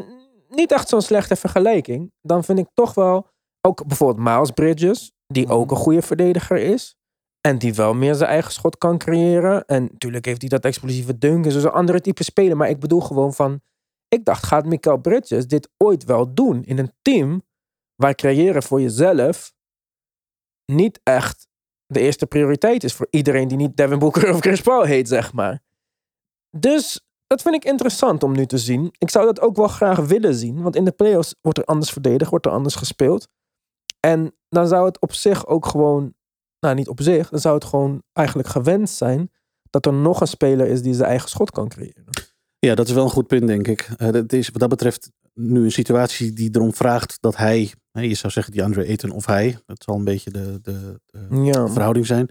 niet 0.49 0.73
echt 0.73 0.89
zo'n 0.89 1.03
slechte 1.03 1.37
vergelijking. 1.37 2.13
Dan 2.23 2.45
vind 2.45 2.59
ik 2.59 2.67
toch 2.75 2.95
wel, 2.95 3.27
ook 3.67 3.87
bijvoorbeeld 3.87 4.29
Miles 4.29 4.51
Bridges, 4.51 5.13
die 5.27 5.49
ook 5.49 5.71
een 5.71 5.77
goede 5.77 6.03
verdediger 6.03 6.57
is. 6.57 6.97
En 7.41 7.59
die 7.59 7.75
wel 7.75 7.95
meer 7.95 8.15
zijn 8.15 8.31
eigen 8.31 8.53
schot 8.53 8.79
kan 8.79 8.99
creëren. 8.99 9.65
En 9.65 9.83
natuurlijk 9.83 10.25
heeft 10.25 10.41
hij 10.41 10.51
dat 10.51 10.65
explosieve 10.65 11.19
dunk. 11.19 11.45
en 11.45 11.53
zo, 11.53 11.61
zo'n 11.61 11.73
andere 11.73 12.01
type 12.01 12.25
speler. 12.25 12.57
Maar 12.57 12.69
ik 12.69 12.81
bedoel 12.81 13.01
gewoon 13.01 13.35
van, 13.35 13.61
ik 14.09 14.25
dacht, 14.25 14.47
gaat 14.47 14.65
Michael 14.65 14.97
Bridges 14.97 15.47
dit 15.47 15.69
ooit 15.77 16.05
wel 16.05 16.35
doen 16.35 16.65
in 16.65 16.79
een 16.79 16.93
team 17.03 17.43
waar 17.95 18.15
creëren 18.15 18.63
voor 18.63 18.81
jezelf 18.81 19.55
niet 20.73 21.01
echt 21.03 21.49
de 21.87 22.01
eerste 22.01 22.27
prioriteit 22.27 22.85
is 22.85 22.95
voor 22.95 23.07
iedereen 23.11 23.49
die 23.49 23.57
niet 23.57 23.77
Devin 23.77 23.99
Booker 23.99 24.31
of 24.35 24.41
Chris 24.41 24.61
Paul 24.61 24.83
heet, 24.83 25.09
zeg 25.09 25.33
maar. 25.33 25.63
Dus 26.57 27.07
dat 27.27 27.43
vind 27.43 27.55
ik 27.55 27.65
interessant 27.65 28.23
om 28.23 28.33
nu 28.33 28.47
te 28.47 28.59
zien. 28.59 28.95
Ik 28.99 29.11
zou 29.11 29.25
dat 29.25 29.41
ook 29.41 29.57
wel 29.57 29.69
graag 29.69 29.99
willen 29.99 30.35
zien, 30.35 30.63
want 30.63 30.77
in 30.77 30.85
de 30.85 30.93
playoffs 30.93 31.35
wordt 31.41 31.59
er 31.59 31.65
anders 31.65 31.91
verdedigd, 31.91 32.31
wordt 32.31 32.47
er 32.47 32.53
anders 32.53 32.75
gespeeld. 32.75 33.29
En 34.05 34.35
dan 34.49 34.69
zou 34.69 34.87
het 34.87 35.01
op 35.01 35.13
zich 35.13 35.47
ook 35.47 35.67
gewoon, 35.67 36.15
nou 36.61 36.75
niet 36.75 36.89
op 36.89 37.01
zich, 37.01 37.29
dan 37.29 37.41
zou 37.41 37.55
het 37.55 37.65
gewoon 37.65 38.03
eigenlijk 38.13 38.49
gewenst 38.49 38.97
zijn 38.97 39.31
dat 39.71 39.87
er 39.87 39.93
nog 39.93 40.21
een 40.21 40.27
speler 40.27 40.67
is 40.67 40.83
die 40.83 40.95
zijn 40.95 41.09
eigen 41.09 41.29
schot 41.29 41.51
kan 41.51 41.69
creëren. 41.69 42.05
Ja, 42.59 42.75
dat 42.75 42.89
is 42.89 42.95
wel 42.95 43.05
een 43.05 43.11
goed 43.11 43.27
punt, 43.27 43.47
denk 43.47 43.69
ik. 43.69 43.89
Het 43.97 44.33
is 44.33 44.49
wat 44.49 44.61
dat 44.61 44.69
betreft 44.69 45.11
nu 45.35 45.65
een 45.65 45.73
situatie 45.73 46.33
die 46.33 46.49
erom 46.53 46.75
vraagt 46.75 47.17
dat 47.21 47.37
hij, 47.37 47.73
hè, 47.91 48.01
je 48.01 48.15
zou 48.15 48.33
zeggen 48.33 48.53
die 48.53 48.63
Andre 48.63 48.87
Ayton 48.87 49.11
of 49.11 49.27
hij, 49.27 49.59
dat 49.67 49.83
zal 49.83 49.95
een 49.95 50.05
beetje 50.05 50.31
de, 50.31 50.61
de, 50.63 51.01
de 51.07 51.43
Ja, 51.43 51.69
verhouding 51.69 52.07
zijn, 52.07 52.29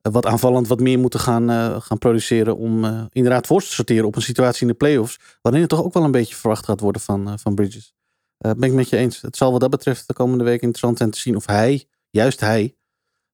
eh, 0.00 0.12
wat 0.12 0.26
aanvallend 0.26 0.68
wat 0.68 0.80
meer 0.80 0.98
moeten 0.98 1.20
gaan, 1.20 1.50
eh, 1.50 1.80
gaan 1.80 1.98
produceren 1.98 2.56
om 2.56 2.84
inderdaad 3.12 3.46
voor 3.46 3.60
te 3.60 3.66
sorteren 3.66 4.06
op 4.06 4.16
een 4.16 4.22
situatie 4.22 4.62
in 4.62 4.68
de 4.68 4.74
playoffs, 4.74 5.18
waarin 5.42 5.60
het 5.60 5.70
toch 5.70 5.84
ook 5.84 5.94
wel 5.94 6.04
een 6.04 6.10
beetje 6.10 6.34
verwacht 6.34 6.64
gaat 6.64 6.80
worden 6.80 7.02
van, 7.02 7.38
van 7.38 7.54
Bridges. 7.54 7.94
Eh 8.40 8.52
ben 8.52 8.68
ik 8.68 8.74
met 8.74 8.88
je 8.88 8.96
eens. 8.96 9.20
Het 9.20 9.36
zal 9.36 9.52
wat 9.52 9.60
dat 9.60 9.70
betreft 9.70 10.06
de 10.06 10.12
komende 10.12 10.44
week 10.44 10.60
interessant 10.60 10.98
zijn 10.98 11.10
te 11.10 11.18
zien 11.18 11.36
of 11.36 11.46
hij, 11.46 11.84
juist 12.10 12.40
hij, 12.40 12.76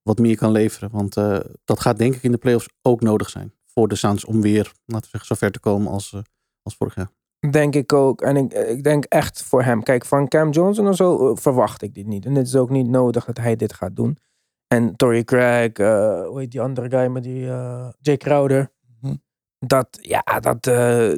wat 0.03 0.19
meer 0.19 0.37
kan 0.37 0.53
leveren. 0.53 0.91
Want 0.93 1.17
eh, 1.17 1.39
dat 1.65 1.81
gaat 1.81 1.99
denk 1.99 2.15
ik 2.15 2.23
in 2.23 2.33
de 2.33 2.39
playoffs 2.39 2.69
ook 2.83 3.01
nodig 3.01 3.29
zijn 3.29 3.55
voor 3.65 3.89
de 3.89 3.95
Suns 3.95 4.25
om 4.25 4.41
weer, 4.41 4.73
laten 4.85 5.05
we 5.05 5.09
zeggen, 5.11 5.27
zo 5.27 5.35
ver 5.35 5.51
te 5.51 5.61
komen 5.61 5.93
als, 5.93 6.13
eh, 6.13 6.21
als 6.63 6.77
vorig 6.77 6.95
jaar. 6.95 7.11
denk 7.51 7.75
ik 7.75 7.93
ook. 7.93 8.23
En 8.23 8.37
ik, 8.37 8.53
ik 8.53 8.83
denk 8.83 9.05
echt 9.05 9.43
voor 9.43 9.63
hem. 9.63 9.83
Kijk, 9.83 10.05
van 10.05 10.29
Cam 10.29 10.51
Johnson 10.51 10.89
of 10.89 10.97
zo 10.97 11.35
verwacht 11.35 11.83
ik 11.83 11.95
dit 11.95 12.07
niet. 12.07 12.25
En 12.25 12.35
het 12.35 12.47
is 12.47 12.57
ook 12.57 12.71
niet 12.71 12.89
nodig 12.89 13.25
dat 13.25 13.37
hij 13.37 13.57
dit 13.57 13.73
gaat 13.73 13.97
doen. 13.97 14.19
En 14.67 14.97
Torrey 14.97 15.25
Craig, 15.25 15.73
eh 15.73 16.27
hoe 16.27 16.39
heet 16.41 16.51
die 16.51 16.61
andere 16.61 16.91
guy 16.91 17.07
met 17.07 17.23
die 17.23 17.49
eh 17.49 17.89
Jake 18.01 18.19
Crowder. 18.19 18.73
Mhm. 19.01 19.15
Dat, 19.59 19.89
ja, 20.01 20.41
dat, 20.41 20.67
eh, 20.67 21.13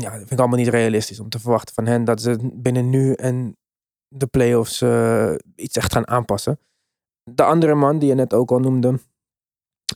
ja, 0.00 0.10
dat 0.10 0.18
vind 0.18 0.30
ik 0.30 0.38
allemaal 0.38 0.58
niet 0.58 0.68
realistisch 0.68 1.20
om 1.20 1.28
te 1.28 1.40
verwachten 1.40 1.74
van 1.74 1.86
hen 1.86 2.04
dat 2.04 2.22
ze 2.22 2.50
binnen 2.52 2.90
nu 2.90 3.12
en 3.12 3.56
de 4.08 4.26
playoffs 4.26 4.80
eh 4.80 5.34
iets 5.54 5.76
echt 5.76 5.92
gaan 5.92 6.08
aanpassen. 6.08 6.58
De 7.30 7.42
andere 7.42 7.74
man 7.74 7.98
die 7.98 8.08
je 8.08 8.14
net 8.14 8.34
ook 8.34 8.50
al 8.50 8.58
noemde, 8.58 9.00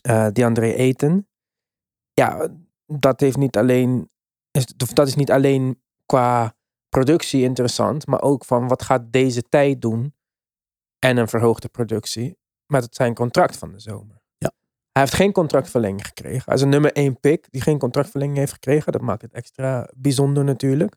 eh 0.01 0.27
die 0.31 0.45
André 0.45 0.71
Eten. 0.71 1.27
Ja, 2.13 2.49
dat 2.85 3.19
heeft 3.19 3.37
niet 3.37 3.57
alleen 3.57 4.09
is, 4.51 4.65
dat 4.65 5.07
is 5.07 5.15
niet 5.15 5.31
alleen 5.31 5.81
qua 6.05 6.55
productie 6.89 7.43
interessant, 7.43 8.07
maar 8.07 8.21
ook 8.21 8.45
van 8.45 8.67
wat 8.67 8.81
gaat 8.81 9.11
deze 9.11 9.41
tijd 9.41 9.81
doen 9.81 10.15
en 10.99 11.17
een 11.17 11.27
verhoogde 11.27 11.69
productie 11.69 12.37
met 12.65 12.95
zijn 12.95 13.13
contract 13.13 13.57
van 13.57 13.71
de 13.71 13.79
zomer. 13.79 14.20
Hij 14.91 15.01
heeft 15.01 15.13
geen 15.13 15.31
contractverlenging 15.31 16.05
gekregen. 16.05 16.43
Hij 16.45 16.55
is 16.55 16.61
een 16.61 16.69
nummer 16.69 16.93
één 16.93 17.19
pick 17.19 17.47
die 17.51 17.61
geen 17.61 17.79
contractverlenging 17.79 18.37
heeft 18.37 18.53
gekregen. 18.53 18.91
Dat 18.91 19.01
maakt 19.01 19.21
het 19.21 19.33
extra 19.33 19.89
bijzonder 19.95 20.43
natuurlijk. 20.43 20.95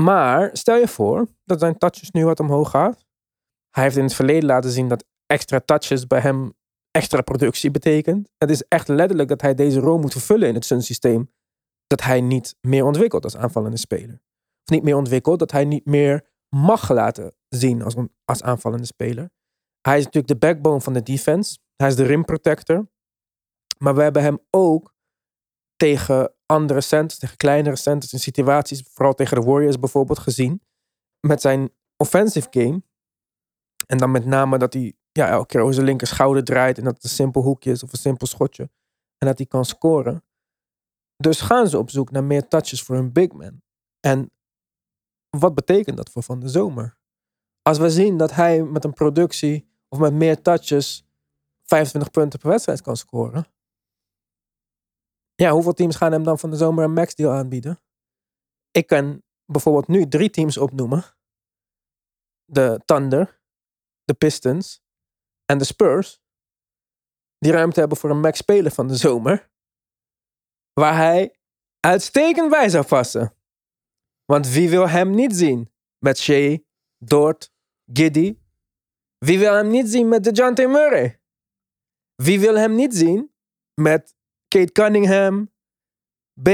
Maar 0.00 0.50
stel 0.52 0.76
je 0.76 0.88
voor 0.88 1.28
dat 1.44 1.60
zijn 1.60 1.78
touches 1.78 2.10
nu 2.10 2.24
wat 2.24 2.40
omhoog 2.40 2.70
gaat. 2.70 3.04
Hij 3.70 3.82
heeft 3.82 3.96
in 3.96 4.02
het 4.02 4.14
verleden 4.14 4.44
laten 4.44 4.70
zien 4.70 4.88
dat 4.88 5.04
extra 5.26 5.60
touches 5.60 6.06
bij 6.06 6.20
hem 6.20 6.54
extra 6.90 7.20
productie 7.20 7.70
betekent. 7.70 8.28
Het 8.38 8.50
is 8.50 8.62
echt 8.68 8.88
letterlijk 8.88 9.28
dat 9.28 9.40
hij 9.40 9.54
deze 9.54 9.80
rol 9.80 9.98
moet 9.98 10.12
vervullen 10.12 10.48
in 10.48 10.54
het 10.54 10.64
Sun 10.64 10.82
systeem 10.82 11.30
dat 11.86 12.02
hij 12.02 12.20
niet 12.20 12.56
meer 12.60 12.84
ontwikkelt 12.84 13.24
als 13.24 13.36
aanvallende 13.36 13.76
speler. 13.76 14.22
Of 14.64 14.70
niet 14.74 14.82
meer 14.82 14.96
ontwikkelt, 14.96 15.38
dat 15.38 15.50
hij 15.50 15.64
niet 15.64 15.84
meer 15.84 16.28
mag 16.48 16.90
laten 16.90 17.34
zien 17.48 17.82
als, 17.82 17.94
als 18.24 18.42
aanvallende 18.42 18.86
speler. 18.86 19.30
Hij 19.86 19.98
is 19.98 20.04
natuurlijk 20.04 20.40
de 20.40 20.46
backbone 20.46 20.80
van 20.80 20.92
de 20.92 21.02
defense. 21.02 21.58
Hij 21.76 21.88
is 21.88 21.96
de 21.96 22.04
rim 22.04 22.24
protector. 22.24 22.88
Maar 23.78 23.94
we 23.94 24.02
hebben 24.02 24.22
hem 24.22 24.38
ook 24.50 24.94
tegen 25.76 26.34
andere 26.46 26.80
centers, 26.80 27.18
tegen 27.18 27.36
kleinere 27.36 27.76
centers 27.76 28.12
in 28.12 28.18
situaties, 28.18 28.82
vooral 28.90 29.14
tegen 29.14 29.40
de 29.40 29.46
Warriors 29.46 29.78
bijvoorbeeld, 29.78 30.18
gezien. 30.18 30.62
Met 31.20 31.40
zijn 31.40 31.70
offensive 31.96 32.46
game. 32.50 32.82
En 33.86 33.98
dan 33.98 34.10
met 34.10 34.24
name 34.24 34.58
dat 34.58 34.72
hij 34.72 34.94
ja, 35.12 35.28
elke 35.28 35.46
keer 35.46 35.60
over 35.60 35.74
zijn 35.74 35.86
linker 35.86 36.06
schouder 36.06 36.44
draait 36.44 36.78
en 36.78 36.84
dat 36.84 36.94
het 36.94 37.04
een 37.04 37.10
simpel 37.10 37.42
hoekje 37.42 37.70
is 37.70 37.82
of 37.82 37.92
een 37.92 37.98
simpel 37.98 38.26
schotje. 38.26 38.70
En 39.18 39.26
dat 39.26 39.38
hij 39.38 39.46
kan 39.46 39.64
scoren. 39.64 40.24
Dus 41.16 41.40
gaan 41.40 41.68
ze 41.68 41.78
op 41.78 41.90
zoek 41.90 42.10
naar 42.10 42.24
meer 42.24 42.48
touches 42.48 42.82
voor 42.82 42.94
hun 42.96 43.12
big 43.12 43.32
man. 43.32 43.62
En 44.00 44.30
wat 45.38 45.54
betekent 45.54 45.96
dat 45.96 46.10
voor 46.10 46.22
Van 46.22 46.40
de 46.40 46.48
Zomer? 46.48 46.98
Als 47.62 47.78
we 47.78 47.90
zien 47.90 48.16
dat 48.16 48.32
hij 48.32 48.62
met 48.62 48.84
een 48.84 48.92
productie 48.92 49.74
of 49.96 50.02
met 50.02 50.12
meer 50.12 50.42
touches 50.42 51.06
25 51.62 52.10
punten 52.10 52.38
per 52.38 52.48
wedstrijd 52.48 52.82
kan 52.82 52.96
scoren. 52.96 53.46
Ja, 55.34 55.50
hoeveel 55.50 55.72
teams 55.72 55.96
gaan 55.96 56.12
hem 56.12 56.22
dan 56.22 56.38
van 56.38 56.50
de 56.50 56.56
zomer 56.56 56.84
een 56.84 56.92
max 56.92 57.14
deal 57.14 57.32
aanbieden? 57.32 57.80
Ik 58.70 58.86
kan 58.86 59.22
bijvoorbeeld 59.44 59.88
nu 59.88 60.08
drie 60.08 60.30
teams 60.30 60.56
opnoemen. 60.56 61.04
De 62.44 62.80
Thunder, 62.84 63.40
de 64.04 64.14
Pistons 64.14 64.82
en 65.44 65.58
de 65.58 65.64
Spurs. 65.64 66.20
Die 67.38 67.52
ruimte 67.52 67.80
hebben 67.80 67.98
voor 67.98 68.10
een 68.10 68.20
max 68.20 68.38
speler 68.38 68.72
van 68.72 68.88
de 68.88 68.96
zomer 68.96 69.50
waar 70.72 70.96
hij 70.96 71.36
uitstekend 71.80 72.50
bij 72.50 72.68
zou 72.68 72.86
passen. 72.86 73.34
Want 74.24 74.48
wie 74.48 74.70
wil 74.70 74.88
hem 74.88 75.10
niet 75.10 75.36
zien 75.36 75.72
met 75.98 76.18
Shea, 76.18 76.58
Dort, 76.98 77.52
Giddy? 77.92 78.38
Wie 79.18 79.38
wil 79.38 79.54
hem 79.54 79.70
niet 79.70 79.88
zien 79.88 80.08
met 80.08 80.24
DeJounte 80.24 80.66
Murray? 80.66 81.20
Wie 82.14 82.40
wil 82.40 82.56
hem 82.56 82.74
niet 82.74 82.94
zien 82.94 83.32
met 83.74 84.14
Kate 84.48 84.72
Cunningham, 84.72 85.50
B? 86.42 86.48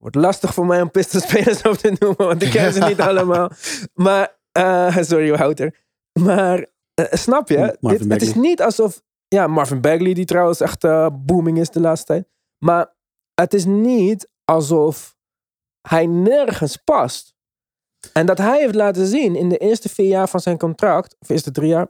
Wordt 0.00 0.16
lastig 0.16 0.54
voor 0.54 0.66
mij 0.66 0.82
om 0.82 0.90
Pistons-spelers 0.90 1.62
op 1.68 1.76
te 1.76 1.96
noemen, 1.98 2.26
want 2.26 2.42
ik 2.42 2.50
ken 2.50 2.72
ze 2.72 2.84
niet 2.84 3.00
allemaal. 3.10 3.50
Maar, 3.94 4.38
eh, 4.52 4.96
sorry 5.10 5.36
Wouter. 5.36 5.84
Maar, 6.20 6.66
eh, 6.94 7.04
snap 7.10 7.48
je? 7.48 7.76
Dit, 7.80 8.08
het 8.08 8.22
is 8.22 8.34
niet 8.34 8.62
alsof... 8.62 9.02
Ja, 9.28 9.46
Marvin 9.46 9.80
Bagley, 9.80 10.12
die 10.12 10.24
trouwens 10.24 10.60
echt 10.60 10.84
eh, 10.84 11.08
booming 11.12 11.58
is 11.58 11.70
de 11.70 11.80
laatste 11.80 12.06
tijd. 12.06 12.28
Maar 12.64 12.94
het 13.34 13.54
is 13.54 13.64
niet 13.64 14.30
alsof 14.44 15.16
hij 15.88 16.06
nergens 16.06 16.76
past. 16.76 17.34
En 18.12 18.26
dat 18.26 18.38
hij 18.38 18.60
heeft 18.60 18.74
laten 18.74 19.06
zien 19.06 19.36
in 19.36 19.48
de 19.48 19.58
eerste 19.58 19.88
vier 19.88 20.08
jaar 20.08 20.28
van 20.28 20.40
zijn 20.40 20.58
contract, 20.58 21.16
of 21.18 21.28
eerste 21.28 21.50
drie 21.50 21.68
jaar, 21.68 21.88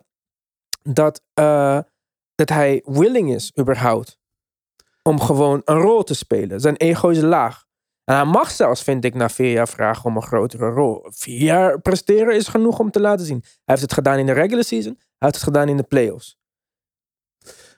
dat, 0.83 1.23
eh, 1.35 1.79
dat 2.35 2.49
hij 2.49 2.83
willing 2.85 3.35
is 3.35 3.53
überhaupt 3.59 4.19
om 5.03 5.21
gewoon 5.21 5.63
een 5.65 5.81
rol 5.81 6.03
te 6.03 6.15
spelen. 6.15 6.61
Zijn 6.61 6.77
ego 6.77 7.09
is 7.09 7.21
laag. 7.21 7.65
En 8.05 8.15
hij 8.15 8.25
mag 8.25 8.51
zelfs, 8.51 8.83
vind 8.83 9.05
ik, 9.05 9.15
na 9.15 9.29
vier 9.29 9.53
jaar 9.53 9.69
vragen 9.69 10.05
om 10.05 10.17
een 10.17 10.23
grotere 10.23 10.71
rol. 10.71 11.07
Vier 11.09 11.43
jaar 11.43 11.81
presteren 11.81 12.35
is 12.35 12.49
genoeg 12.49 12.79
om 12.79 12.91
te 12.91 13.01
laten 13.01 13.27
zien. 13.27 13.41
Hij 13.43 13.61
heeft 13.65 13.83
het 13.83 13.93
gedaan 13.93 14.19
in 14.19 14.27
de 14.27 14.33
regular 14.33 14.65
season. 14.65 14.95
Hij 14.99 15.07
heeft 15.19 15.35
het 15.35 15.45
gedaan 15.45 15.69
in 15.69 15.77
de 15.77 15.83
playoffs. 15.83 16.40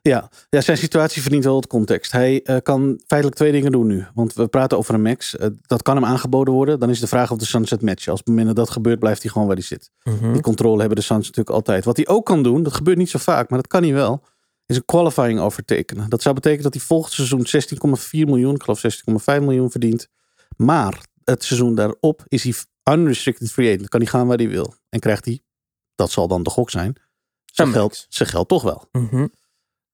Ja, 0.03 0.31
ja 0.51 0.61
zijn 0.61 0.77
situatie 0.77 1.23
verdient 1.23 1.45
wel 1.45 1.57
het 1.57 1.67
context. 1.67 2.13
Hij 2.13 2.43
eh, 2.43 2.57
kan 2.63 3.01
feitelijk 3.07 3.39
twee 3.39 3.53
dingen 3.53 3.73
doen 3.73 3.87
nu. 3.87 4.07
Want 4.15 4.35
we 4.35 4.49
praten 4.49 4.79
over 4.79 4.95
een 4.95 5.03
max. 5.03 5.37
Eh, 5.37 5.49
dat 5.63 5.83
kan 5.83 5.95
hem 5.95 6.05
aangeboden 6.05 6.55
worden. 6.55 6.81
Dan 6.81 6.91
is 6.91 7.01
de 7.01 7.07
vraag 7.07 7.31
of 7.31 7.39
de 7.39 7.45
Suns 7.45 7.71
het 7.71 7.83
matchen. 7.83 8.11
Als 8.11 8.21
op 8.21 8.27
het 8.27 8.35
moment 8.37 8.57
dat 8.57 8.65
dat 8.67 8.75
gebeurt, 8.75 8.99
blijft 8.99 9.23
hij 9.23 9.31
gewoon 9.31 9.47
waar 9.47 9.57
hij 9.57 9.65
zit. 9.65 9.91
Mhm. 10.03 10.33
Die 10.33 10.43
controle 10.43 10.79
hebben 10.79 10.97
de 10.97 11.05
Suns 11.05 11.27
natuurlijk 11.27 11.57
altijd. 11.57 11.85
Wat 11.85 11.97
hij 11.97 12.09
ook 12.09 12.27
kan 12.27 12.43
doen, 12.43 12.63
dat 12.63 12.75
gebeurt 12.75 12.97
niet 12.97 13.11
zo 13.11 13.19
vaak, 13.19 13.51
maar 13.51 13.59
dat 13.59 13.69
kan 13.71 13.83
hij 13.83 13.93
wel, 13.93 14.25
is 14.67 14.77
een 14.77 14.85
qualifying 14.85 15.41
overtekenen. 15.41 16.09
Dat 16.09 16.23
zou 16.23 16.35
betekenen 16.35 16.63
dat 16.63 16.75
hij 16.75 16.83
volgend 16.83 17.13
seizoen 17.13 17.47
16,4 17.47 18.27
miljoen, 18.27 18.55
ik 18.55 18.63
geloof 18.63 18.81
16,5 18.81 19.43
miljoen 19.43 19.71
verdient. 19.71 20.09
Maar 20.57 21.01
het 21.25 21.45
seizoen 21.45 21.75
daarop 21.75 22.25
is 22.29 22.43
hij 22.43 22.55
unrestricted 22.95 23.53
free 23.53 23.75
agent. 23.75 23.89
Kan 23.89 24.01
hij 24.01 24.09
gaan 24.09 24.27
waar 24.27 24.37
hij 24.37 24.49
wil. 24.49 24.75
En 24.89 25.01
krijgt 25.01 25.25
hij, 25.25 25.41
dat 25.95 26.11
zal 26.11 26.29
dan 26.29 26.43
de 26.43 26.51
gok 26.51 26.71
zijn, 26.71 26.97
zijn, 27.45 27.73
geld, 27.73 28.07
zijn 28.09 28.29
geld 28.29 28.49
toch 28.49 28.63
wel. 28.63 28.89
Mhm. 28.93 29.27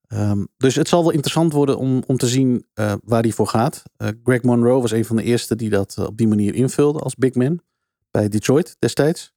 Ehm, 0.09 0.45
dus 0.57 0.75
het 0.75 0.87
zal 0.87 1.01
wel 1.01 1.11
interessant 1.11 1.53
worden 1.53 1.77
om, 1.77 2.03
om 2.07 2.17
te 2.17 2.27
zien 2.27 2.65
eh, 2.73 2.93
waar 3.03 3.21
hij 3.21 3.31
voor 3.31 3.47
gaat. 3.47 3.83
Eh, 3.97 4.07
Greg 4.23 4.41
Monroe 4.41 4.81
was 4.81 4.91
een 4.91 5.05
van 5.05 5.15
de 5.15 5.23
eerste 5.23 5.55
die 5.55 5.69
dat 5.69 5.95
eh, 5.97 6.05
op 6.05 6.17
die 6.17 6.27
manier 6.27 6.55
invulde 6.55 6.99
als 6.99 7.15
big 7.15 7.33
man 7.33 7.61
bij 8.11 8.29
Detroit 8.29 8.75
destijds. 8.79 9.33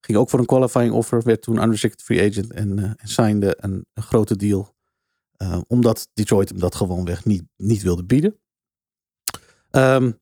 Ging 0.00 0.18
ook 0.18 0.30
voor 0.30 0.38
een 0.38 0.46
qualifying 0.46 0.92
offer, 0.92 1.22
werd 1.22 1.42
toen 1.42 1.62
unrestricted 1.62 2.02
free 2.02 2.30
agent 2.30 2.52
en, 2.52 2.78
en 2.78 3.08
signde 3.08 3.56
een, 3.60 3.86
een 3.94 4.02
grote 4.02 4.36
deal. 4.36 4.74
omdat 5.66 6.08
Detroit 6.12 6.48
hem 6.48 6.58
dat 6.58 6.74
gewoonweg 6.74 7.24
niet, 7.24 7.42
niet 7.56 7.82
wilde 7.82 8.04
bieden. 8.04 8.38
Ehm, 9.70 10.12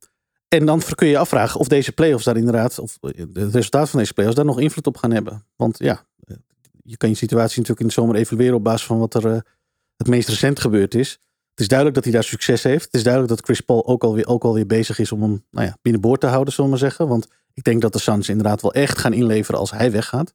en 0.48 0.66
dan 0.66 0.82
kun 0.94 1.06
je 1.06 1.12
je 1.12 1.18
afvragen 1.18 1.60
of 1.60 1.68
deze 1.68 1.92
playoffs 1.92 2.24
daar 2.24 2.36
inderdaad, 2.36 2.78
of 2.78 2.98
het 3.00 3.54
resultaat 3.54 3.90
van 3.90 3.98
deze 3.98 4.12
playoffs 4.12 4.36
daar 4.36 4.46
nog 4.46 4.60
invloed 4.60 4.86
op 4.86 4.96
gaan 4.96 5.12
hebben. 5.12 5.46
Want 5.56 5.78
ja, 5.78 6.06
je 6.84 6.96
kan 6.96 7.08
je 7.08 7.14
situatie 7.14 7.58
natuurlijk 7.58 7.80
in 7.80 7.86
de 7.86 7.92
zomer 7.92 8.16
evalueren 8.16 8.56
op 8.56 8.64
basis 8.64 8.86
van 8.86 8.98
wat 8.98 9.14
er 9.14 9.44
het 10.00 10.08
meest 10.08 10.28
recent 10.28 10.60
gebeurd 10.60 10.94
is. 10.94 11.10
Het 11.50 11.60
is 11.60 11.68
duidelijk 11.68 11.94
dat 11.94 12.04
hij 12.04 12.14
daar 12.14 12.24
succes 12.30 12.62
heeft. 12.62 12.84
Het 12.84 12.94
is 12.94 13.02
duidelijk 13.02 13.34
dat 13.34 13.44
Chris 13.44 13.60
Paul 13.60 13.86
ook 13.86 14.04
alweer, 14.04 14.26
ook 14.26 14.44
alweer 14.44 14.66
bezig 14.66 14.98
is 14.98 15.12
om 15.12 15.22
hem 15.22 15.44
nou 15.50 15.66
ja, 15.66 15.76
binnenboord 15.82 16.20
te 16.20 16.26
houden, 16.26 16.54
zullen 16.54 16.70
we 16.70 16.76
maar 16.76 16.88
zeggen. 16.88 17.08
Want 17.08 17.26
ik 17.54 17.64
denk 17.64 17.80
dat 17.80 17.92
de 17.92 17.98
Suns 17.98 18.28
inderdaad 18.28 18.62
wel 18.62 18.72
echt 18.72 18.98
gaan 18.98 19.12
inleveren 19.12 19.60
als 19.60 19.70
hij 19.70 19.90
weggaat. 19.90 20.34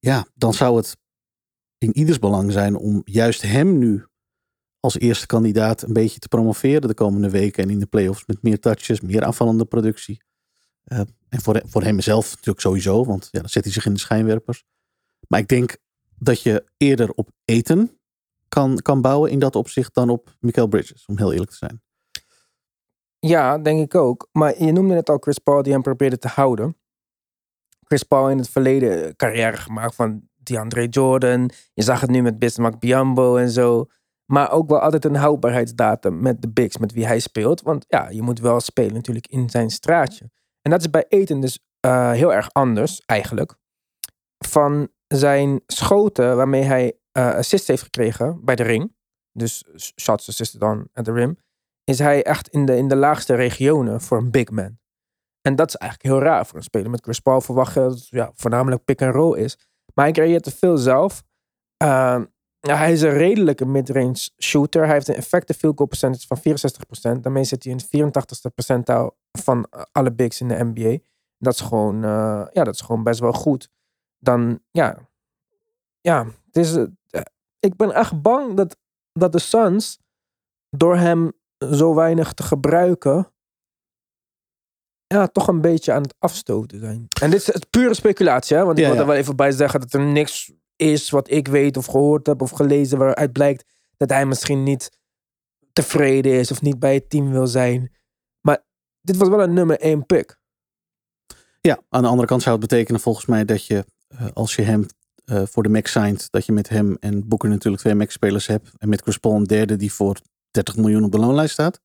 Ja, 0.00 0.26
dan 0.34 0.54
zou 0.54 0.76
het 0.76 0.96
in 1.78 1.96
ieders 1.96 2.18
belang 2.18 2.52
zijn 2.52 2.76
om 2.76 3.00
juist 3.04 3.42
hem 3.42 3.78
nu 3.78 4.06
als 4.80 4.98
eerste 4.98 5.26
kandidaat 5.26 5.82
een 5.82 5.92
beetje 5.92 6.18
te 6.18 6.28
promoveren 6.28 6.88
de 6.88 6.94
komende 6.94 7.30
weken 7.30 7.62
en 7.62 7.70
in 7.70 7.78
de 7.78 7.86
playoffs 7.86 8.26
met 8.26 8.42
meer 8.42 8.60
touches, 8.60 9.00
meer 9.00 9.24
aanvallende 9.24 9.64
productie. 9.64 10.22
Eh, 10.84 11.00
en 11.28 11.40
voor, 11.40 11.62
voor 11.66 11.82
hemzelf 11.82 12.30
natuurlijk 12.30 12.60
sowieso, 12.60 13.04
want 13.04 13.28
ja, 13.30 13.40
dan 13.40 13.48
zet 13.48 13.64
hij 13.64 13.72
zich 13.72 13.86
in 13.86 13.92
de 13.92 14.00
schijnwerpers. 14.00 14.64
Maar 15.26 15.40
ik 15.40 15.48
denk 15.48 15.76
dat 16.18 16.42
je 16.42 16.64
eerder 16.76 17.10
op 17.10 17.30
eten 17.44 17.97
kan, 18.58 18.76
kan 18.76 19.00
bouwen 19.00 19.30
in 19.30 19.38
dat 19.38 19.56
opzicht 19.56 19.94
dan 19.94 20.10
op 20.10 20.36
Michael 20.40 20.66
Bridges, 20.66 21.06
om 21.06 21.18
heel 21.18 21.32
eerlijk 21.32 21.50
te 21.50 21.56
zijn. 21.56 21.82
Ja, 23.18 23.58
denk 23.58 23.80
ik 23.80 23.94
ook. 23.94 24.28
Maar 24.32 24.62
je 24.64 24.72
noemde 24.72 24.94
net 24.94 25.08
al 25.08 25.18
Chris 25.18 25.38
Paul 25.38 25.62
die 25.62 25.72
hem 25.72 25.82
probeerde 25.82 26.18
te 26.18 26.28
houden. 26.28 26.76
Chris 27.84 28.02
Paul 28.02 28.30
in 28.30 28.38
het 28.38 28.48
verleden 28.48 29.04
eh, 29.04 29.10
carrière 29.16 29.56
gemaakt 29.56 29.94
van 29.94 30.28
DeAndre 30.36 30.88
Jordan. 30.88 31.50
Je 31.74 31.82
zag 31.82 32.00
het 32.00 32.10
nu 32.10 32.22
met 32.22 32.38
Bismack 32.38 32.80
Biombo 32.80 33.36
en 33.36 33.50
zo. 33.50 33.86
Maar 34.24 34.50
ook 34.50 34.68
wel 34.68 34.78
altijd 34.78 35.04
een 35.04 35.16
houdbaarheidsdatum 35.16 36.20
met 36.20 36.42
de 36.42 36.50
bigs 36.50 36.78
met 36.78 36.92
wie 36.92 37.06
hij 37.06 37.18
speelt. 37.18 37.62
Want 37.62 37.84
ja, 37.88 38.08
je 38.08 38.22
moet 38.22 38.40
wel 38.40 38.60
spelen 38.60 38.94
natuurlijk 38.94 39.26
in 39.26 39.50
zijn 39.50 39.70
straatje. 39.70 40.30
En 40.62 40.70
dat 40.70 40.80
is 40.80 40.90
bij 40.90 41.04
Eten 41.08 41.40
dus 41.40 41.58
eh, 41.80 42.10
heel 42.10 42.34
erg 42.34 42.52
anders 42.52 43.02
eigenlijk. 43.06 43.54
Van 44.38 44.88
zijn 45.06 45.60
schoten 45.66 46.36
waarmee 46.36 46.62
hij 46.62 46.98
eh 47.18 47.34
assist 47.34 47.66
heeft 47.66 47.82
gekregen 47.82 48.44
bij 48.44 48.54
de 48.54 48.62
ring. 48.62 48.96
Dus 49.32 49.64
shots 50.00 50.28
assisted 50.28 50.62
on 50.62 50.88
at 50.92 51.04
the 51.04 51.12
rim 51.12 51.38
is 51.84 51.98
hij 51.98 52.24
echt 52.24 52.48
in 52.48 52.64
de, 52.64 52.76
in 52.76 52.88
de 52.88 52.96
laagste 52.96 53.34
regionen 53.34 54.00
voor 54.00 54.18
een 54.18 54.30
big 54.30 54.50
man. 54.50 54.78
En 55.40 55.56
dat 55.56 55.68
is 55.68 55.76
eigenlijk 55.76 56.12
heel 56.12 56.22
raar 56.22 56.46
voor 56.46 56.56
een 56.56 56.62
speler. 56.64 56.90
Met 56.90 57.02
Chris 57.02 57.20
Paul 57.20 57.40
verwacht 57.40 57.74
je 57.74 57.80
dat 57.80 57.92
het 57.92 58.08
ja, 58.08 58.30
voornamelijk 58.34 58.84
pick-and-roll 58.84 59.38
is. 59.38 59.58
Maar 59.94 60.04
hij 60.04 60.14
creëert 60.14 60.42
te 60.42 60.50
veel 60.50 60.76
zelf. 60.76 61.22
Ehm, 61.76 62.24
hij 62.60 62.92
is 62.92 63.02
een 63.02 63.10
redelijke 63.12 63.66
midrange 63.66 64.30
shooter. 64.42 64.84
Hij 64.84 64.92
heeft 64.92 65.08
een 65.08 65.14
effective 65.14 65.58
field 65.58 65.76
goal 65.76 65.88
percentage 65.88 66.26
van 66.26 66.38
64%. 67.18 67.22
Daarmee 67.22 67.44
zit 67.44 67.64
hij 67.64 67.72
in 67.72 67.78
het 67.78 67.86
84ste 67.86 68.54
percentaal 68.54 69.16
van 69.38 69.66
eh, 69.70 69.82
alle 69.92 70.12
bigs 70.12 70.40
in 70.40 70.48
de 70.48 70.64
NBA. 70.64 70.98
Dat 71.38 71.52
is 71.52 71.60
gewoon, 71.60 72.04
eh, 72.04 72.46
ja, 72.52 72.64
dat 72.64 72.74
is 72.74 72.80
gewoon 72.80 73.02
best 73.02 73.20
wel 73.20 73.32
goed. 73.32 73.70
Dan, 74.18 74.60
ja, 74.70 75.08
ja 76.00 76.26
het 76.46 76.56
is, 76.56 76.86
ik 77.58 77.76
ben 77.76 77.92
echt 77.92 78.22
bang 78.22 78.56
dat, 78.56 78.76
dat 79.12 79.32
de 79.32 79.38
Suns 79.38 79.98
door 80.70 80.96
hem 80.96 81.32
zo 81.58 81.94
weinig 81.94 82.32
te 82.32 82.42
gebruiken, 82.42 83.32
ja, 85.06 85.26
toch 85.26 85.48
een 85.48 85.60
beetje 85.60 85.92
aan 85.92 86.02
het 86.02 86.14
afstoten 86.18 86.78
zijn. 86.80 87.06
En 87.22 87.30
dit 87.30 87.48
is 87.48 87.62
pure 87.70 87.94
speculatie, 87.94 88.56
hè? 88.56 88.64
want 88.64 88.78
ik 88.78 88.84
Ja, 88.84 88.90
wil 88.90 89.00
er 89.00 89.04
ja. 89.06 89.10
wel 89.10 89.20
even 89.20 89.36
bij 89.36 89.50
zeggen 89.52 89.80
dat 89.80 89.92
er 89.92 90.00
niks 90.00 90.52
is 90.76 91.10
wat 91.10 91.30
ik 91.30 91.48
weet 91.48 91.76
of 91.76 91.86
gehoord 91.86 92.26
heb 92.26 92.42
of 92.42 92.50
gelezen 92.50 92.98
waaruit 92.98 93.32
blijkt 93.32 93.64
dat 93.96 94.08
hij 94.10 94.26
misschien 94.26 94.62
niet 94.62 94.98
tevreden 95.72 96.32
is 96.32 96.50
of 96.50 96.62
niet 96.62 96.78
bij 96.78 96.94
het 96.94 97.10
team 97.10 97.30
wil 97.30 97.46
zijn. 97.46 97.96
Maar 98.40 98.64
dit 99.00 99.16
was 99.16 99.28
wel 99.28 99.42
een 99.42 99.52
nummer 99.52 99.80
één 99.80 100.06
pick. 100.06 100.38
Ja, 101.60 101.80
aan 101.88 102.02
de 102.02 102.08
andere 102.08 102.28
kant 102.28 102.42
zou 102.42 102.58
het 102.58 102.68
betekenen 102.68 103.00
volgens 103.00 103.26
mij 103.26 103.44
dat 103.44 103.66
je, 103.66 103.84
eh, 104.08 104.26
als 104.34 104.56
je 104.56 104.62
hem 104.62 104.86
voor 105.28 105.62
de 105.62 105.68
max 105.68 105.90
signed, 105.92 106.26
dat 106.30 106.46
je 106.46 106.52
met 106.52 106.68
hem 106.68 106.96
en 107.00 107.28
Booker 107.28 107.48
natuurlijk 107.48 107.82
twee 107.82 107.94
max-spelers 107.94 108.46
hebt. 108.46 108.70
En 108.78 108.88
met 108.88 109.00
Chris 109.02 109.16
Paul 109.18 109.34
een 109.34 109.44
derde 109.44 109.76
die 109.76 109.92
voor 109.92 110.16
30 110.50 110.76
miljoen 110.76 111.04
op 111.04 111.12
de 111.12 111.18
loonlijst 111.18 111.52
staat. 111.52 111.80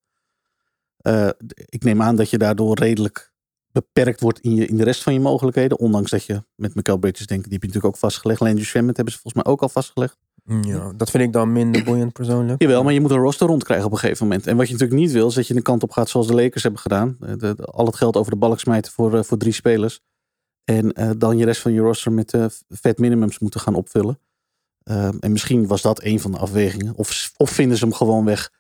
Eh, 0.97 1.29
ik 1.56 1.84
neem 1.84 2.01
aan 2.01 2.15
dat 2.15 2.29
je 2.29 2.38
daardoor 2.38 2.77
redelijk 2.79 3.32
beperkt 3.71 4.19
wordt 4.21 4.39
in, 4.39 4.56
je, 4.56 4.65
in 4.65 4.77
de 4.77 4.84
rest 4.84 5.03
van 5.03 5.13
je 5.13 5.19
mogelijkheden. 5.19 5.79
Ondanks 5.79 6.12
dat 6.12 6.23
je 6.25 6.43
met 6.56 6.75
Michael 6.75 6.97
Bridges, 6.97 7.27
denk 7.27 7.39
ik, 7.39 7.45
die 7.49 7.53
heb 7.53 7.62
je 7.62 7.67
natuurlijk 7.67 7.95
ook 7.95 8.01
vastgelegd. 8.01 8.39
Landry 8.39 8.63
Shamet 8.63 8.95
hebben 8.95 9.13
ze 9.13 9.19
volgens 9.19 9.43
mij 9.43 9.53
ook 9.53 9.62
al 9.62 9.69
vastgelegd. 9.69 10.17
Ja, 10.62 10.93
dat 10.97 11.10
vind 11.12 11.23
ik 11.23 11.34
dan 11.34 11.51
minder 11.51 11.84
boeiend 11.84 12.13
persoonlijk. 12.13 12.62
Jawel, 12.62 12.84
maar 12.84 12.93
je 12.93 13.01
moet 13.01 13.12
een 13.12 13.17
roster 13.17 13.47
rondkrijgen 13.47 13.86
op 13.86 13.91
een 13.91 13.97
gegeven 13.97 14.27
moment. 14.27 14.47
En 14.47 14.58
wat 14.58 14.67
je 14.67 14.73
natuurlijk 14.73 14.99
niet 15.01 15.12
wil, 15.12 15.27
is 15.27 15.34
dat 15.34 15.47
je 15.47 15.53
de 15.53 15.62
kant 15.62 15.84
op 15.84 15.91
gaat 15.91 16.10
zoals 16.10 16.27
de 16.27 16.34
Lakers 16.34 16.63
hebben 16.63 16.82
gedaan. 16.82 17.17
Eh, 17.19 17.29
de- 17.38 17.53
de- 17.56 17.63
al 17.65 17.86
het 17.86 17.95
geld 17.95 18.17
over 18.17 18.32
de 18.32 18.38
balk 18.38 18.60
smijten 18.60 18.91
voor, 18.91 19.17
eh, 19.17 19.23
voor 19.23 19.38
drie 19.38 19.53
spelers. 19.53 19.99
En 20.63 20.93
eh, 20.93 21.10
dan 21.17 21.38
je 21.38 21.45
rest 21.45 21.62
van 21.62 21.73
je 21.73 21.82
roster 21.82 22.12
met 22.12 22.34
eh, 22.34 22.45
vet 22.69 22.97
minimums 22.97 23.39
moeten 23.39 23.60
gaan 23.60 23.76
opvullen. 23.76 24.19
Eh, 24.84 25.08
en 25.19 25.32
misschien 25.32 25.67
was 25.67 25.82
dat 25.82 26.04
een 26.04 26.19
van 26.19 26.32
de 26.32 26.38
afwegingen. 26.38 26.95
Of, 26.95 27.32
of 27.38 27.49
vinden 27.49 27.78
ze 27.78 27.84
hem 27.84 27.93
gewoonweg 27.93 28.52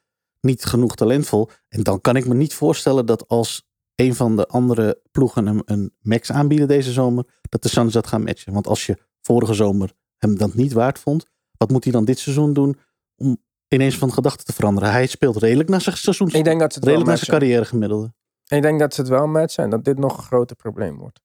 niet 0.41 0.65
genoeg 0.65 0.95
talentvol. 0.95 1.49
En 1.69 1.83
dan 1.83 2.01
kan 2.01 2.15
ik 2.15 2.27
me 2.27 2.33
niet 2.33 2.53
voorstellen 2.53 3.05
dat 3.05 3.27
als 3.27 3.67
een 3.95 4.15
van 4.15 4.35
de 4.35 4.47
andere 4.47 5.01
ploegen 5.11 5.47
hem 5.47 5.61
een 5.65 5.93
max 6.01 6.31
aanbieden 6.31 6.67
deze 6.67 6.91
zomer, 6.91 7.25
dat 7.49 7.61
de 7.61 7.69
Suns 7.69 7.93
dat 7.93 8.07
gaan 8.07 8.23
matchen. 8.23 8.53
Want 8.53 8.67
als 8.67 8.85
je 8.85 8.97
vorige 9.21 9.53
zomer 9.53 9.93
hem 10.17 10.37
dat 10.37 10.53
niet 10.53 10.73
waard 10.73 10.99
vond, 10.99 11.25
wat 11.57 11.69
moet 11.69 11.83
hij 11.83 11.93
dan 11.93 12.05
dit 12.05 12.19
seizoen 12.19 12.53
doen 12.53 12.79
om 13.15 13.37
ineens 13.67 13.97
van 13.97 14.13
gedachten 14.13 14.45
te 14.45 14.53
veranderen? 14.53 14.91
Hij 14.91 15.07
speelt 15.07 15.37
redelijk 15.37 15.69
naar 15.69 15.81
zijn 15.81 15.97
seizoen. 15.97 16.27
Ik 16.27 16.43
denk 16.43 16.59
dat 16.59 16.73
ze 16.73 16.79
het 16.79 16.87
wel 16.87 16.97
redelijk 16.97 17.07
naar 17.07 17.25
zijn 17.25 17.39
carrière 17.39 17.65
gemiddelde. 17.65 18.13
Ik 18.47 18.61
denk 18.61 18.79
dat 18.79 18.93
ze 18.93 19.01
het 19.01 19.09
wel 19.09 19.27
matchen 19.27 19.63
en 19.63 19.69
dat 19.69 19.85
dit 19.85 19.97
nog 19.97 20.17
een 20.17 20.23
groter 20.23 20.55
probleem 20.55 20.97
wordt. 20.97 21.21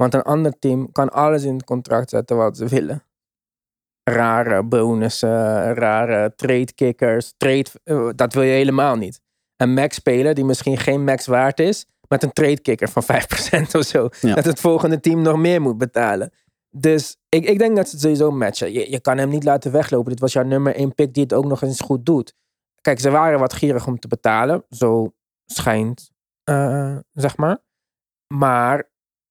Want 0.00 0.14
een 0.14 0.22
ander 0.22 0.58
team 0.58 0.92
kan 0.92 1.08
alles 1.08 1.44
in 1.44 1.54
het 1.54 1.64
contract 1.64 2.10
zetten 2.10 2.36
wat 2.36 2.56
ze 2.56 2.66
willen. 2.66 3.02
Rare 4.02 4.62
bonussen, 4.62 5.74
rare 5.74 6.32
trade 6.36 6.72
kickers, 6.74 7.34
trade, 7.36 7.66
eh, 7.84 8.08
dat 8.14 8.34
wil 8.34 8.42
je 8.42 8.52
helemaal 8.52 8.96
niet. 8.96 9.20
Een 9.56 9.74
max 9.74 9.96
speler 9.96 10.34
die 10.34 10.44
misschien 10.44 10.76
geen 10.76 11.04
max 11.04 11.26
waard 11.26 11.60
is, 11.60 11.86
met 12.08 12.22
een 12.22 12.32
trade 12.32 12.60
kicker 12.60 12.88
van 12.88 13.02
5% 13.02 13.74
of 13.74 13.84
zo. 13.84 14.08
Ja. 14.20 14.34
Dat 14.34 14.44
het 14.44 14.60
volgende 14.60 15.00
team 15.00 15.22
nog 15.22 15.36
meer 15.36 15.60
moet 15.60 15.78
betalen. 15.78 16.32
Dus 16.70 17.16
ik, 17.28 17.44
ik 17.44 17.58
denk 17.58 17.76
dat 17.76 17.86
ze 17.86 17.92
het 17.92 18.00
sowieso 18.00 18.30
matchen. 18.30 18.72
Je, 18.72 18.90
je 18.90 19.00
kan 19.00 19.18
hem 19.18 19.28
niet 19.28 19.44
laten 19.44 19.72
weglopen. 19.72 20.10
Dit 20.10 20.20
was 20.20 20.32
jouw 20.32 20.44
nummer 20.44 20.74
één 20.74 20.94
pick 20.94 21.14
die 21.14 21.22
het 21.22 21.32
ook 21.32 21.46
nog 21.46 21.62
eens 21.62 21.80
goed 21.80 22.06
doet. 22.06 22.34
Kijk, 22.80 23.00
ze 23.00 23.10
waren 23.10 23.38
wat 23.38 23.52
gierig 23.52 23.86
om 23.86 23.98
te 23.98 24.08
betalen. 24.08 24.64
Zo 24.68 25.12
schijnt, 25.46 26.10
eh, 26.44 26.96
zeg 27.12 27.36
maar. 27.36 27.58
Maar 28.34 28.89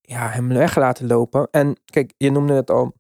ja, 0.09 0.29
hem 0.29 0.47
weg 0.47 0.75
laten 0.75 1.07
lopen. 1.07 1.47
En 1.51 1.77
kijk, 1.85 2.13
je 2.17 2.31
noemde 2.31 2.53
het 2.53 2.69
al. 2.69 2.97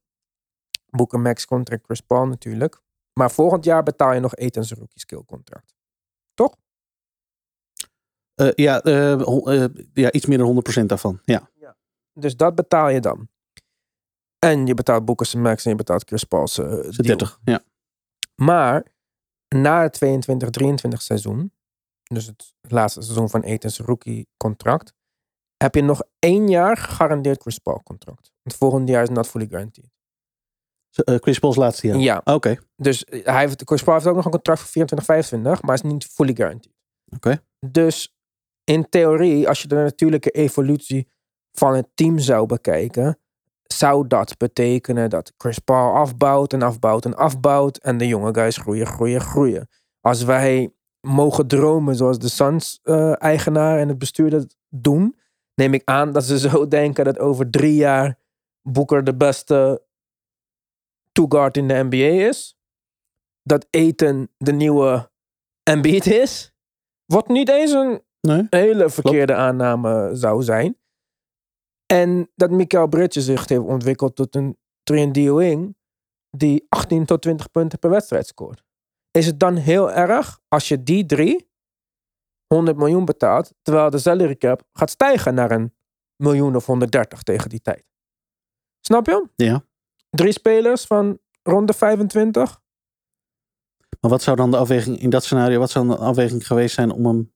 Booker 0.89 1.19
Max 1.19 1.45
contract 1.45 1.85
Chris 1.85 2.01
Paul 2.01 2.27
natuurlijk. 2.27 2.81
Maar 3.13 3.31
volgend 3.31 3.63
jaar 3.63 3.83
betaal 3.83 4.13
je 4.13 4.19
nog 4.19 4.35
Ethan's 4.35 4.71
rookie 4.71 4.99
skill 4.99 5.23
contract. 5.25 5.79
Eh, 8.39 8.51
ja, 8.55 8.81
eh, 8.81 9.11
eh, 9.63 9.69
ja, 9.93 10.11
iets 10.11 10.25
meer 10.25 10.37
dan 10.37 10.47
100% 10.47 10.89
daarvan. 10.89 11.19
Ja. 11.23 11.49
Dus 12.13 12.35
dat 12.35 12.55
betaal 12.55 12.89
je 12.89 12.99
dan. 12.99 13.29
En 14.39 14.65
je 14.65 14.73
betaalt 14.73 15.05
Booker 15.05 15.25
zijn 15.25 15.43
max 15.43 15.63
en 15.63 15.71
je 15.71 15.77
betaalt 15.77 16.03
Chris 16.07 16.23
Paul 16.23 16.47
zijn 16.47 16.93
Z'n 16.93 17.01
deal. 17.01 17.17
30. 17.17 17.39
Ja. 17.43 17.63
Maar 18.35 18.85
na 19.47 19.81
het 19.81 19.95
22-23 19.95 21.01
seizoen, 21.01 21.53
dus 22.03 22.25
het 22.25 22.53
laatste 22.61 23.01
seizoen 23.01 23.29
van 23.29 23.41
Ethan's 23.41 23.79
rookie 23.79 24.27
contract, 24.37 24.93
heb 25.63 25.75
je 25.75 25.81
nog 25.81 26.01
één 26.19 26.47
jaar 26.47 26.77
gegarandeerd 26.77 27.41
Chris 27.41 27.57
Paul 27.57 27.81
contract. 27.83 28.31
Het 28.43 28.55
volgende 28.55 28.91
jaar 28.91 29.03
is 29.03 29.09
not 29.09 29.27
fully 29.27 29.47
guaranteed. 29.49 29.89
Eh, 30.89 31.15
Chris 31.15 31.39
Paul's 31.39 31.55
laatste 31.55 31.87
jaar. 31.87 31.97
Ja, 31.97 32.21
Oké. 32.23 32.57
dus 32.75 33.05
hij 33.09 33.39
heeft, 33.39 33.61
Chris 33.65 33.83
Paul 33.83 33.95
heeft 33.95 34.07
ook 34.07 34.15
nog 34.15 34.25
een 34.25 34.31
contract 34.31 34.59
voor 34.59 34.69
24, 34.69 35.07
25, 35.07 35.61
maar 35.61 35.75
is 35.75 35.81
niet 35.81 36.05
fully 36.05 36.35
guaranteed. 36.35 36.73
Oké. 37.15 37.41
Dus 37.65 38.15
in 38.63 38.89
theorie, 38.89 39.47
als 39.47 39.61
je 39.61 39.67
de 39.67 39.75
natuurlijke 39.75 40.29
evolutie 40.29 41.07
van 41.51 41.75
het 41.75 41.87
team 41.93 42.19
zou 42.19 42.45
bekijken, 42.45 43.19
zou 43.63 44.07
dat 44.07 44.37
betekenen 44.37 45.09
dat 45.09 45.33
Chris 45.37 45.59
Paul 45.59 45.93
afbouwt 45.93 46.53
en 46.53 46.61
afbouwt 46.61 47.05
en 47.05 47.15
afbouwt 47.15 47.77
en 47.77 47.97
de 47.97 48.07
jonge 48.07 48.33
guys 48.33 48.57
groeien, 48.57 48.87
groeien, 48.87 49.21
groeien. 49.21 49.67
Als 50.01 50.23
wij 50.23 50.73
mogen 51.01 51.47
dromen 51.47 51.95
zoals 51.95 52.19
de 52.19 52.29
Suns-eigenaar 52.29 53.79
en 53.79 53.87
het 53.87 53.97
bestuur 53.97 54.29
dat 54.29 54.55
doen, 54.69 55.19
neem 55.59 55.73
ik 55.73 55.81
aan 55.85 56.11
dat 56.11 56.23
ze 56.23 56.39
zo 56.39 56.67
denken 56.79 57.05
dat 57.05 57.19
over 57.19 57.49
drie 57.49 57.75
jaar 57.75 58.17
Booker 58.61 59.03
de 59.03 59.15
beste 59.15 59.85
two-guard 61.11 61.57
in 61.57 61.67
de 61.67 61.83
NBA 61.89 62.27
is. 62.27 62.57
Dat 63.43 63.67
Eten 63.69 64.29
de 64.37 64.51
nieuwe 64.51 65.11
Embiid 65.63 66.05
is. 66.05 66.53
Wat 67.05 67.27
niet 67.27 67.49
eens 67.49 67.71
een 67.71 68.01
Nee. 68.21 68.47
hele 68.49 68.89
verkeerde 68.89 69.33
aanname 69.35 70.09
zou 70.15 70.43
zijn. 70.43 70.77
En 71.85 72.31
dat 72.35 72.51
Mikael 72.51 72.87
Bridges 72.87 73.25
zich 73.25 73.47
heeft 73.47 73.61
ontwikkeld 73.61 74.15
tot 74.15 74.35
een 74.35 74.57
3D-wing 74.91 75.75
die 76.37 76.65
18 76.69 77.05
tot 77.05 77.21
20 77.21 77.51
punten 77.51 77.79
per 77.79 77.89
wedstrijd 77.89 78.27
scoort. 78.27 78.63
Is 79.11 79.25
het 79.25 79.39
dan 79.39 79.55
heel 79.55 79.91
erg 79.91 80.39
als 80.47 80.67
je 80.67 80.83
die 80.83 81.05
drie 81.05 81.48
100 82.53 82.77
miljoen 82.77 83.05
betaalt, 83.05 83.53
terwijl 83.61 83.89
de 83.89 83.97
salary 83.97 84.35
cap 84.35 84.63
gaat 84.73 84.89
stijgen 84.89 85.33
naar 85.33 85.51
een 85.51 85.73
miljoen 86.15 86.55
of 86.55 86.65
130 86.65 87.23
tegen 87.23 87.49
die 87.49 87.61
tijd? 87.61 87.85
Snap 88.79 89.05
je? 89.05 89.27
Ja. 89.35 89.63
Drie 90.09 90.31
spelers 90.31 90.85
van 90.85 91.19
rond 91.43 91.67
de 91.67 91.73
25. 91.73 92.61
Maar 93.99 94.11
wat 94.11 94.21
zou 94.21 94.37
dan 94.37 94.51
de 94.51 94.57
afweging 94.57 94.99
in 94.99 95.09
dat 95.09 95.23
scenario, 95.23 95.59
wat 95.59 95.71
zou 95.71 95.87
dan 95.87 95.97
de 95.97 96.03
afweging 96.03 96.47
geweest 96.47 96.75
zijn 96.75 96.91
om 96.91 97.05
hem 97.05 97.33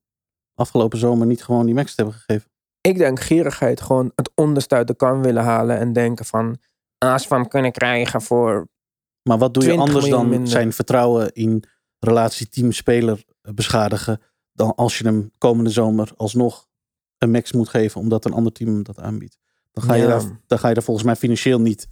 afgelopen 0.54 1.00
zomer 1.00 1.28
niet 1.28 1.44
gewoon 1.44 1.66
die 1.66 1.76
max 1.76 1.96
te 1.96 2.02
hebben 2.02 2.20
gegeven? 2.20 2.52
ik 2.88 2.98
denk 2.98 3.20
gierigheid 3.20 3.82
gewoon 3.82 4.12
het 4.16 4.32
onderste 4.36 4.76
uit 4.76 4.88
de 4.88 4.96
kan 4.96 5.22
willen 5.22 5.44
halen 5.44 5.78
en 5.78 5.94
denken 5.94 6.26
van 6.26 6.58
we 7.00 7.26
hem 7.28 7.48
kunnen 7.48 7.72
krijgen 7.72 8.22
voor 8.22 8.68
Maar 9.30 9.38
wat 9.38 9.54
doe 9.54 9.64
je 9.64 9.70
20 9.70 9.94
anders 9.94 10.12
dan 10.12 10.30
minder. 10.30 10.48
zijn 10.48 10.74
vertrouwen 10.74 11.34
in 11.34 11.64
relatie 12.00 12.50
team-speler 12.50 13.24
beschadigen 13.42 14.22
dan 14.54 14.76
als 14.76 14.98
je 14.98 15.04
hem 15.04 15.32
komende 15.38 15.70
zomer 15.70 16.12
alsnog 16.18 16.68
een 17.18 17.32
max 17.32 17.52
moet 17.52 17.70
geven 17.70 18.02
omdat 18.02 18.26
een 18.26 18.34
ander 18.34 18.52
team 18.52 18.70
hem 18.70 18.84
dat 18.84 19.00
aanbiedt? 19.00 19.38
Dan 19.72 19.84
ga, 19.84 19.94
je 19.94 20.02
Ja. 20.02 20.08
daar, 20.08 20.40
dan 20.48 20.60
ga 20.60 20.68
je 20.68 20.74
daar 20.74 20.84
volgens 20.84 21.06
mij 21.06 21.16
financieel 21.16 21.62
niet 21.62 21.88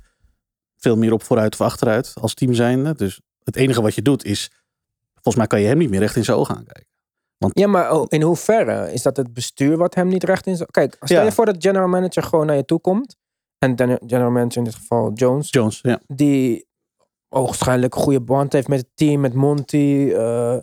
veel 0.78 0.98
meer 0.98 1.14
op 1.14 1.24
vooruit 1.24 1.54
of 1.54 1.62
achteruit 1.62 2.14
als 2.22 2.34
team 2.34 2.54
zijnde. 2.54 2.94
Dus 2.96 3.22
het 3.44 3.56
enige 3.56 3.82
wat 3.82 3.96
je 3.96 4.02
doet 4.02 4.26
is, 4.26 4.52
volgens 5.14 5.36
mij 5.36 5.48
kan 5.48 5.62
je 5.62 5.68
hem 5.68 5.78
niet 5.78 5.90
meer 5.90 6.00
recht 6.00 6.16
in 6.16 6.24
zijn 6.24 6.38
ogen 6.38 6.56
aankijken. 6.56 6.90
Ja, 7.54 7.68
maar 7.68 7.92
oh, 7.96 8.06
in 8.08 8.22
hoeverre 8.22 8.94
is 8.94 9.02
dat 9.02 9.18
het 9.18 9.34
bestuur 9.34 9.78
wat 9.78 9.96
hem 9.96 10.08
niet 10.08 10.24
recht 10.24 10.46
in 10.48 10.56
zijn... 10.56 10.70
Kijk, 10.72 10.96
stel 11.00 11.18
Ja. 11.18 11.24
je 11.24 11.32
voor 11.32 11.46
dat 11.46 11.56
general 11.60 11.88
manager 11.88 12.24
gewoon 12.24 12.46
naar 12.46 12.56
je 12.56 12.66
toe 12.66 12.80
komt. 12.80 13.16
En 13.58 13.78
general 14.06 14.32
manager 14.32 14.58
in 14.58 14.64
dit 14.64 14.76
geval 14.76 15.12
Jones. 15.14 15.50
Jones, 15.50 15.80
ja. 15.82 16.02
Die 16.08 16.68
ogenschijnlijk 17.30 17.96
een 17.96 18.02
goede 18.02 18.22
band 18.22 18.54
heeft 18.54 18.68
met 18.68 18.80
het 18.80 18.90
team, 18.94 19.22
met 19.22 19.34
Monty. 19.34 20.10
eh, 20.14 20.58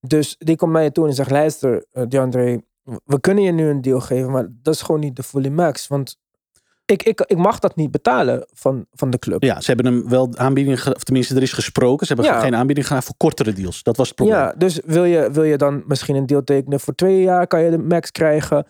dus 0.00 0.36
die 0.38 0.56
komt 0.56 0.72
naar 0.72 0.82
je 0.82 0.92
toe 0.92 1.06
en 1.06 1.14
zegt, 1.14 1.30
luister 1.30 1.86
eh, 1.92 2.04
DeAndre, 2.08 2.62
we 3.04 3.20
kunnen 3.20 3.44
je 3.44 3.52
nu 3.52 3.68
een 3.68 3.80
deal 3.80 4.00
geven, 4.00 4.30
maar 4.30 4.48
dat 4.62 4.74
is 4.74 4.82
gewoon 4.82 5.00
niet 5.00 5.16
de 5.16 5.22
fully 5.22 5.48
max. 5.48 5.86
Want 5.86 6.16
ik, 6.84 7.02
ik, 7.02 7.20
ik 7.20 7.36
mag 7.36 7.58
dat 7.58 7.76
niet 7.76 7.90
betalen 7.90 8.46
van, 8.52 8.86
van 8.92 9.10
de 9.10 9.18
club. 9.18 9.42
Ja, 9.42 9.60
ze 9.60 9.72
hebben 9.72 9.92
hem 9.92 10.08
wel 10.08 10.28
aanbiedingen, 10.36 10.78
ge- 10.78 10.94
of 10.94 11.02
tenminste 11.04 11.34
er 11.34 11.42
is 11.42 11.52
gesproken. 11.52 12.06
Ze 12.06 12.12
hebben 12.14 12.32
Ja. 12.32 12.40
geen 12.40 12.54
aanbieding 12.54 12.86
gedaan 12.86 13.02
voor 13.02 13.14
kortere 13.16 13.52
deals. 13.52 13.82
Dat 13.82 13.96
was 13.96 14.06
het 14.06 14.16
probleem. 14.16 14.36
Ja, 14.38 14.54
dus 14.56 14.80
wil 14.84 15.04
je, 15.04 15.30
wil 15.30 15.42
je 15.44 15.56
dan 15.56 15.82
misschien 15.86 16.14
een 16.16 16.26
deal 16.26 16.44
tekenen 16.44 16.80
voor 16.80 16.94
twee 16.94 17.22
jaar, 17.22 17.46
kan 17.46 17.62
je 17.62 17.70
de 17.70 17.78
max 17.78 18.10
krijgen. 18.10 18.66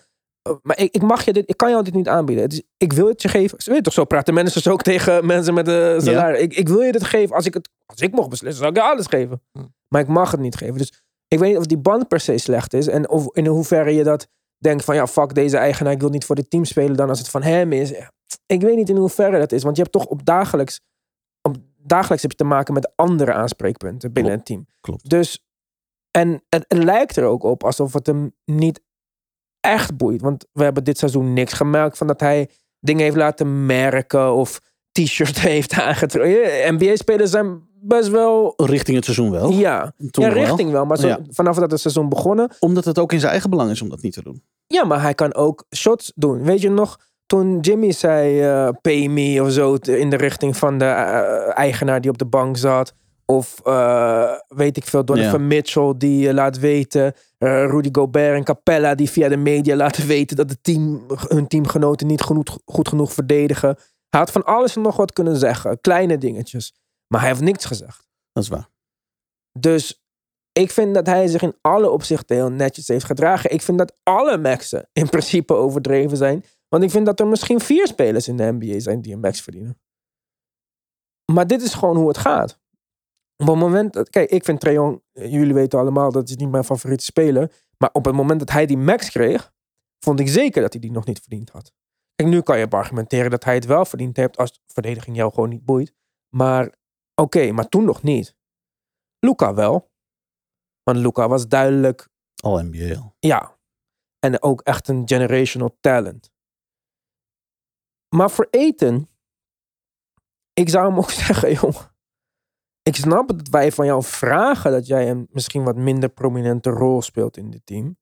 Uh, 0.49 0.55
Maar 0.63 0.79
ik, 0.79 0.95
ik 0.95 1.03
mag 1.03 1.25
je 1.25 1.33
dit, 1.33 1.49
ik 1.51 1.57
kan 1.57 1.71
jou 1.71 1.85
dit 1.85 1.95
niet 1.95 2.09
aanbieden. 2.09 2.47
Is, 2.49 2.63
ik 2.77 2.93
wil 2.93 3.07
het 3.09 3.23
je 3.23 3.29
geven. 3.29 3.63
Ze 3.63 3.71
weet 3.71 3.85
toch 3.85 3.93
zo 3.93 4.05
praten 4.05 4.35
managers 4.35 4.69
ook 4.69 4.83
tegen 4.83 5.27
mensen 5.27 5.55
met 5.55 5.69
een 5.69 6.01
salaris. 6.01 6.41
Ik, 6.41 6.55
ik 6.55 6.69
wil 6.69 6.81
je 6.81 6.93
dit 6.93 7.05
geven. 7.05 7.37
Als 7.37 7.47
ik 7.47 7.55
het, 7.55 7.69
als 7.87 8.01
ik 8.01 8.13
mocht 8.13 8.29
beslissen, 8.29 8.59
zou 8.63 8.71
ik 8.71 8.77
je 8.77 8.83
alles 8.85 9.07
geven. 9.07 9.43
Hm. 9.53 9.65
Maar 9.89 10.01
ik 10.01 10.09
mag 10.09 10.31
het 10.31 10.41
niet 10.41 10.57
geven. 10.57 10.77
Dus 10.79 11.03
ik 11.31 11.39
weet 11.39 11.49
niet 11.49 11.59
of 11.59 11.67
die 11.67 11.79
band 11.79 12.09
per 12.09 12.21
se 12.21 12.39
slecht 12.39 12.73
is. 12.73 12.87
En 12.87 13.09
of 13.09 13.37
in 13.37 13.47
hoeverre 13.47 13.95
je 13.95 14.05
dat 14.05 14.29
denkt 14.59 14.85
van 14.85 14.95
ja, 14.95 15.07
fuck 15.07 15.35
deze 15.35 15.57
eigenaar. 15.57 15.93
Ik 15.93 16.01
wil 16.01 16.09
niet 16.09 16.25
voor 16.25 16.35
dit 16.35 16.51
team 16.51 16.65
spelen 16.65 16.97
dan 16.97 17.09
als 17.09 17.19
het 17.19 17.29
van 17.29 17.43
hem 17.43 17.73
is. 17.73 17.93
Ik 18.47 18.61
weet 18.61 18.77
niet 18.77 18.89
in 18.89 18.97
hoeverre 18.97 19.39
dat 19.39 19.53
is. 19.53 19.63
Want 19.63 19.77
je 19.77 19.83
hebt 19.83 19.95
toch 19.95 20.07
op 20.07 20.25
dagelijks, 20.25 20.81
op 21.43 21.57
dagelijks 21.77 22.23
heb 22.23 22.31
je 22.31 22.37
te 22.37 22.45
maken 22.45 22.75
met 22.75 22.93
andere 22.97 23.33
aanspreekpunten 23.33 24.13
binnen 24.13 24.33
Klopt. 24.33 24.49
een 24.49 24.57
team. 24.57 24.77
Klopt. 24.81 25.11
Dus, 25.11 25.45
en 26.11 26.45
het, 26.49 26.65
het 26.69 26.83
lijkt 26.83 27.17
er 27.17 27.25
ook 27.25 27.43
op 27.43 27.65
alsof 27.65 27.93
het 27.93 28.07
hem 28.07 28.35
niet 28.45 28.81
echt 29.61 29.97
boeit. 29.97 30.21
Want 30.21 30.47
we 30.53 30.63
hebben 30.63 30.85
dit 30.85 30.99
seizoen 30.99 31.33
niks 31.33 31.53
gemerkt 31.53 31.99
van 31.99 32.07
dat 32.07 32.21
hij 32.21 32.51
dingen 32.81 33.03
heeft 33.03 33.17
laten 33.17 33.67
merken 33.67 34.33
of 34.33 34.61
t-shirt 34.93 35.41
heeft 35.51 35.73
aangetrokken. 35.73 36.75
NBA-spelers 36.75 37.31
zijn 37.31 37.69
best 37.81 38.09
wel, 38.09 38.53
Richting 38.57 38.97
het 38.97 39.05
seizoen 39.05 39.31
wel. 39.31 39.51
ja, 39.51 39.93
Toen 40.11 40.25
ja 40.25 40.33
wel. 40.33 40.43
richting 40.45 40.71
wel. 40.71 40.85
Maar 40.87 40.97
zo, 40.99 41.07
Ja. 41.07 41.19
vanaf 41.31 41.57
dat 41.57 41.71
het 41.71 41.81
seizoen 41.81 42.09
begonnen, 42.09 42.51
Omdat 42.59 42.85
het 42.85 42.99
ook 42.99 43.13
in 43.13 43.19
zijn 43.19 43.31
eigen 43.33 43.51
belang 43.51 43.71
is 43.71 43.83
om 43.83 43.89
dat 43.89 44.03
niet 44.03 44.13
te 44.13 44.23
doen. 44.23 44.43
ja, 44.67 44.85
maar 44.85 45.01
hij 45.03 45.15
kan 45.15 45.35
ook 45.35 45.65
shots 45.77 46.13
doen. 46.15 46.43
Weet 46.43 46.61
je 46.61 46.71
nog, 46.71 46.99
toen 47.27 47.61
Jimmy 47.61 47.93
zei 47.93 48.41
eh, 48.43 48.69
pay 48.83 49.07
me 49.07 49.43
of 49.43 49.51
zo 49.53 49.75
in 49.75 50.11
de 50.11 50.17
richting 50.17 50.57
van 50.57 50.79
de 50.79 50.85
eh, 50.85 51.59
eigenaar 51.59 52.01
die 52.01 52.11
op 52.11 52.19
de 52.19 52.27
bank 52.27 52.57
zat. 52.57 52.95
Of 53.25 53.61
eh, 53.65 54.31
weet 54.49 54.77
ik 54.77 54.85
veel, 54.85 55.05
Donovan 55.05 55.47
Mitchell 55.47 55.95
die 55.97 56.29
eh, 56.29 56.35
laat 56.35 56.59
weten. 56.59 57.15
eh, 57.39 57.65
Rudy 57.67 57.89
Gobert 57.93 58.37
en 58.37 58.45
Capella 58.45 58.95
die 58.95 59.11
via 59.11 59.29
de 59.29 59.37
media 59.37 59.77
laten 59.85 60.07
weten 60.07 60.37
dat 60.37 60.51
het 60.51 60.59
team, 60.63 61.05
hun 61.29 61.47
teamgenoten 61.47 62.07
niet 62.07 62.21
genoeg, 62.23 62.59
goed 62.65 62.89
genoeg 62.89 63.13
verdedigen. 63.13 63.77
Hij 64.09 64.21
had 64.21 64.31
van 64.31 64.45
alles 64.45 64.77
en 64.77 64.83
nog 64.83 64.97
wat 64.97 65.13
kunnen 65.13 65.37
zeggen. 65.37 65.81
Kleine 65.81 66.19
dingetjes. 66.19 66.75
Maar 67.13 67.21
hij 67.21 67.29
heeft 67.29 67.41
niks 67.41 67.65
gezegd. 67.65 68.09
Dat 68.33 68.43
is 68.43 68.49
waar. 68.49 68.69
Dus 69.59 70.05
ik 70.53 70.71
vind 70.71 70.95
dat 70.95 71.07
hij 71.07 71.27
zich 71.27 71.43
in 71.43 71.57
alle 71.61 71.91
opzichten 71.91 72.37
heel 72.37 72.51
netjes 72.51 72.89
heeft 72.89 73.05
gedragen. 73.05 73.51
Ik 73.51 73.63
vind 73.63 73.79
dat 73.79 73.97
alle 74.03 74.39
maxen 74.39 74.89
in 74.93 75.09
principe 75.09 75.55
overdreven 75.55 76.17
zijn. 76.17 76.45
Want 76.69 76.83
ik 76.83 76.91
vind 76.91 77.07
dat 77.07 77.21
er 77.21 77.27
misschien 77.27 77.61
vier 77.61 77.87
spelers 77.87 78.29
in 78.29 78.37
de 78.37 78.53
NBA 78.53 78.81
zijn 78.81 79.01
die 79.01 79.13
een 79.13 79.21
max 79.21 79.41
verdienen. 79.41 79.81
Maar 81.33 81.47
dit 81.47 81.63
is 81.63 81.75
gewoon 81.75 81.97
hoe 81.97 82.09
het 82.09 82.19
gaat. 82.19 82.61
Op 83.37 83.47
het 83.47 83.57
moment 83.57 83.93
dat, 83.93 84.11
kijk, 84.11 84.31
ik 84.31 84.45
vind 84.45 84.65
eh, 84.65 84.93
jullie 85.13 85.55
weten 85.55 85.79
allemaal 85.79 86.13
dat 86.13 86.29
is 86.29 86.37
niet 86.37 86.51
mijn 86.51 86.65
favoriete 86.65 87.05
speler. 87.05 87.53
Maar 87.79 87.91
op 87.93 88.05
het 88.05 88.15
moment 88.15 88.39
dat 88.39 88.51
hij 88.51 88.67
die 88.67 88.79
max 88.79 89.11
kreeg, 89.11 89.53
vond 90.05 90.21
ik 90.21 90.29
zeker 90.29 90.63
dat 90.63 90.73
hij 90.73 90.81
die 90.81 90.91
nog 90.91 91.07
niet 91.07 91.21
verdiend 91.21 91.51
had. 91.51 91.73
Kijk, 92.15 92.29
nu 92.29 92.41
kan 92.41 92.59
je 92.59 92.69
argumenteren 92.69 93.31
dat 93.31 93.45
hij 93.45 93.55
het 93.55 93.65
wel 93.65 93.85
verdiend 93.85 94.17
heeft 94.17 94.37
als 94.37 94.61
verdediging 94.67 95.17
jou 95.17 95.33
gewoon 95.33 95.49
niet 95.49 95.65
boeit. 95.65 95.93
Maar 96.29 96.75
oké, 97.21 97.53
maar 97.53 97.69
toen 97.69 97.85
nog 97.85 98.03
niet. 98.03 98.37
Luca 99.19 99.55
wel. 99.55 99.91
Want 100.83 100.99
Luca 100.99 101.29
was 101.29 101.49
duidelijk, 101.49 102.09
Al 102.43 102.63
NBA 102.63 103.13
ja. 103.19 103.59
En 104.19 104.43
ook 104.43 104.61
echt 104.61 104.89
een 104.89 105.09
generational 105.09 105.77
talent. 105.81 106.33
Maar 108.09 108.31
voor 108.31 108.49
Eten, 108.51 109.09
ik 110.53 110.69
zou 110.69 110.89
hem 110.89 110.99
ook 111.03 111.11
zeggen, 111.11 111.53
jongen. 111.53 111.95
Ik 112.83 112.97
snap 112.97 113.29
dat 113.29 113.49
wij 113.49 113.73
van 113.73 113.87
jou 113.87 114.03
vragen 114.03 114.71
dat 114.71 114.87
jij 114.87 115.11
een 115.11 115.29
misschien 115.31 115.65
wat 115.65 115.77
minder 115.77 116.09
prominente 116.09 116.71
rol 116.71 117.03
speelt 117.03 117.37
in 117.37 117.51
dit 117.51 117.67
team. 117.67 117.99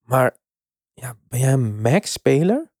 Maar 0.00 0.36
ja, 0.92 1.16
ben 1.28 1.40
jij 1.40 1.52
een 1.52 1.80
max-speler? 1.80 2.72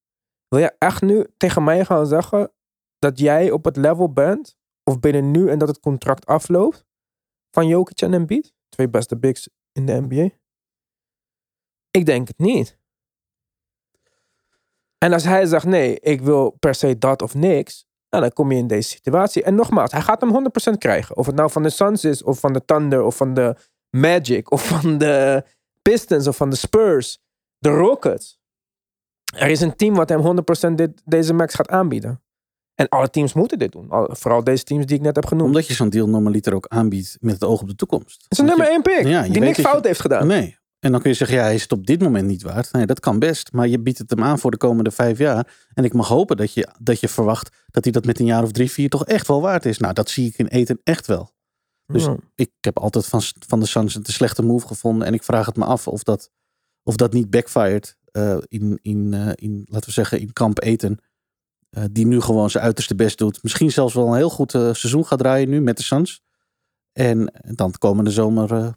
Wil 0.48 0.58
je 0.58 0.74
echt 0.78 1.02
nu 1.02 1.26
tegen 1.36 1.64
mij 1.64 1.84
gaan 1.84 2.06
zeggen 2.06 2.52
dat 2.98 3.18
jij 3.18 3.50
op 3.50 3.64
het 3.64 3.76
level 3.76 4.12
bent, 4.12 4.56
of 4.92 5.00
binnen 5.00 5.30
nu 5.30 5.48
en 5.48 5.58
dat 5.58 5.68
het 5.68 5.80
contract 5.80 6.26
afloopt, 6.26 6.84
van 7.50 7.66
Jokic 7.66 8.00
en 8.00 8.14
Embiid? 8.14 8.52
Twee 8.68 8.88
beste 8.88 9.16
bigs 9.18 9.48
in 9.72 9.86
de 9.86 10.00
NBA. 10.00 10.30
Ik 11.90 12.06
denk 12.06 12.28
het 12.28 12.38
niet. 12.38 12.78
En 14.98 15.12
als 15.12 15.24
hij 15.24 15.46
zegt 15.46 15.64
nee, 15.64 16.00
ik 16.00 16.20
wil 16.20 16.50
per 16.50 16.74
se 16.74 16.98
dat 16.98 17.22
of 17.22 17.34
niks, 17.34 17.86
nou, 18.08 18.22
dan 18.22 18.32
kom 18.32 18.52
je 18.52 18.58
in 18.58 18.66
deze 18.66 18.88
situatie. 18.88 19.42
En 19.42 19.54
nogmaals, 19.54 19.92
hij 19.92 20.00
gaat 20.00 20.20
hem 20.20 20.50
100% 20.74 20.78
krijgen. 20.78 21.16
Of 21.16 21.26
het 21.26 21.34
nou 21.34 21.50
van 21.50 21.62
de 21.62 21.70
Suns 21.70 22.04
is, 22.04 22.22
of 22.22 22.40
van 22.40 22.52
de 22.52 22.64
Thunder, 22.64 23.02
of 23.02 23.16
van 23.16 23.34
de 23.34 23.56
Magic, 23.90 24.50
of 24.50 24.66
van 24.66 24.98
de 24.98 25.44
Pistons, 25.82 26.26
of 26.26 26.36
van 26.36 26.50
de 26.50 26.56
Spurs, 26.56 27.18
de 27.58 27.68
Rockets. 27.68 28.40
Er 29.36 29.50
is 29.50 29.60
een 29.60 29.76
team 29.76 29.94
wat 29.94 30.08
hem 30.08 30.44
100% 30.70 30.74
dit, 30.74 31.02
deze 31.04 31.32
max 31.32 31.54
gaat 31.54 31.68
aanbieden. 31.68 32.22
En 32.82 32.88
alle 32.88 33.10
teams 33.10 33.32
moeten 33.32 33.58
dit 33.58 33.72
doen. 33.72 33.90
Al- 33.90 34.08
vooral 34.12 34.44
deze 34.44 34.64
teams 34.64 34.86
die 34.86 34.96
ik 34.96 35.02
net 35.02 35.14
heb 35.14 35.26
genoemd. 35.26 35.46
Omdat 35.48 35.66
je 35.66 35.74
zo'n 35.74 35.88
deal 35.90 36.08
normaliter 36.08 36.54
ook 36.54 36.66
aanbiedt 36.68 37.16
met 37.20 37.34
het 37.34 37.44
oog 37.44 37.60
op 37.60 37.68
de 37.68 37.74
toekomst. 37.74 38.22
Het 38.22 38.32
is 38.32 38.38
een 38.38 38.44
nummer 38.44 38.66
één 38.68 38.82
pick. 38.82 39.06
Ja, 39.06 39.22
die 39.22 39.40
niks 39.40 39.56
je- 39.56 39.62
fout 39.62 39.84
heeft 39.84 40.00
gedaan. 40.00 40.26
Nee. 40.26 40.58
En 40.80 40.92
dan 40.92 41.00
kun 41.00 41.10
je 41.10 41.16
zeggen, 41.16 41.36
ja, 41.36 41.42
hij 41.42 41.54
is 41.54 41.62
het 41.62 41.72
op 41.72 41.86
dit 41.86 42.00
moment 42.00 42.26
niet 42.26 42.42
waard. 42.42 42.72
Nee, 42.72 42.86
dat 42.86 43.00
kan 43.00 43.18
best. 43.18 43.52
Maar 43.52 43.68
je 43.68 43.80
biedt 43.80 43.98
het 43.98 44.10
hem 44.10 44.22
aan 44.22 44.38
voor 44.38 44.50
de 44.50 44.56
komende 44.56 44.90
vijf 44.90 45.18
jaar. 45.18 45.54
En 45.74 45.84
ik 45.84 45.92
mag 45.92 46.08
hopen 46.08 46.36
dat 46.36 46.52
je, 46.54 46.68
dat 46.80 47.00
je 47.00 47.08
verwacht 47.08 47.56
dat 47.70 47.84
hij 47.84 47.92
dat 47.92 48.04
met 48.04 48.18
een 48.20 48.26
jaar 48.26 48.42
of 48.42 48.52
drie, 48.52 48.70
vier 48.70 48.88
toch 48.88 49.04
echt 49.06 49.26
wel 49.28 49.40
waard 49.40 49.66
is. 49.66 49.78
Nou, 49.78 49.92
dat 49.94 50.10
zie 50.10 50.26
ik 50.28 50.38
in 50.38 50.46
eten 50.46 50.80
echt 50.84 51.06
wel. 51.06 51.30
Dus 51.86 52.04
Ja. 52.04 52.16
ik 52.34 52.50
heb 52.60 52.78
altijd 52.78 53.06
van, 53.06 53.20
van 53.46 53.60
de 53.60 53.66
Suns 53.66 53.94
een 53.94 54.02
te 54.02 54.12
slechte 54.12 54.42
move 54.42 54.66
gevonden. 54.66 55.06
En 55.06 55.14
ik 55.14 55.22
vraag 55.22 55.46
het 55.46 55.56
me 55.56 55.64
af 55.64 55.88
of 55.88 56.02
dat, 56.02 56.30
of 56.82 56.96
dat 56.96 57.12
niet 57.12 57.30
backfired 57.30 57.96
eh, 58.12 58.36
in, 58.48 58.78
in, 58.82 59.14
eh, 59.14 59.30
in, 59.34 59.62
laten 59.68 59.86
we 59.88 59.92
zeggen, 59.94 60.20
in 60.20 60.32
kamp 60.32 60.62
eten. 60.62 60.98
Eh, 61.72 61.84
die 61.90 62.06
nu 62.06 62.20
gewoon 62.20 62.50
zijn 62.50 62.64
uiterste 62.64 62.94
best 62.94 63.18
doet. 63.18 63.42
Misschien 63.42 63.70
zelfs 63.70 63.94
wel 63.94 64.06
een 64.06 64.16
heel 64.16 64.30
goed 64.30 64.54
eh, 64.54 64.60
seizoen 64.60 65.06
gaat 65.06 65.18
draaien 65.18 65.48
nu 65.48 65.60
met 65.60 65.76
de 65.76 65.82
Suns. 65.82 66.22
En 66.92 67.32
dan 67.54 67.70
de 67.70 67.78
komende 67.78 68.10
zomer, 68.10 68.52
eh, 68.52 68.72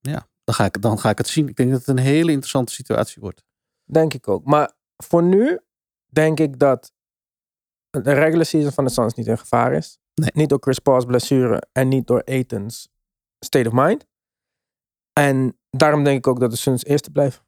ja, 0.00 0.28
dan 0.44 0.54
ga, 0.54 0.64
ik, 0.64 0.82
dan 0.82 0.98
ga 0.98 1.10
ik 1.10 1.18
het 1.18 1.28
zien. 1.28 1.48
Ik 1.48 1.56
denk 1.56 1.70
dat 1.70 1.78
het 1.78 1.88
een 1.88 1.98
hele 1.98 2.30
interessante 2.30 2.72
situatie 2.72 3.22
wordt. 3.22 3.44
Denk 3.84 4.14
ik 4.14 4.28
ook. 4.28 4.44
Maar 4.44 4.72
voor 4.96 5.22
nu 5.22 5.60
denk 6.06 6.40
ik 6.40 6.58
dat 6.58 6.92
de 7.90 8.12
regular 8.12 8.44
season 8.44 8.72
van 8.72 8.84
de 8.84 8.90
Suns 8.90 9.14
niet 9.14 9.26
in 9.26 9.38
gevaar 9.38 9.72
is. 9.72 9.98
Nee. 10.14 10.30
Niet 10.34 10.48
door 10.48 10.60
Chris 10.60 10.78
Paul's 10.78 11.04
blessure 11.04 11.62
en 11.72 11.88
niet 11.88 12.06
door 12.06 12.22
Aiton's 12.24 12.88
state 13.38 13.68
of 13.68 13.74
mind. 13.74 14.06
En 15.12 15.58
daarom 15.70 16.04
denk 16.04 16.18
ik 16.18 16.26
ook 16.26 16.40
dat 16.40 16.50
de 16.50 16.56
Suns 16.56 16.84
eerste 16.84 17.10
blijven. 17.10 17.44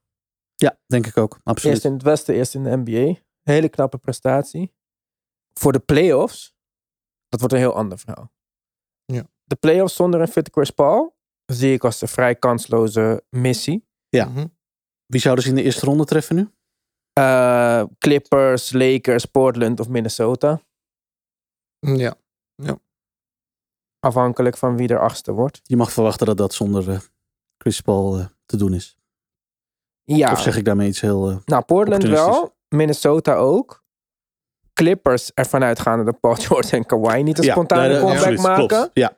Ja, 0.54 0.78
denk 0.87 1.06
ik 1.06 1.16
ook. 1.16 1.40
Absoluut. 1.42 1.74
Eerst 1.74 1.87
in 1.87 1.92
het 1.92 2.02
Westen, 2.02 2.34
eerst 2.34 2.54
in 2.54 2.62
de 2.62 2.76
NBA. 2.76 3.20
Hele 3.42 3.68
knappe 3.68 3.98
prestatie. 3.98 4.76
Voor 5.59 5.73
de 5.73 5.79
playoffs, 5.79 6.55
dat 7.29 7.40
wordt 7.40 7.55
een 7.55 7.61
heel 7.61 7.75
ander 7.75 7.99
verhaal. 7.99 8.33
Ja. 9.05 9.27
De 9.44 9.57
playoffs 9.57 9.94
zonder 9.94 10.21
een 10.21 10.29
fitte 10.29 10.51
Chris 10.51 10.71
Paul 10.71 11.16
zie 11.44 11.73
ik 11.73 11.85
als 11.85 12.01
een 12.01 12.09
vrij 12.09 12.35
kansloze 12.35 13.25
missie. 13.31 13.88
Ja. 14.09 14.25
Mhm. 14.25 14.47
Wie 15.07 15.21
zouden 15.21 15.44
ze 15.44 15.51
in 15.51 15.57
de 15.57 15.62
eerste 15.62 15.87
ronde 15.87 16.05
treffen 16.05 16.37
nu? 16.37 16.51
Eh, 17.12 17.85
Clippers, 17.99 18.73
Lakers, 18.73 19.25
Portland 19.25 19.81
of 19.81 19.88
Minnesota. 19.88 20.61
Ja. 21.81 22.79
Afhankelijk 23.99 24.57
van 24.57 24.77
wie 24.77 24.88
er 24.88 25.01
achtste 25.01 25.33
wordt. 25.33 25.61
Je 25.62 25.77
mag 25.77 25.92
verwachten 25.92 26.27
dat 26.27 26.37
dat 26.37 26.55
zonder 26.55 26.90
eh, 26.90 27.01
Chris 27.59 27.81
Paul 27.81 28.18
eh, 28.18 28.27
te 28.47 28.57
doen 28.57 28.75
is. 28.75 28.99
Ja, 30.05 30.33
Of 30.33 30.40
zeg 30.40 30.57
ik 30.57 30.64
daarmee 30.64 30.88
iets 30.88 31.01
heel... 31.01 31.42
nou 31.44 31.64
Portland 31.64 32.03
wel. 32.03 32.57
Minnesota 32.68 33.35
ook. 33.35 33.87
Clippers 34.78 35.30
ervan 35.34 35.64
uitgaande 35.64 36.04
dat 36.04 36.20
Paul 36.20 36.34
George 36.34 36.76
en 36.76 36.86
Kawhi 36.86 37.22
niet 37.22 37.38
een 37.38 37.44
ja, 37.44 37.52
spontane 37.52 37.88
nee, 37.88 38.00
comeback 38.00 38.38
maken. 38.38 38.66
klopt. 38.66 38.90
Ja, 38.92 39.16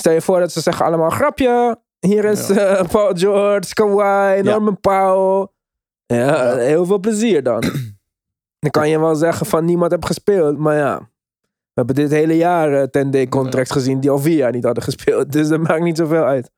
Stel 0.00 0.12
je 0.12 0.20
voor 0.20 0.40
dat 0.40 0.52
ze 0.52 0.60
zeggen 0.60 0.84
allemaal 0.84 1.10
grapje. 1.10 1.78
Hier 1.98 2.24
is 2.24 2.50
eh, 2.50 2.88
Paul 2.92 3.14
George, 3.14 3.74
Kawhi, 3.74 4.42
Norman 4.42 4.80
Powell. 4.80 5.46
Ja, 6.06 6.56
heel 6.56 6.86
veel 6.86 6.98
plezier 6.98 7.42
dan. 7.42 7.60
dan 8.58 8.70
kan 8.70 8.88
je 8.88 8.98
wel 9.00 9.14
zeggen 9.14 9.46
van 9.46 9.64
niemand 9.64 9.90
heeft 9.90 10.06
gespeeld. 10.06 10.58
Maar 10.58 10.76
ja, 10.76 10.98
we 11.38 11.72
hebben 11.74 11.94
dit 11.94 12.10
hele 12.10 12.36
jaar 12.36 12.72
eh, 12.72 13.06
10-day 13.06 13.28
contracts 13.28 13.70
gezien 13.70 14.00
die 14.00 14.10
al 14.10 14.18
vier 14.18 14.36
jaar 14.36 14.52
niet 14.52 14.64
hadden 14.64 14.82
gespeeld. 14.82 15.32
Dus 15.32 15.48
dat 15.48 15.60
maakt 15.60 15.82
niet 15.82 15.96
zoveel 15.96 16.24
uit. 16.24 16.50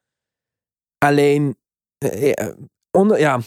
Alleen, 0.99 1.57
eh, 1.99 2.49
onder, 2.91 3.19
ja. 3.19 3.41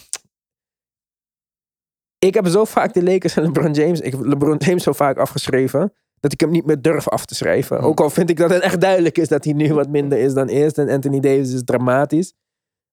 Ik 2.26 2.34
heb 2.34 2.46
zo 2.46 2.64
vaak 2.64 2.92
de 2.92 3.02
Lakers 3.02 3.36
en 3.36 3.42
LeBron 3.42 3.72
James, 3.72 4.00
ik 4.00 4.12
heb 4.12 4.24
LeBron 4.24 4.56
James 4.56 4.82
zo 4.82 4.92
vaak 4.92 5.18
afgeschreven, 5.18 5.92
dat 6.20 6.32
ik 6.32 6.40
hem 6.40 6.50
niet 6.50 6.66
meer 6.66 6.82
durf 6.82 7.08
af 7.08 7.24
te 7.24 7.34
schrijven. 7.34 7.80
Ook 7.80 8.00
al 8.00 8.10
vind 8.10 8.30
ik 8.30 8.36
dat 8.36 8.50
het 8.50 8.62
echt 8.62 8.80
duidelijk 8.80 9.18
is 9.18 9.28
dat 9.28 9.44
hij 9.44 9.52
nu 9.52 9.74
wat 9.74 9.88
minder 9.88 10.18
is 10.18 10.34
dan 10.34 10.48
eerst. 10.48 10.78
En 10.78 10.88
Anthony 10.88 11.20
Davis 11.20 11.52
is 11.52 11.64
dramatisch. 11.64 12.34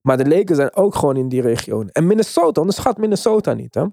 Maar 0.01 0.17
de 0.17 0.27
Lakers 0.27 0.57
zijn 0.57 0.75
ook 0.75 0.95
gewoon 0.95 1.17
in 1.17 1.29
die 1.29 1.41
regio. 1.41 1.83
En 1.91 2.07
Minnesota, 2.07 2.61
onderschat 2.61 2.97
Minnesota 2.97 3.53
niet, 3.53 3.75
hè. 3.75 3.85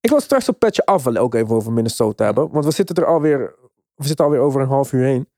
Ik 0.00 0.10
wil 0.10 0.20
straks 0.20 0.48
op 0.48 0.58
petje 0.58 0.84
af 0.84 1.04
wel 1.04 1.16
ook 1.16 1.34
even 1.34 1.54
over 1.54 1.72
Minnesota 1.72 2.24
hebben. 2.24 2.50
Want 2.50 2.64
we 2.64 2.70
zitten 2.70 2.96
er 2.96 3.06
alweer, 3.06 3.54
we 3.94 4.06
zitten 4.06 4.24
alweer 4.24 4.40
over 4.40 4.60
een 4.60 4.68
half 4.68 4.92
uur 4.92 5.04
heen. 5.04 5.28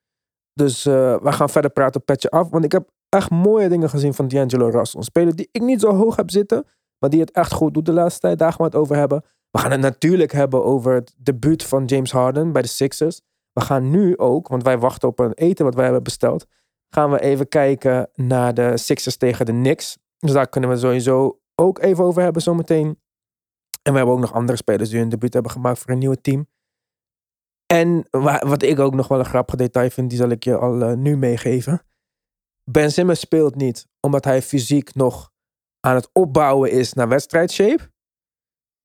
Dus 0.52 0.86
eh, 0.86 1.16
we 1.22 1.32
gaan 1.32 1.50
verder 1.50 1.70
praten 1.70 2.00
op 2.00 2.06
petje 2.06 2.30
af. 2.30 2.50
Want 2.50 2.64
ik 2.64 2.72
heb 2.72 2.88
echt 3.08 3.30
mooie 3.30 3.68
dingen 3.68 3.90
gezien 3.90 4.14
van 4.14 4.28
D'Angelo 4.28 4.68
Russell. 4.68 5.00
Een 5.00 5.06
speler 5.06 5.36
die 5.36 5.48
ik 5.52 5.62
niet 5.62 5.80
zo 5.80 5.94
hoog 5.94 6.16
heb 6.16 6.30
zitten. 6.30 6.66
Maar 6.98 7.10
die 7.10 7.20
het 7.20 7.30
echt 7.30 7.52
goed 7.52 7.74
doet 7.74 7.86
de 7.86 7.92
laatste 7.92 8.20
tijd. 8.20 8.38
Daar 8.38 8.48
gaan 8.48 8.58
we 8.58 8.64
het 8.64 8.74
over 8.74 8.96
hebben. 8.96 9.24
We 9.50 9.58
gaan 9.58 9.70
het 9.70 9.80
natuurlijk 9.80 10.32
hebben 10.32 10.64
over 10.64 10.94
het 10.94 11.14
debuut 11.18 11.62
van 11.64 11.84
James 11.84 12.12
Harden 12.12 12.52
bij 12.52 12.62
de 12.62 12.68
Sixers. 12.68 13.20
We 13.52 13.60
gaan 13.60 13.90
nu 13.90 14.18
ook, 14.18 14.48
want 14.48 14.62
wij 14.62 14.78
wachten 14.78 15.08
op 15.08 15.18
een 15.18 15.32
eten 15.32 15.64
wat 15.64 15.74
wij 15.74 15.84
hebben 15.84 16.02
besteld. 16.02 16.46
Gaan 16.88 17.10
we 17.10 17.20
even 17.20 17.48
kijken 17.48 18.10
naar 18.14 18.54
de 18.54 18.76
Sixers 18.76 19.16
tegen 19.16 19.46
de 19.46 19.52
Knicks. 19.52 19.98
Dus 20.18 20.32
daar 20.32 20.48
kunnen 20.48 20.70
we 20.70 20.76
sowieso 20.76 21.40
ook 21.54 21.78
even 21.78 22.04
over 22.04 22.22
hebben 22.22 22.42
zometeen. 22.42 22.86
En 23.82 23.92
we 23.92 23.96
hebben 23.98 24.14
ook 24.14 24.20
nog 24.20 24.32
andere 24.32 24.58
spelers 24.58 24.90
die 24.90 24.98
hun 24.98 25.08
debuut 25.08 25.32
hebben 25.32 25.52
gemaakt 25.52 25.78
voor 25.78 25.90
een 25.90 25.98
nieuwe 25.98 26.20
team. 26.20 26.46
En 27.66 28.06
wa- 28.10 28.42
wat 28.46 28.62
ik 28.62 28.78
ook 28.78 28.94
nog 28.94 29.08
wel 29.08 29.18
een 29.18 29.24
grappig 29.24 29.54
detail 29.54 29.90
vind, 29.90 30.08
die 30.10 30.18
zal 30.18 30.28
ik 30.28 30.44
je 30.44 30.56
al 30.56 30.82
eh, 30.82 30.92
nu 30.96 31.16
meegeven. 31.16 31.82
Ben 32.64 32.92
Simmons 32.92 33.20
speelt 33.20 33.54
niet 33.54 33.86
omdat 34.00 34.24
hij 34.24 34.42
fysiek 34.42 34.94
nog 34.94 35.30
aan 35.80 35.94
het 35.94 36.10
opbouwen 36.12 36.70
is 36.70 36.92
naar 36.92 37.08
wedstrijdshape. 37.08 37.92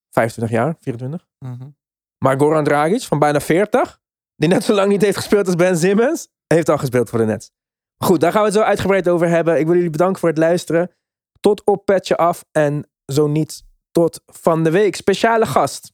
25 0.10 0.58
jaar, 0.58 0.76
24. 0.80 1.28
Mhm. 1.40 1.70
Maar 2.18 2.40
Goran 2.40 2.64
Dragic 2.64 3.02
van 3.02 3.20
bijna 3.20 3.40
40, 3.40 4.02
die 4.36 4.50
net 4.50 4.64
zo 4.64 4.74
lang 4.74 4.90
niet 4.90 5.02
heeft 5.02 5.18
gespeeld 5.18 5.46
als 5.46 5.56
Ben 5.56 5.78
Simmons, 5.78 6.28
heeft 6.48 6.70
al 6.70 6.78
gespeeld 6.78 7.10
voor 7.10 7.20
de 7.20 7.26
Nets. 7.26 7.52
Goed, 8.04 8.20
daar 8.20 8.32
gaan 8.32 8.42
we 8.42 8.48
het 8.48 8.58
zo 8.58 8.64
uitgebreid 8.64 9.08
over 9.10 9.28
hebben. 9.28 9.60
Ik 9.60 9.66
wil 9.66 9.76
jullie 9.76 9.90
bedanken 9.90 10.20
voor 10.20 10.30
het 10.30 10.38
luisteren. 10.38 10.92
Tot 11.40 11.64
op 11.64 11.86
petje 11.86 12.18
af 12.18 12.46
en 12.52 12.90
zo 13.06 13.28
niet 13.28 13.64
tot 13.92 14.22
van 14.26 14.64
de 14.64 14.72
week. 14.72 14.96
Speciale 14.96 15.46
gast. 15.46 15.94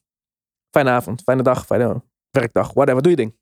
Fijne 0.70 0.90
avond, 0.90 1.22
fijne 1.22 1.42
dag, 1.42 1.66
fijne 1.66 2.02
werkdag, 2.30 2.72
whatever. 2.72 3.02
Doe 3.02 3.10
je 3.10 3.16
ding. 3.16 3.39